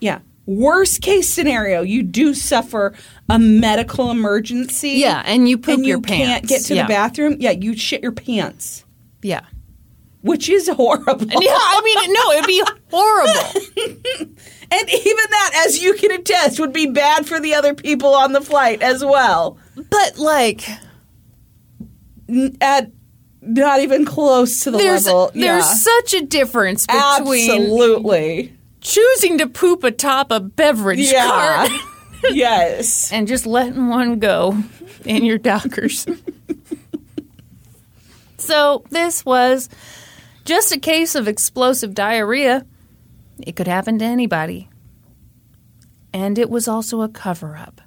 [0.00, 0.20] Yeah.
[0.48, 2.94] Worst case scenario, you do suffer
[3.28, 4.92] a medical emergency.
[4.92, 6.48] Yeah, and you poop and you your can't pants.
[6.48, 6.82] get to Yeah.
[6.84, 7.36] the bathroom.
[7.38, 8.82] Yeah, you shit your pants,
[9.20, 9.42] Yeah.
[10.22, 11.26] which is horrible.
[11.28, 14.34] Yeah, I mean, no, it'd be horrible.
[14.70, 18.32] And even that, as you can attest, would be bad for the other people on
[18.32, 19.56] the flight as well.
[19.76, 20.68] But like,
[22.60, 22.90] At
[23.40, 25.30] not even close to the there's level.
[25.34, 25.74] there's yeah.
[25.74, 28.57] such a difference between Absolutely.
[28.80, 31.26] Choosing to poop atop a beverage Yeah.
[31.26, 31.70] cart
[32.30, 33.12] yes.
[33.12, 34.56] and just letting one go
[35.04, 36.06] in your dockers.
[38.38, 39.68] so this was
[40.44, 42.64] just a case of explosive diarrhea.
[43.40, 44.68] It could happen to anybody.
[46.12, 47.80] And it was also a cover up.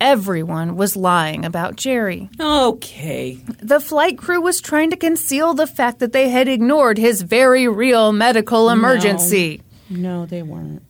[0.00, 2.28] Everyone was lying about Jerry.
[2.38, 3.40] Okay.
[3.62, 7.66] The flight crew was trying to conceal the fact that they had ignored his very
[7.66, 9.62] real medical emergency.
[9.88, 10.82] No, they weren't.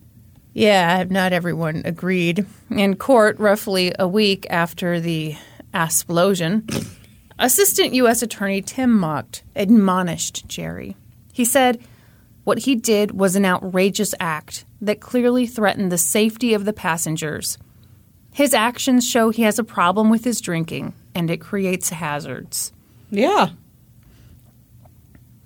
[0.53, 2.47] Yeah, not everyone agreed.
[2.71, 5.37] In court, roughly a week after the
[5.75, 6.67] explosion,
[7.39, 8.23] Assistant U.S.
[8.23, 10.97] Attorney Tim Mocked admonished Jerry.
[11.33, 11.79] He said,
[12.45, 17.59] What he did was an outrageous act that clearly threatened the safety of the passengers.
[18.37, 22.71] His actions show he has a problem with his drinking, and it creates hazards.
[23.11, 23.49] Yeah.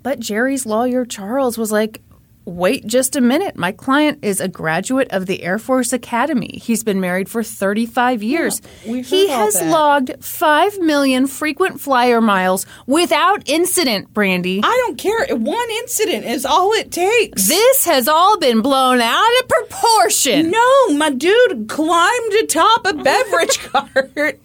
[0.03, 2.03] But Jerry's lawyer, Charles, was like,
[2.51, 3.57] wait just a minute.
[3.57, 6.59] My client is a graduate of the Air Force Academy.
[6.63, 8.61] He's been married for 35 years.
[8.87, 9.71] we've he has that.
[9.71, 14.61] logged 5 million frequent flyer miles without incident, Brandi.
[14.63, 15.27] I don't care.
[15.37, 17.49] One incident is all it takes.
[17.49, 20.51] this has all been blown out of proportion.
[20.51, 24.41] No, my dude climbed atop a beverage cart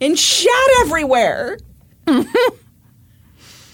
[0.00, 1.58] and shot everywhere.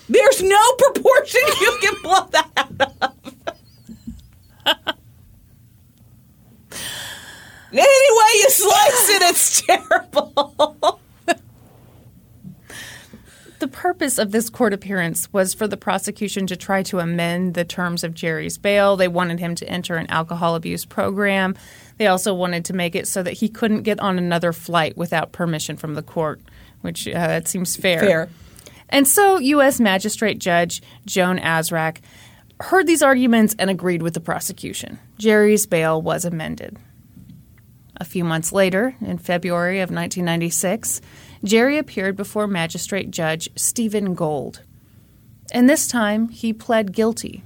[0.06, 3.14] There's no proportion you can blow that out of.
[7.72, 8.50] Any way you
[9.34, 11.00] it's terrible.
[13.60, 17.64] The purpose of this court appearance was for the prosecution to try to amend the
[17.64, 18.96] terms of Jerry's bail.
[18.96, 21.54] They wanted him to enter an alcohol abuse program.
[21.96, 25.32] They also wanted to make it so that he couldn't get on another flight without
[25.32, 26.40] permission from the court,
[26.82, 28.00] which uh, that seems fair.
[28.00, 28.28] Fair.
[28.90, 29.80] And so, U.S.
[29.80, 32.00] Magistrate Judge Joan Azrack
[32.60, 34.98] heard these arguments and agreed with the prosecution.
[35.18, 36.76] Jerry's bail was amended.
[37.96, 41.00] A few months later, in February of 1996,
[41.44, 44.62] Jerry appeared before Magistrate Judge Steven Gold.
[45.52, 47.42] And this time, he pled guilty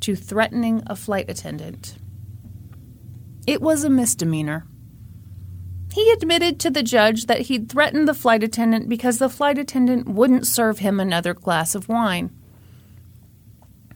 [0.00, 1.96] to threatening a flight attendant.
[3.46, 4.66] It was a misdemeanor.
[5.92, 10.08] He admitted to the judge that he'd threatened the flight attendant because the flight attendant
[10.08, 12.30] wouldn't serve him another glass of wine.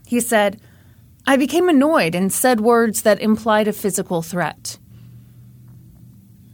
[0.07, 0.61] He said,
[1.27, 4.79] I became annoyed and said words that implied a physical threat.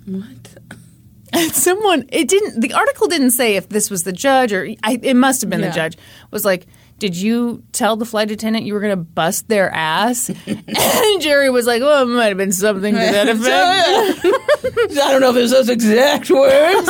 [0.06, 0.56] What?
[1.52, 2.60] Someone it didn't.
[2.60, 5.60] The article didn't say if this was the judge or I, it must have been
[5.60, 5.68] Yeah.
[5.68, 5.98] the judge.
[6.30, 6.66] Was like,
[6.98, 10.30] did you tell the flight attendant you were going to bust their ass?
[10.46, 14.96] and Jerry was like, well, it might have been something to that effect.
[14.96, 16.88] I don't know if it was those exact words.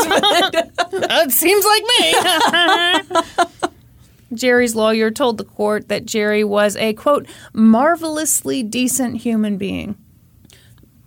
[0.92, 1.82] It seems like
[3.26, 3.36] me.
[4.34, 9.96] Jerry's lawyer told the court that Jerry was a quote marvelously decent human being.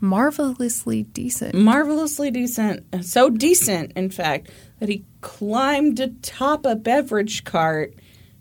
[0.01, 1.55] Marvelously decent.
[1.55, 3.05] Marvelously decent.
[3.05, 4.49] So decent, in fact,
[4.79, 7.95] that he climbed atop a beverage cart,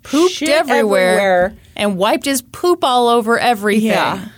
[0.05, 3.89] Pooped shit everywhere, and wiped his poop all over everything.
[3.89, 4.29] Yeah.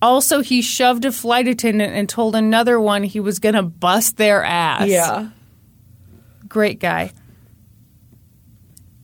[0.00, 4.16] Also, he shoved a flight attendant and told another one he was going to bust
[4.16, 4.88] their ass.
[4.88, 5.30] Yeah.
[6.48, 7.12] Great guy.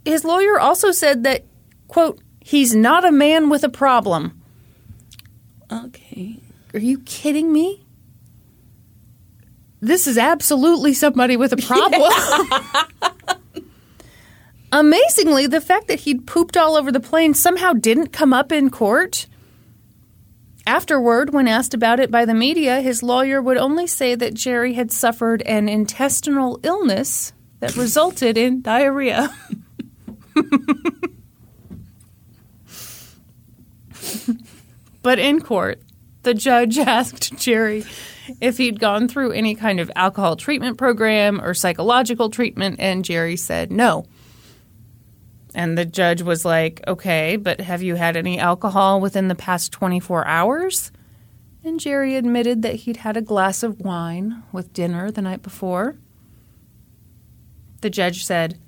[0.05, 1.45] His lawyer also said that,
[1.89, 4.43] quote, he's not a man with a problem.
[5.73, 6.39] Okay.
[6.73, 7.85] Are you kidding me?
[9.81, 12.13] This is absolutely somebody with a problem.
[14.73, 18.71] Amazingly, the fact that he'd pooped all over the plane somehow didn't come up in
[18.71, 19.27] court.
[20.67, 24.75] Afterward, when asked about it by the media, his lawyer would only say that Jerry
[24.75, 29.35] had suffered an intestinal illness that resulted in diarrhea.
[35.03, 35.81] but in court,
[36.23, 37.85] the judge asked Jerry
[38.41, 43.37] if he'd gone through any kind of alcohol treatment program or psychological treatment, and Jerry
[43.37, 44.05] said no.
[45.55, 49.73] And the judge was like, okay, but have you had any alcohol within the past
[49.73, 50.93] 24 hours?
[51.65, 55.97] And Jerry admitted that he'd had a glass of wine with dinner the night before.
[57.81, 58.59] The judge said,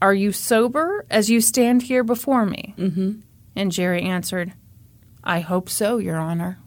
[0.00, 2.74] Are you sober as you stand here before me?
[2.78, 3.20] Mm-hmm.
[3.56, 4.52] And Jerry answered,
[5.24, 6.58] I hope so, Your Honor.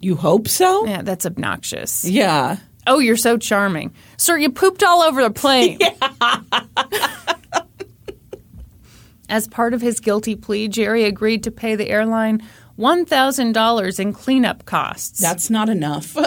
[0.00, 0.86] You hope so?
[0.86, 2.04] Yeah, that's obnoxious.
[2.04, 2.56] Yeah.
[2.86, 3.92] Oh, you're so charming.
[4.16, 5.78] Sir, you pooped all over the plane.
[9.28, 12.42] As part of his guilty plea, Jerry agreed to pay the airline
[12.78, 15.20] $1,000 in cleanup costs.
[15.20, 16.16] That's not enough.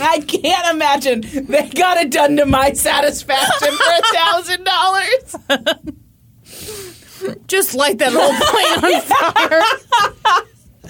[0.00, 5.34] I can't imagine they got it done to my satisfaction for a thousand dollars.
[7.48, 9.62] Just light that whole plane on fire.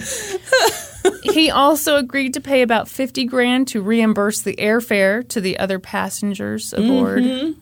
[1.23, 5.79] he also agreed to pay about 50 grand to reimburse the airfare to the other
[5.79, 7.23] passengers aboard.
[7.23, 7.59] Mm-hmm.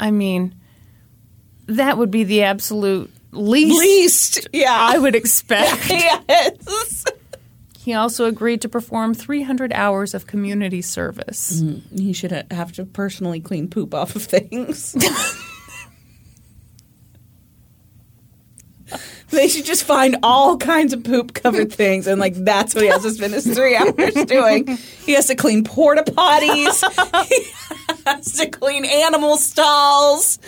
[0.00, 0.54] I mean,
[1.66, 4.76] that would be the absolute least, Least, yeah.
[4.78, 5.88] I would expect.
[5.90, 7.04] yes.
[7.78, 11.62] He also agreed to perform 300 hours of community service.
[11.62, 11.98] Mm-hmm.
[11.98, 14.94] He should have to personally clean poop off of things.
[19.38, 22.90] they should just find all kinds of poop covered things, and like that's what he
[22.90, 24.66] has to spend his three hours doing.
[25.06, 26.82] He has to clean porta potties.
[27.28, 30.40] he has to clean animal stalls.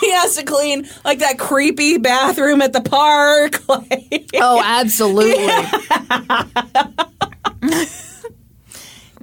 [0.00, 3.60] He has to clean like that creepy bathroom at the park.
[3.70, 5.46] Like, Oh, absolutely.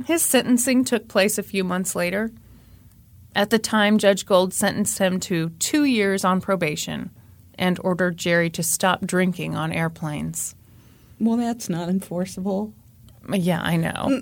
[0.05, 2.31] His sentencing took place a few months later.
[3.35, 7.11] At the time, Judge Gold sentenced him to two years on probation
[7.57, 10.55] and ordered Jerry to stop drinking on airplanes.
[11.19, 12.73] well, that's not enforceable.
[13.31, 14.21] Yeah, I know.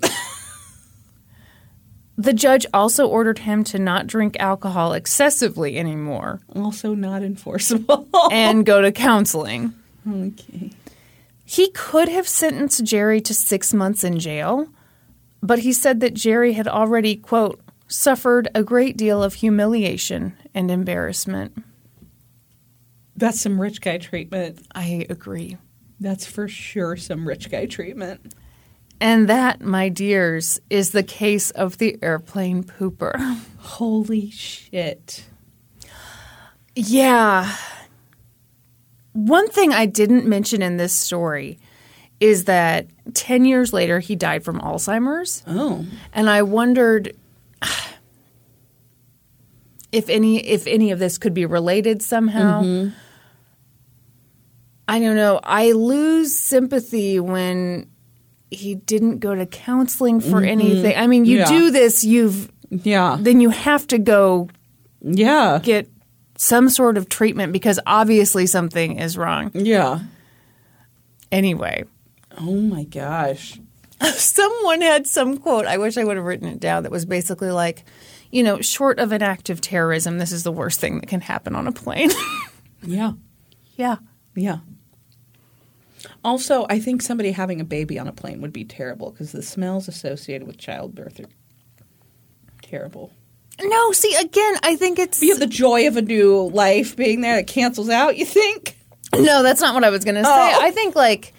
[2.18, 8.08] the judge also ordered him to not drink alcohol excessively anymore Also not enforceable.
[8.32, 9.72] and go to counseling.
[10.10, 10.70] okay.
[11.44, 14.66] He could have sentenced Jerry to six months in jail,
[15.42, 20.72] but he said that Jerry had already, quote, suffered a great deal of humiliation and
[20.72, 21.56] embarrassment.
[23.16, 24.66] That's some rich guy treatment.
[24.74, 25.56] I agree.
[26.00, 28.34] That's for sure some rich guy treatment.
[29.00, 33.18] And that, my dears, is the case of the airplane pooper.
[33.58, 35.24] Holy shit.
[36.74, 37.54] Yeah.
[39.12, 41.58] One thing I didn't mention in this story
[42.20, 45.42] is that 10 years later, he died from Alzheimer's.
[45.46, 45.84] Oh.
[46.12, 47.14] And I wondered
[49.92, 52.62] if any if any of this could be related somehow.
[52.62, 52.96] Mm-hmm.
[54.88, 55.40] I don't know.
[55.42, 57.88] I lose sympathy when
[58.50, 60.44] he didn't go to counseling for mm-hmm.
[60.44, 60.96] anything.
[60.96, 61.48] I mean, you Yeah.
[61.48, 63.16] do this, you've Yeah.
[63.20, 64.48] then you have to go
[65.02, 65.58] Yeah.
[65.62, 65.88] get
[66.38, 69.50] some sort of treatment because obviously something is wrong.
[69.54, 70.00] Yeah.
[71.32, 71.84] Anyway,
[72.38, 73.58] Oh my gosh.
[74.14, 75.64] someone had some quote.
[75.66, 76.82] I wish I would have written it down.
[76.82, 77.84] That was basically like,
[78.30, 81.22] you know, short of an act of terrorism, this is the worst thing that can
[81.22, 82.10] happen on a plane.
[82.82, 83.12] Yeah.
[83.76, 83.96] yeah.
[84.36, 84.58] Yeah.
[86.24, 89.42] Also, I think somebody having a baby on a plane would be terrible because the
[89.42, 91.28] smells associated with childbirth are
[92.62, 93.12] terrible.
[93.62, 95.22] No, see, again, I think it's.
[95.22, 98.76] You have the joy of a new life being there that cancels out, you think?
[99.14, 100.30] No, that's not what I was going to say.
[100.30, 100.58] Oh.
[100.60, 101.32] I think, like,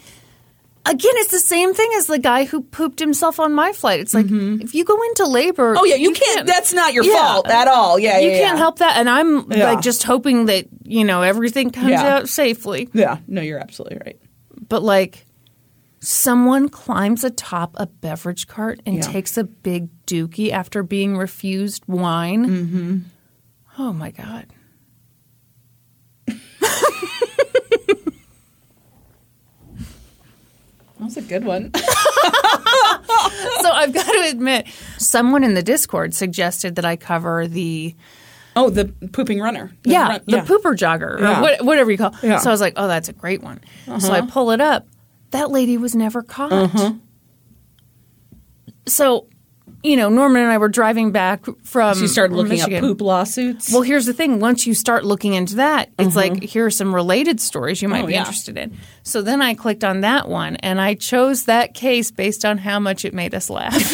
[0.85, 3.99] again, it's the same thing as the guy who pooped himself on my flight.
[3.99, 4.61] It's like, mm-hmm.
[4.61, 5.75] if you go into labor.
[5.77, 7.13] Oh, yeah, you, can't, That's not your Yeah.
[7.13, 7.99] fault at all.
[7.99, 8.57] Yeah, You yeah, can't yeah.
[8.57, 8.97] help that.
[8.97, 12.89] And I'm, like, just hoping that, you know, everything comes out safely.
[12.93, 14.19] Yeah, no, you're absolutely right.
[14.69, 15.25] But, like,
[15.99, 19.01] someone climbs atop a beverage cart and Yeah.
[19.01, 22.45] takes a big dookie after being refused wine.
[22.45, 22.97] Mm-hmm.
[23.79, 24.45] Oh, my God.
[30.99, 31.71] That was a good one.
[31.75, 31.81] so
[33.71, 34.67] I've got to admit,
[34.97, 37.95] someone in the Discord suggested that I cover the
[38.57, 39.71] oh, the pooping runner.
[39.83, 41.41] The yeah run- the pooper jogger or Yeah.
[41.41, 42.13] what, whatever you call.
[42.15, 42.23] It.
[42.23, 42.33] Yeah.
[42.35, 42.39] Uh-huh.
[42.43, 43.61] So I was like, oh, that's a great one.
[43.99, 44.87] So I pull it up.
[45.31, 46.69] That lady was never caught.
[48.87, 49.27] So,
[49.83, 51.97] you know, Norman and I were driving back from.
[51.97, 52.77] She started looking Michigan.
[52.77, 53.71] up poop lawsuits.
[53.71, 54.39] Well, here's the thing.
[54.39, 58.03] Once you start looking into that, it's like here are some related stories you might.
[58.03, 58.19] Oh, be yeah.
[58.19, 58.77] interested in.
[59.03, 62.79] So then I clicked on that one, and I chose that case based on how
[62.79, 63.75] much it made us laugh.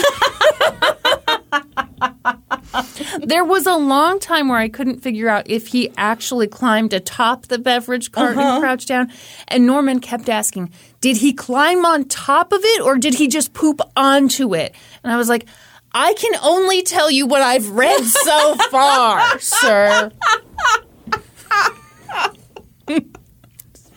[3.23, 7.47] there was a long time where I couldn't figure out if he actually climbed atop
[7.47, 8.53] the beverage cart Uh-huh.
[8.55, 9.11] and crouched down.
[9.47, 10.71] And Norman kept asking,
[11.01, 14.73] did he climb on top of it or did he just poop onto it?
[15.03, 15.45] And I was like,
[15.91, 20.11] I can only tell you what I've read so far, sir.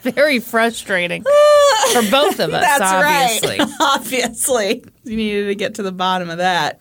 [0.03, 3.59] Very frustrating for both of us, That's obviously.
[3.59, 3.69] right.
[3.81, 4.85] obviously.
[5.03, 6.79] You needed to get to the bottom of that.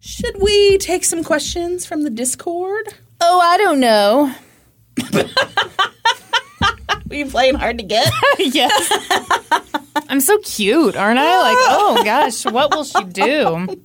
[0.00, 2.94] Should we take some questions from the Discord?
[3.20, 4.34] Oh, I don't know.
[7.10, 8.10] Are you playing hard to get?
[8.38, 8.92] yes.
[10.08, 11.38] I'm so cute, aren't I?
[11.40, 13.76] Like, oh gosh, what will she do?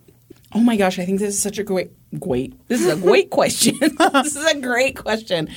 [0.53, 2.53] Oh my gosh, I think this is such a great, great.
[2.69, 3.77] This is a great question.
[3.79, 5.49] this is a great question.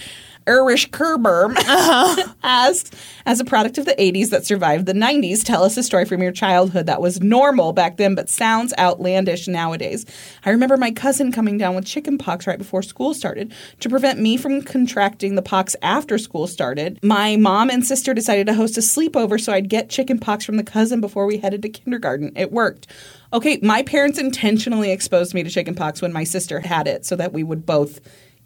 [0.48, 2.32] Irish Kerberm uh-huh.
[2.42, 2.90] asks,
[3.26, 6.22] as a product of the 80s that survived the 90s, tell us a story from
[6.22, 10.06] your childhood that was normal back then but sounds outlandish nowadays.
[10.44, 13.52] I remember my cousin coming down with chicken pox right before school started.
[13.80, 18.46] To prevent me from contracting the pox after school started, my mom and sister decided
[18.46, 21.62] to host a sleepover so I'd get chicken pox from the cousin before we headed
[21.62, 22.32] to kindergarten.
[22.34, 22.86] It worked.
[23.32, 27.14] Okay, my parents intentionally exposed me to chicken pox when my sister had it so
[27.16, 28.00] that we would both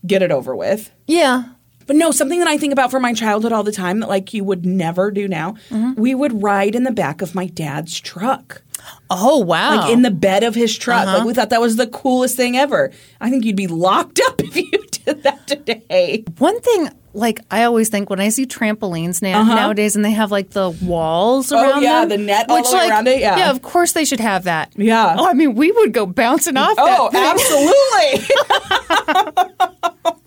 [0.04, 0.90] get it over with.
[1.06, 1.44] Yeah.
[1.86, 4.32] But no, something that I think about from my childhood all the time that like
[4.34, 5.54] you would never do now.
[5.96, 8.62] We would ride in the back of my dad's truck.
[9.10, 9.76] Oh wow.
[9.82, 11.06] Like in the bed of his truck.
[11.06, 12.90] Like we thought that was the coolest thing ever.
[13.20, 14.70] I think you'd be locked up if you
[15.04, 16.24] did that today.
[16.38, 20.30] One thing, like I always think when I see trampolines now nowadays, and they have
[20.32, 21.62] like the walls Uh-huh.
[21.64, 23.36] Oh, around yeah, them, the net all which, way like, around it, yeah.
[23.36, 24.72] yeah, of course they should have that.
[24.76, 25.16] Yeah.
[25.18, 26.74] Oh, I mean, we would go bouncing off.
[26.78, 28.26] Oh, absolutely.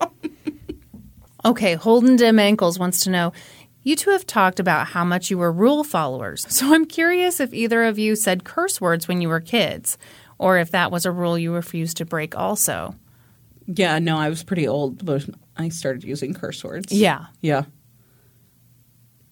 [1.46, 3.32] Okay, Holden Dim Ankles wants to know.
[3.84, 7.54] You two have talked about how much you were rule followers, so I'm curious if
[7.54, 9.96] either of you said curse words when you were kids,
[10.38, 12.96] or if that was a rule you refused to break also.
[13.68, 15.24] yeah, no, I was pretty old but
[15.56, 16.92] I started using curse words.
[16.92, 17.26] Yeah.
[17.40, 17.66] Yeah.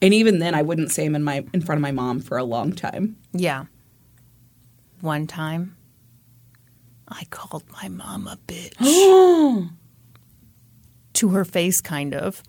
[0.01, 2.39] And even then I wouldn't say them in my in front of my mom for
[2.39, 3.17] a long time.
[3.33, 3.65] Yeah.
[5.01, 5.77] One time,
[7.09, 9.69] I called my mom a bitch.
[11.15, 12.43] to her face, kind of.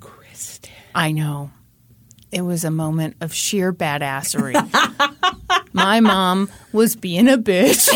[0.00, 0.70] Kristin.
[0.94, 1.50] I know.
[2.32, 4.54] It was a moment of sheer badassery.
[5.72, 7.88] my mom was being a bitch.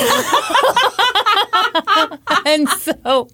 [2.47, 3.29] and so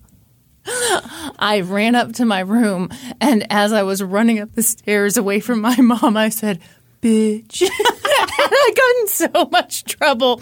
[1.39, 2.91] I ran up to my room,
[3.21, 6.61] and as I was running up the stairs away from my mom, I said,
[7.01, 7.63] bitch.
[7.71, 10.41] I got in so much trouble.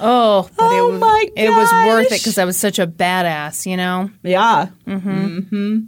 [0.00, 2.86] Oh, but Oh it, was, my it was worth it because I was such a
[2.86, 4.10] badass, you know?
[4.22, 4.68] Yeah.
[4.86, 5.80] Mm-hmm.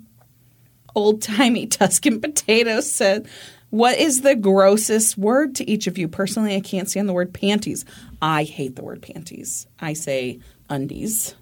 [0.94, 3.26] Old timey Tuscan potato said,
[3.70, 6.08] What is the grossest word to each of you?
[6.08, 7.84] Personally, I can't stand the word panties.
[8.22, 9.66] I hate the word panties.
[9.80, 10.40] I say
[10.70, 11.34] undies.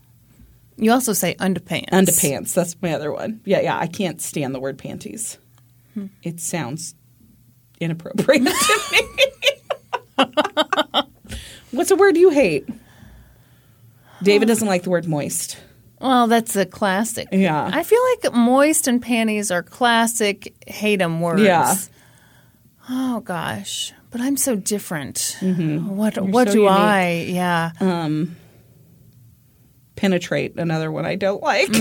[0.77, 1.91] You also say underpants.
[1.91, 2.55] Underpants.
[2.55, 3.41] That's my other one.
[3.45, 3.79] Yeah, yeah.
[3.79, 5.39] I can't stand the word panties.
[6.23, 6.95] It sounds
[7.83, 10.25] inappropriate to me.
[11.71, 12.69] What's a word you hate?
[14.23, 15.59] David doesn't like the word moist.
[16.01, 17.29] Well, that's a classic.
[17.33, 17.71] Yeah.
[17.73, 21.43] I feel like moist and panties are classic hate hate 'em words.
[21.43, 21.75] Yeah.
[22.91, 25.37] Oh gosh, but I'm so different.
[25.41, 26.71] What what so do unique.
[26.79, 27.27] I?
[27.29, 27.71] Yeah.
[27.81, 28.37] Um,
[29.95, 31.73] Penetrate, another one I don't like.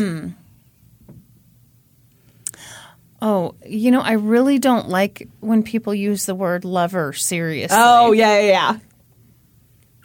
[3.22, 7.77] Oh, you know, I really don't like when people use the word lover seriously.
[7.80, 8.80] Oh, yeah, yeah, yeah.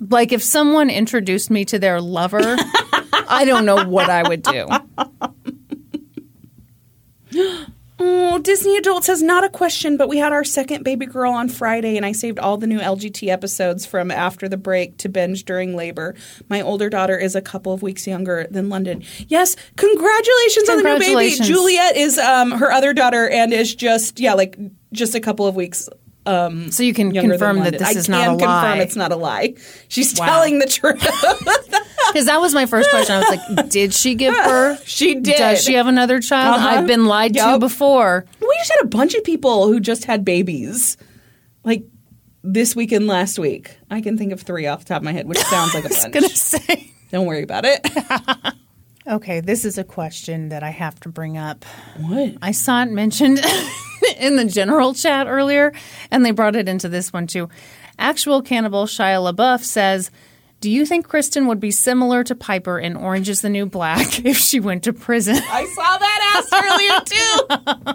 [0.00, 2.42] Like if someone introduced me to their lover,
[3.28, 4.68] I don't know what I would do.
[7.98, 11.48] Oh, Disney Adults has not a question, but we had our second baby girl on
[11.48, 15.44] Friday, and I saved all the new LGT episodes from after the break to binge
[15.44, 16.14] during labor.
[16.50, 19.02] My older daughter is a couple of weeks younger than London.
[19.28, 21.36] Yes, congratulations, on the new baby.
[21.36, 24.58] Juliet is um, her other daughter and is just yeah, like
[24.92, 25.88] just a couple of weeks
[26.26, 28.78] um, So you can confirm that this I is can not a confirm lie.
[28.78, 29.54] it's not a lie.
[29.88, 30.26] She's Wow.
[30.26, 31.02] telling the truth.
[32.12, 33.16] Because that was my first question.
[33.16, 34.86] I was like, did she give birth?
[34.88, 35.36] she did.
[35.38, 36.56] Does she have another child?
[36.56, 36.68] Uh-huh.
[36.68, 38.24] I've been lied to before.
[38.40, 40.96] We just had a bunch of people who just had babies,
[41.64, 41.82] like
[42.44, 43.76] this week and last week.
[43.90, 45.88] I can think of three off the top of my head, which sounds like a
[45.88, 46.14] I was bunch.
[46.14, 46.92] going to say.
[47.10, 47.84] Don't worry about it.
[49.08, 51.64] Okay, this is a question that I have to bring up.
[51.98, 52.34] what?
[52.40, 53.40] I saw it mentioned
[54.16, 55.72] in the general chat earlier,
[56.10, 57.48] and they brought it into this one too.
[57.98, 60.10] Actual cannibal Shia LaBeouf says,
[60.60, 64.24] "Do you think Kristin would be similar to Piper in Orange Is the New Black
[64.24, 67.94] if she went to prison?" I saw that asked earlier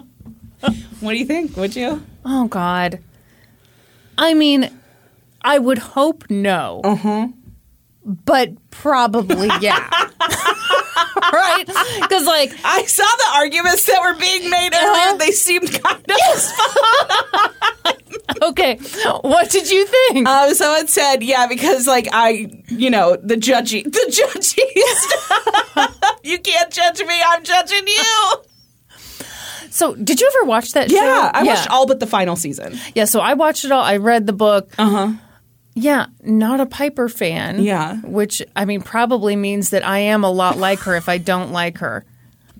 [0.70, 0.80] too.
[1.00, 1.56] what do you think?
[1.56, 2.02] Would you?
[2.24, 3.00] Oh God.
[4.18, 4.70] I mean,
[5.42, 6.80] I would hope no.
[6.84, 7.28] Uh-huh.
[8.04, 9.88] But probably yeah.
[11.32, 11.64] right?
[12.00, 14.90] Because like I saw the arguments that were being made earlier.
[14.90, 15.16] Uh-huh.
[15.16, 16.16] They seemed kind of.
[18.42, 18.76] okay,
[19.22, 20.26] what did you think?
[20.26, 24.58] Um, someone said, yeah, because like I, you know, the judgy, the judgy.
[26.24, 27.20] you can't judge me.
[27.24, 28.34] I'm judging you.
[29.70, 30.96] so, did you ever watch that show?
[30.96, 32.78] Yeah, I watched all but the final season.
[32.94, 33.84] Yeah, so I watched it all.
[33.84, 34.74] I read the book.
[34.78, 35.12] Uh huh.
[35.74, 37.62] Yeah, not a Piper fan.
[37.62, 37.96] Yeah.
[38.02, 41.50] Which, I mean, probably means that I am a lot like her if I don't
[41.52, 42.04] like her.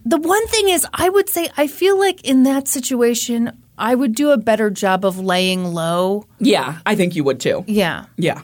[0.04, 4.14] The one thing is, I would say, I feel like in that situation, I would
[4.14, 6.26] do a better job of laying low.
[6.40, 7.64] Yeah, I think you would too.
[7.66, 8.06] Yeah.
[8.16, 8.42] Yeah.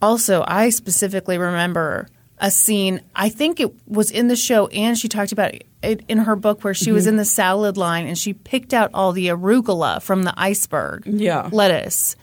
[0.00, 2.08] Also, I specifically remember
[2.38, 6.18] a scene, I think it was in the show, and she talked about it in
[6.18, 7.08] her book where she was Mm-hmm.
[7.10, 11.48] in the salad line and she picked out all the arugula from the iceberg Yeah.
[11.52, 12.14] lettuce.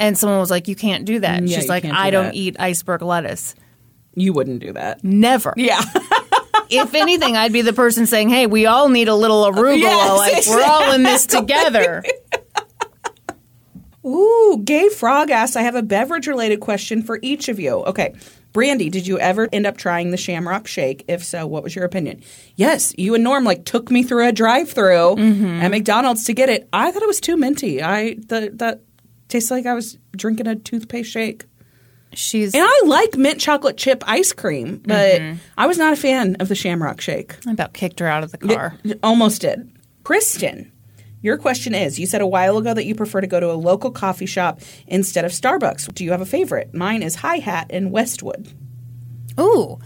[0.00, 1.46] And someone was like, You can't do that.
[1.46, 3.54] Yeah, She's like, do I don't that." eat iceberg lettuce.
[4.14, 5.04] You wouldn't do that.
[5.04, 5.54] Never.
[5.56, 5.82] Yeah.
[6.70, 9.76] if anything, I'd be the person saying, Hey, we all need a little arugula.
[9.80, 12.02] Yes, like, we're all in this together.
[14.06, 17.84] Ooh, Gay Frog asks, I have a beverage related question for each of you.
[17.84, 18.14] Okay.
[18.52, 21.04] Brandi, did you ever end up trying the Shamrock Shake?
[21.06, 22.22] If so, what was your opinion?
[22.56, 25.60] Yes, you and Norm like took me through a drive-through mm-hmm.
[25.60, 26.68] at McDonald's to get it.
[26.72, 27.80] I thought it was too minty.
[27.80, 28.80] I the that
[29.30, 31.46] tasted like I was drinking a toothpaste shake.
[32.12, 35.38] She's And I like mint chocolate chip ice cream, but mm-hmm.
[35.56, 37.36] I was not a fan of the Shamrock Shake.
[37.46, 38.76] I about kicked her out of the car.
[39.02, 39.70] Almost did.
[40.02, 40.72] Kristin,
[41.22, 43.54] your question is you said a while ago that you prefer to go to a
[43.54, 45.94] local coffee shop instead of Starbucks.
[45.94, 46.74] Do you have a favorite?
[46.74, 48.52] Mine is Hi Hat in Westwood.
[49.38, 49.78] Ooh.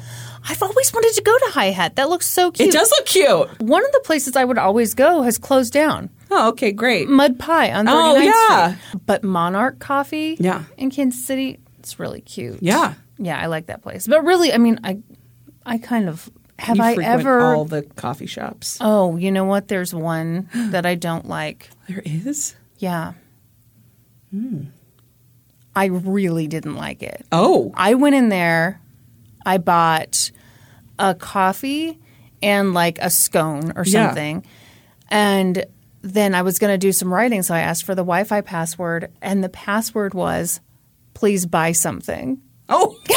[0.47, 1.97] I've always wanted to go to Hi Hat.
[1.97, 2.69] That looks so cute.
[2.69, 3.63] It does look cute.
[3.63, 6.11] One of the places I would always go has closed down.
[6.31, 7.09] Oh, okay, great.
[7.09, 8.77] Mud Pie on 39th Oh, yeah.
[8.77, 9.03] Street.
[9.07, 10.65] But Monarch Coffee Yeah.
[10.77, 12.59] in Kansas City, it's really cute.
[12.63, 12.95] Yeah.
[13.19, 14.07] Yeah, I like that place.
[14.07, 14.99] But really, I mean, I
[15.65, 18.77] I kind of have you I ever all the coffee shops.
[18.81, 19.69] Oh, you know what?
[19.69, 21.71] There's one that I don't like.
[21.89, 22.55] There is?
[22.79, 23.13] Yeah.
[24.31, 24.65] Hmm.
[25.77, 27.25] I really didn't like it.
[27.33, 27.73] Oh.
[27.75, 28.81] I went in there,
[29.47, 30.31] I bought
[30.99, 31.99] a coffee
[32.43, 34.07] and like a scone or Yeah.
[34.09, 34.45] something.
[35.11, 35.65] And
[36.03, 38.41] then I was going to do some writing, so I asked for the Wi Fi
[38.43, 40.61] password, and the password was,
[41.15, 42.41] please buy something.
[42.69, 42.99] Oh.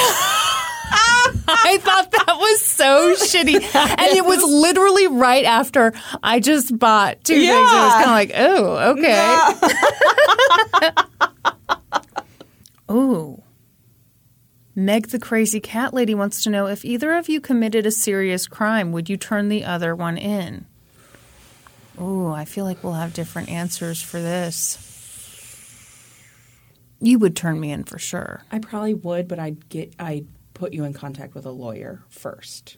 [1.49, 3.55] I thought that was so shitty.
[3.75, 5.93] And it was literally right after
[6.23, 7.49] I just bought two things.
[7.49, 8.91] It was kind of like, oh,
[10.91, 10.91] okay.
[12.91, 13.41] Ooh.
[14.77, 18.45] Meg the crazy cat lady wants to know if either of you committed a serious
[18.45, 20.67] crime, would you turn the other one in?
[21.99, 24.77] Ooh, I feel like we'll have different answers for this.
[27.01, 28.43] You would turn me in for sure.
[28.51, 32.77] I probably would, but I'd get I'd put you in contact with a lawyer first.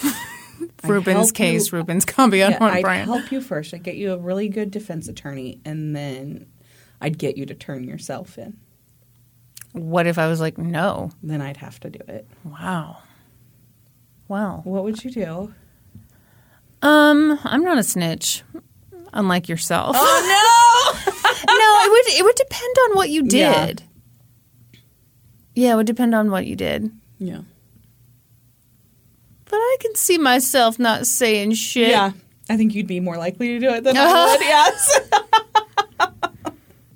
[0.84, 3.10] Ruben's case, you- Ruben's combi on one I'd brand.
[3.10, 3.74] help you first.
[3.74, 6.46] I'd get you a really good defense attorney, and then
[7.00, 8.56] I'd get you to turn yourself in.
[9.74, 11.10] What if I was like, no?
[11.22, 12.28] Then I'd have to do it.
[12.44, 12.98] Wow.
[14.28, 14.60] Wow.
[14.62, 15.52] What would you do?
[16.80, 18.44] Um, I'm not a snitch,
[19.12, 19.96] unlike yourself.
[19.98, 21.12] Oh no,
[21.54, 23.82] no, it would it would depend on what you did.
[25.54, 25.72] Yeah.
[25.72, 26.90] it would depend on what you did.
[27.18, 27.40] Yeah.
[29.46, 31.88] But I can see myself not saying shit.
[31.88, 32.12] Yeah.
[32.48, 35.00] I think you'd be more likely to do it than I would, yes.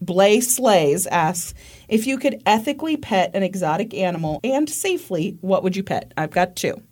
[0.09, 1.53] Blay Slays asks
[1.87, 6.13] If you could ethically pet an exotic animal and safely, what would you pet?
[6.17, 6.83] I've got two.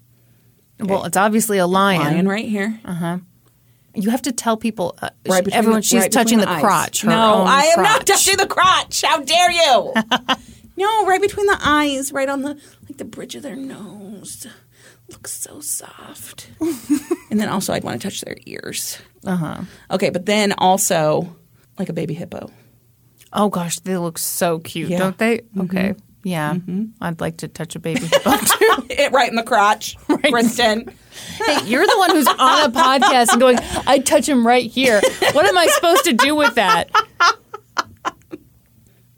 [0.78, 2.02] Well, it's obviously a lion.
[2.02, 2.78] Lion right here.
[2.84, 3.18] Uh huh.
[3.94, 4.94] You have to tell people.
[5.00, 7.04] Uh, Right she- between everyone, the- she's right touching between the, crotch.
[7.04, 9.00] No, I am not touching the crotch.
[9.00, 9.94] How dare you?
[10.76, 14.46] no, right between the eyes, right on the like the bridge of their nose.
[15.08, 16.50] Looks so soft.
[17.30, 18.98] and then also, I'd want to touch their ears.
[19.24, 19.60] Uh huh.
[19.90, 21.34] Okay, but then also
[21.78, 22.50] like a baby hippo.
[23.36, 24.98] Oh gosh, they look so cute, Yeah.
[24.98, 25.38] don't they?
[25.38, 25.60] Mm-hmm.
[25.62, 25.94] Okay.
[26.24, 26.86] Yeah, mm-hmm.
[27.00, 28.86] I'd like to touch a baby hippo too.
[28.90, 30.92] It right in the crotch, Kristin.
[31.44, 35.00] hey, you're the one who's on a podcast and going, "I'd touch him right here."
[35.32, 36.90] What am I supposed to do with that?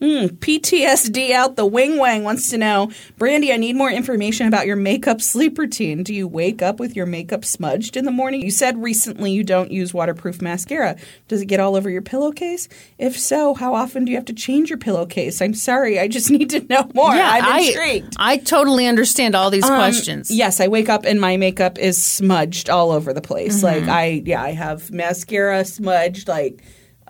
[0.00, 4.64] Hmm, PTSD out the wing wang wants to know, Brandi, I need more information about
[4.64, 6.04] your makeup sleep routine.
[6.04, 8.40] Do you wake up with your makeup smudged in the morning?
[8.40, 10.96] You said recently you don't use waterproof mascara.
[11.26, 12.68] Does it get all over your pillowcase?
[12.96, 15.42] If so, how often do you have to change your pillowcase?
[15.42, 17.10] I'm sorry, I just need to know more.
[17.10, 18.14] I'm I, intrigued.
[18.18, 20.30] I totally understand all these um, questions.
[20.30, 23.62] Yes, I wake up and my makeup is smudged all over the place.
[23.62, 23.86] Mm-hmm.
[23.86, 26.62] Like I yeah, I have mascara smudged like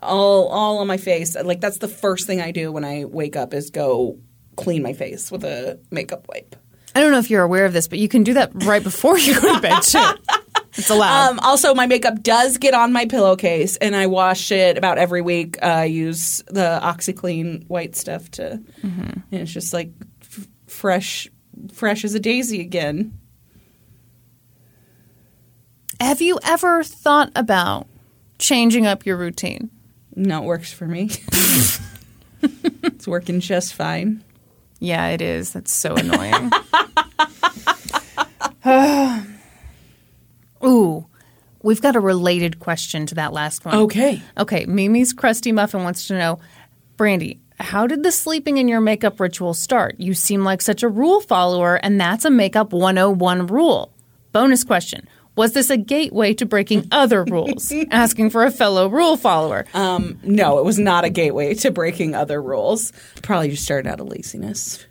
[0.02, 1.36] all all on my face.
[1.36, 4.18] Like that's the first thing I do when I wake up is go
[4.56, 6.56] clean my face with a makeup wipe.
[6.94, 9.18] I don't know if you're aware of this, but you can do that right before
[9.18, 9.98] you go to bed too.
[10.76, 11.30] It's allowed.
[11.30, 15.22] Um, also, my makeup does get on my pillowcase, and I wash it about every
[15.22, 15.58] week.
[15.60, 19.90] Uh, I use the OxiClean white stuff to, and it's just like
[20.22, 21.28] f- fresh,
[21.72, 23.18] fresh as a daisy again.
[26.00, 27.88] Have you ever thought about
[28.38, 29.70] changing up your routine?
[30.18, 31.10] No, it works for me.
[32.42, 34.24] it's working just fine.
[34.80, 35.52] Yeah, it is.
[35.52, 36.50] That's so annoying.
[40.64, 41.06] Ooh,
[41.62, 43.76] we've got a related question to that last one.
[43.76, 44.20] Okay.
[44.36, 46.40] Okay, Mimi's Crusty Muffin wants to know
[46.96, 50.00] Brandi, how did the sleeping in your makeup ritual start?
[50.00, 53.92] You seem like such a rule follower, and that's a makeup 101 rule.
[54.32, 55.08] Bonus question
[55.38, 57.72] Was this a gateway to breaking other rules?
[57.90, 59.64] Asking for a fellow rule follower.
[59.72, 62.92] Um, no, it was not a gateway to breaking other rules.
[63.22, 64.84] Probably just started out of laziness.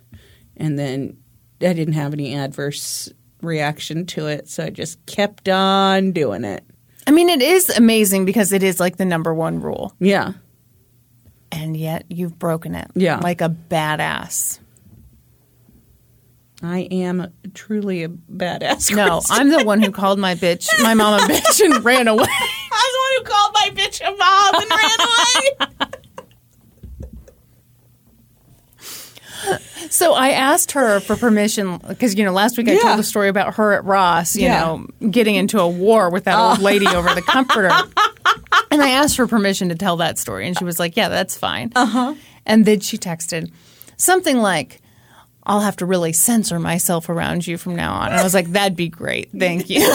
[0.56, 1.18] And then
[1.60, 3.12] I didn't have any adverse
[3.42, 6.64] reaction to it, so I just kept on doing it.
[7.06, 10.32] I mean, it is amazing because it is like the number one rule, Yeah.
[11.52, 12.90] and yet you've broken it.
[12.94, 13.18] Yeah.
[13.20, 14.58] Like a badass.
[16.62, 18.94] I am truly a badass.
[18.94, 19.26] No, Kristin.
[19.30, 22.26] I'm the one who called my bitch, my mom a bitch, and ran away.
[22.30, 25.88] I'm the one who called my bitch a mom and ran away.
[29.90, 32.80] So I asked her for permission because you know last week I Yeah.
[32.80, 34.58] told the story about her at Ross, you Yeah.
[34.58, 37.70] know, getting into a war with that old lady over the comforter.
[38.70, 41.34] And I asked for permission to tell that story, and she was like, "Yeah, that's
[41.38, 42.14] fine." Uh huh.
[42.44, 43.50] And then she texted
[43.96, 44.80] something like.
[45.48, 48.08] I'll have to really censor myself around you from now on.
[48.08, 49.30] And I was like, that'd be great.
[49.36, 49.80] Thank you.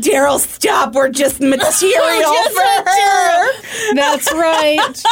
[0.00, 0.94] Daryl, stop.
[0.94, 3.94] We're just material for her.
[3.94, 5.02] That's right.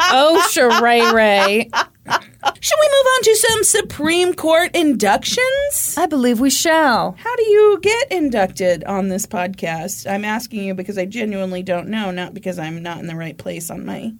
[0.00, 1.70] Oh, Sheree Ray.
[2.60, 5.94] Should we move on to some Supreme Court inductions?
[5.96, 7.12] I believe we shall.
[7.18, 10.10] How do you get inducted on this podcast?
[10.10, 13.38] I'm asking you because I genuinely don't know, not because I'm not in the right
[13.38, 14.12] place on my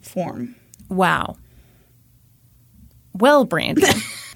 [0.00, 0.56] form.
[0.88, 1.36] Wow.
[3.14, 3.82] Well, Brandi,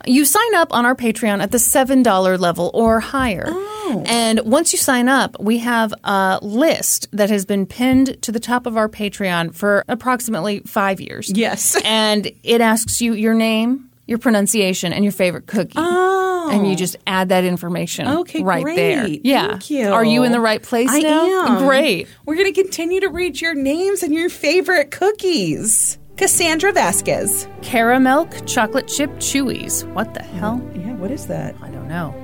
[0.07, 3.45] you sign up on our Patreon at the $7 level or higher.
[3.49, 4.03] Oh.
[4.07, 8.41] And once you sign up, we have a list that has been pinned to the
[8.41, 11.31] top of our Patreon for approximately five years.
[11.35, 11.81] Yes.
[11.85, 15.73] And it asks you your name, your pronunciation, and your favorite cookie.
[15.77, 16.49] Oh.
[16.51, 18.77] And you just add that information Okay, right great.
[18.77, 19.07] there.
[19.09, 19.49] Yeah.
[19.49, 19.89] Thank you.
[19.89, 21.47] Are you in the right place I now?
[21.47, 21.65] am.
[21.65, 22.07] Great.
[22.27, 25.99] We're going to continue to read your names and your favorite cookies.
[26.17, 27.49] Cassandra Vasquez.
[27.63, 29.85] Caramel chocolate chip chewies.
[29.95, 30.61] What the hell?
[30.75, 31.57] Yeah, what is that?
[31.61, 32.15] I don't know.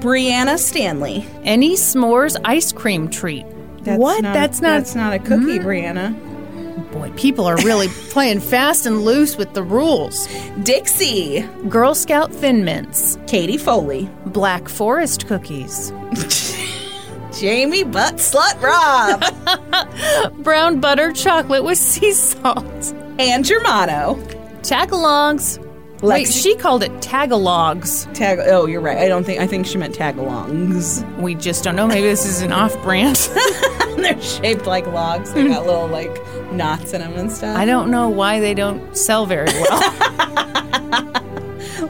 [0.00, 1.26] Brianna Stanley.
[1.42, 3.44] Any s'mores ice cream treat.
[3.84, 4.22] That's what?
[4.22, 4.68] Not, that's not.
[4.78, 5.66] That's not a cookie, hmm?
[5.66, 6.92] Brianna.
[6.92, 10.28] Boy, people are really playing fast and loose with the rules.
[10.62, 11.42] Dixie.
[11.68, 14.08] Girl Scout Thin Mints, Katie Foley.
[14.26, 15.90] Black Forest cookies,
[17.38, 20.34] Jamie Butt Slut Rob.
[20.44, 24.14] brown butter chocolate with sea salt, and your Germano.
[24.62, 25.60] tagalongs.
[26.02, 28.12] Wait, she called it tagalogs.
[28.12, 28.38] Tag.
[28.42, 28.98] Oh, you're right.
[28.98, 29.40] I don't think.
[29.40, 31.02] I think she meant tagalongs.
[31.18, 31.86] We just don't know.
[31.86, 33.16] Maybe this is an off-brand.
[33.96, 35.32] They're shaped like logs.
[35.32, 36.12] They got little like
[36.52, 37.56] knots in them and stuff.
[37.56, 39.80] I don't know why they don't sell very well.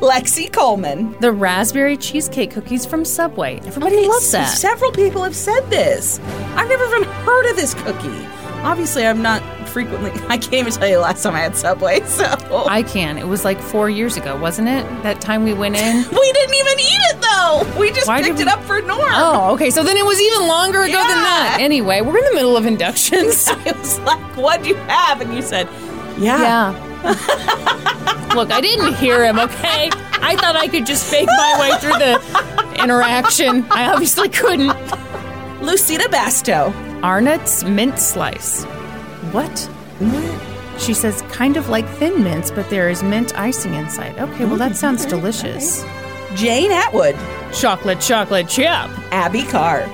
[0.01, 1.17] Lexi Coleman.
[1.21, 3.57] The raspberry cheesecake cookies from Subway.
[3.65, 4.47] Everybody loves that.
[4.47, 6.21] Several people have said this.
[6.55, 8.27] I've never even heard of this cookie.
[8.63, 9.43] Obviously, I'm not
[9.75, 10.13] frequently.
[10.29, 12.01] I can't even tell you the last time I had Subway.
[12.15, 13.19] So I can.
[13.19, 14.85] It was like four years ago, wasn't it?
[15.03, 15.97] That time we went in.
[16.13, 17.81] we didn't even eat it though.
[17.81, 19.01] We just Why picked it up for Norm.
[19.13, 19.71] Oh, okay.
[19.71, 21.59] So then it was even longer ago than that.
[21.61, 23.49] Anyway, we're in the middle of inductions.
[23.67, 25.69] It was like, "What do you have?" And you said,
[26.19, 28.35] "Yeah." Yeah.
[28.37, 29.91] Look, I didn't hear him, okay?
[30.23, 33.65] I thought I could just fake my way through the interaction.
[33.71, 34.77] I obviously couldn't.
[35.61, 36.73] Lucita Basto.
[37.03, 38.65] Arnott's mint slice.
[39.35, 39.59] What?
[39.99, 40.81] What?
[40.81, 44.19] She says, kind of like thin mints, but there is mint icing inside.
[44.19, 45.85] Okay, well, that sounds delicious.
[46.35, 47.17] Jane Atwood.
[47.53, 48.67] Chocolate, chocolate chip.
[49.13, 49.87] Abby Carr.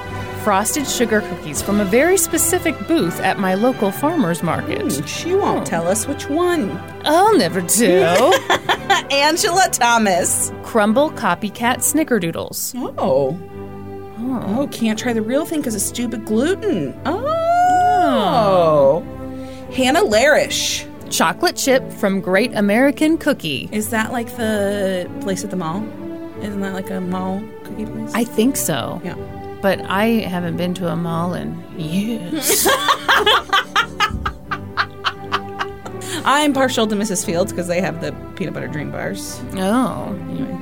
[0.43, 4.81] Frosted sugar cookies from a very specific booth at my local farmer's market.
[4.91, 6.71] Hmm, She won't tell us which one.
[7.05, 8.03] I'll never do.
[9.11, 10.51] Angela Thomas.
[10.63, 12.75] Crumbl copycat snickerdoodles.
[12.97, 13.39] Oh.
[14.57, 16.99] Oh, can't try the real thing because of stupid gluten.
[17.05, 19.05] Oh.
[19.73, 20.87] Hannah Larish.
[21.11, 23.69] Chocolate chip from Great American Cookie.
[23.73, 25.83] Is that like the place at the mall?
[26.43, 28.13] Isn't that like a mall cookie place?
[28.15, 29.01] I think so.
[29.05, 29.15] yeah.
[29.61, 32.67] But I haven't been to a mall in years.
[36.25, 37.25] I'm partial to Mrs.
[37.25, 39.41] Fields because they have the peanut butter dream bars.
[39.57, 40.57] oh, Anyway,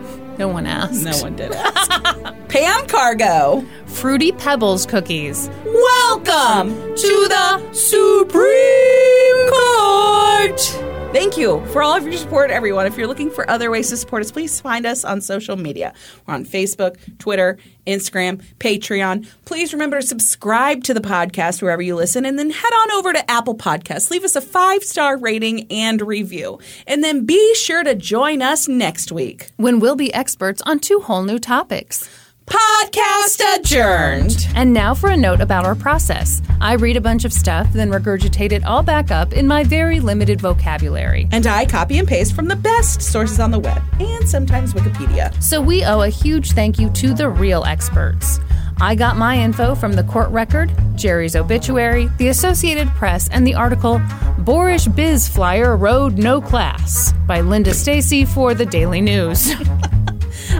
[0.41, 1.03] no one asked.
[1.03, 2.47] no one did ask.
[2.47, 3.63] Pam Cargo.
[3.85, 5.47] Fruity Pebbles cookies.
[5.65, 11.00] Welcome to the Supreme Court.
[11.13, 12.85] Thank you for all of your support, everyone.
[12.85, 15.93] If you're looking for other ways to support us, please find us on social media.
[16.25, 19.27] We're on Facebook, Twitter, Instagram, Patreon.
[19.43, 23.11] Please remember to subscribe to the podcast wherever you listen, and then head on over
[23.11, 24.09] to Apple Podcasts.
[24.09, 26.59] Leave us a five star rating and review.
[26.87, 29.49] And then be sure to join us next week.
[29.57, 32.09] When we'll be experts on two whole new topics.
[32.45, 34.47] Podcast adjourned.
[34.55, 36.41] And now for a note about our process.
[36.59, 39.99] I read a bunch of stuff, then regurgitate it all back up in my very
[39.99, 41.27] limited vocabulary.
[41.31, 45.41] And I copy and paste from the best sources on the web and sometimes Wikipedia.
[45.41, 48.39] So we owe a huge thank you to the real experts.
[48.79, 53.53] I got my info from the court record, Jerry's obituary, the Associated Press, and the
[53.53, 54.01] article
[54.39, 59.53] Boorish Biz Flyer Rode No Class by Linda Stasi for the Daily News.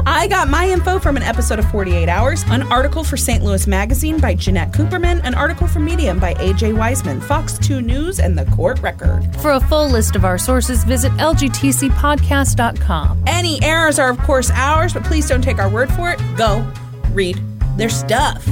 [0.05, 3.43] I got my info from an episode of 48 Hours, an article for St.
[3.43, 8.19] Louis Magazine by Jeannette Cooperman, an article for Medium by AJ Wiseman, Fox 2 News,
[8.19, 9.35] and the Court Record.
[9.37, 13.23] for a full list of our sources, visit lgtcpodcast.com.
[13.27, 16.19] Any errors are, of course, ours, but please don't take our word for it.
[16.37, 16.65] Go
[17.11, 17.39] read
[17.77, 18.45] their stuff.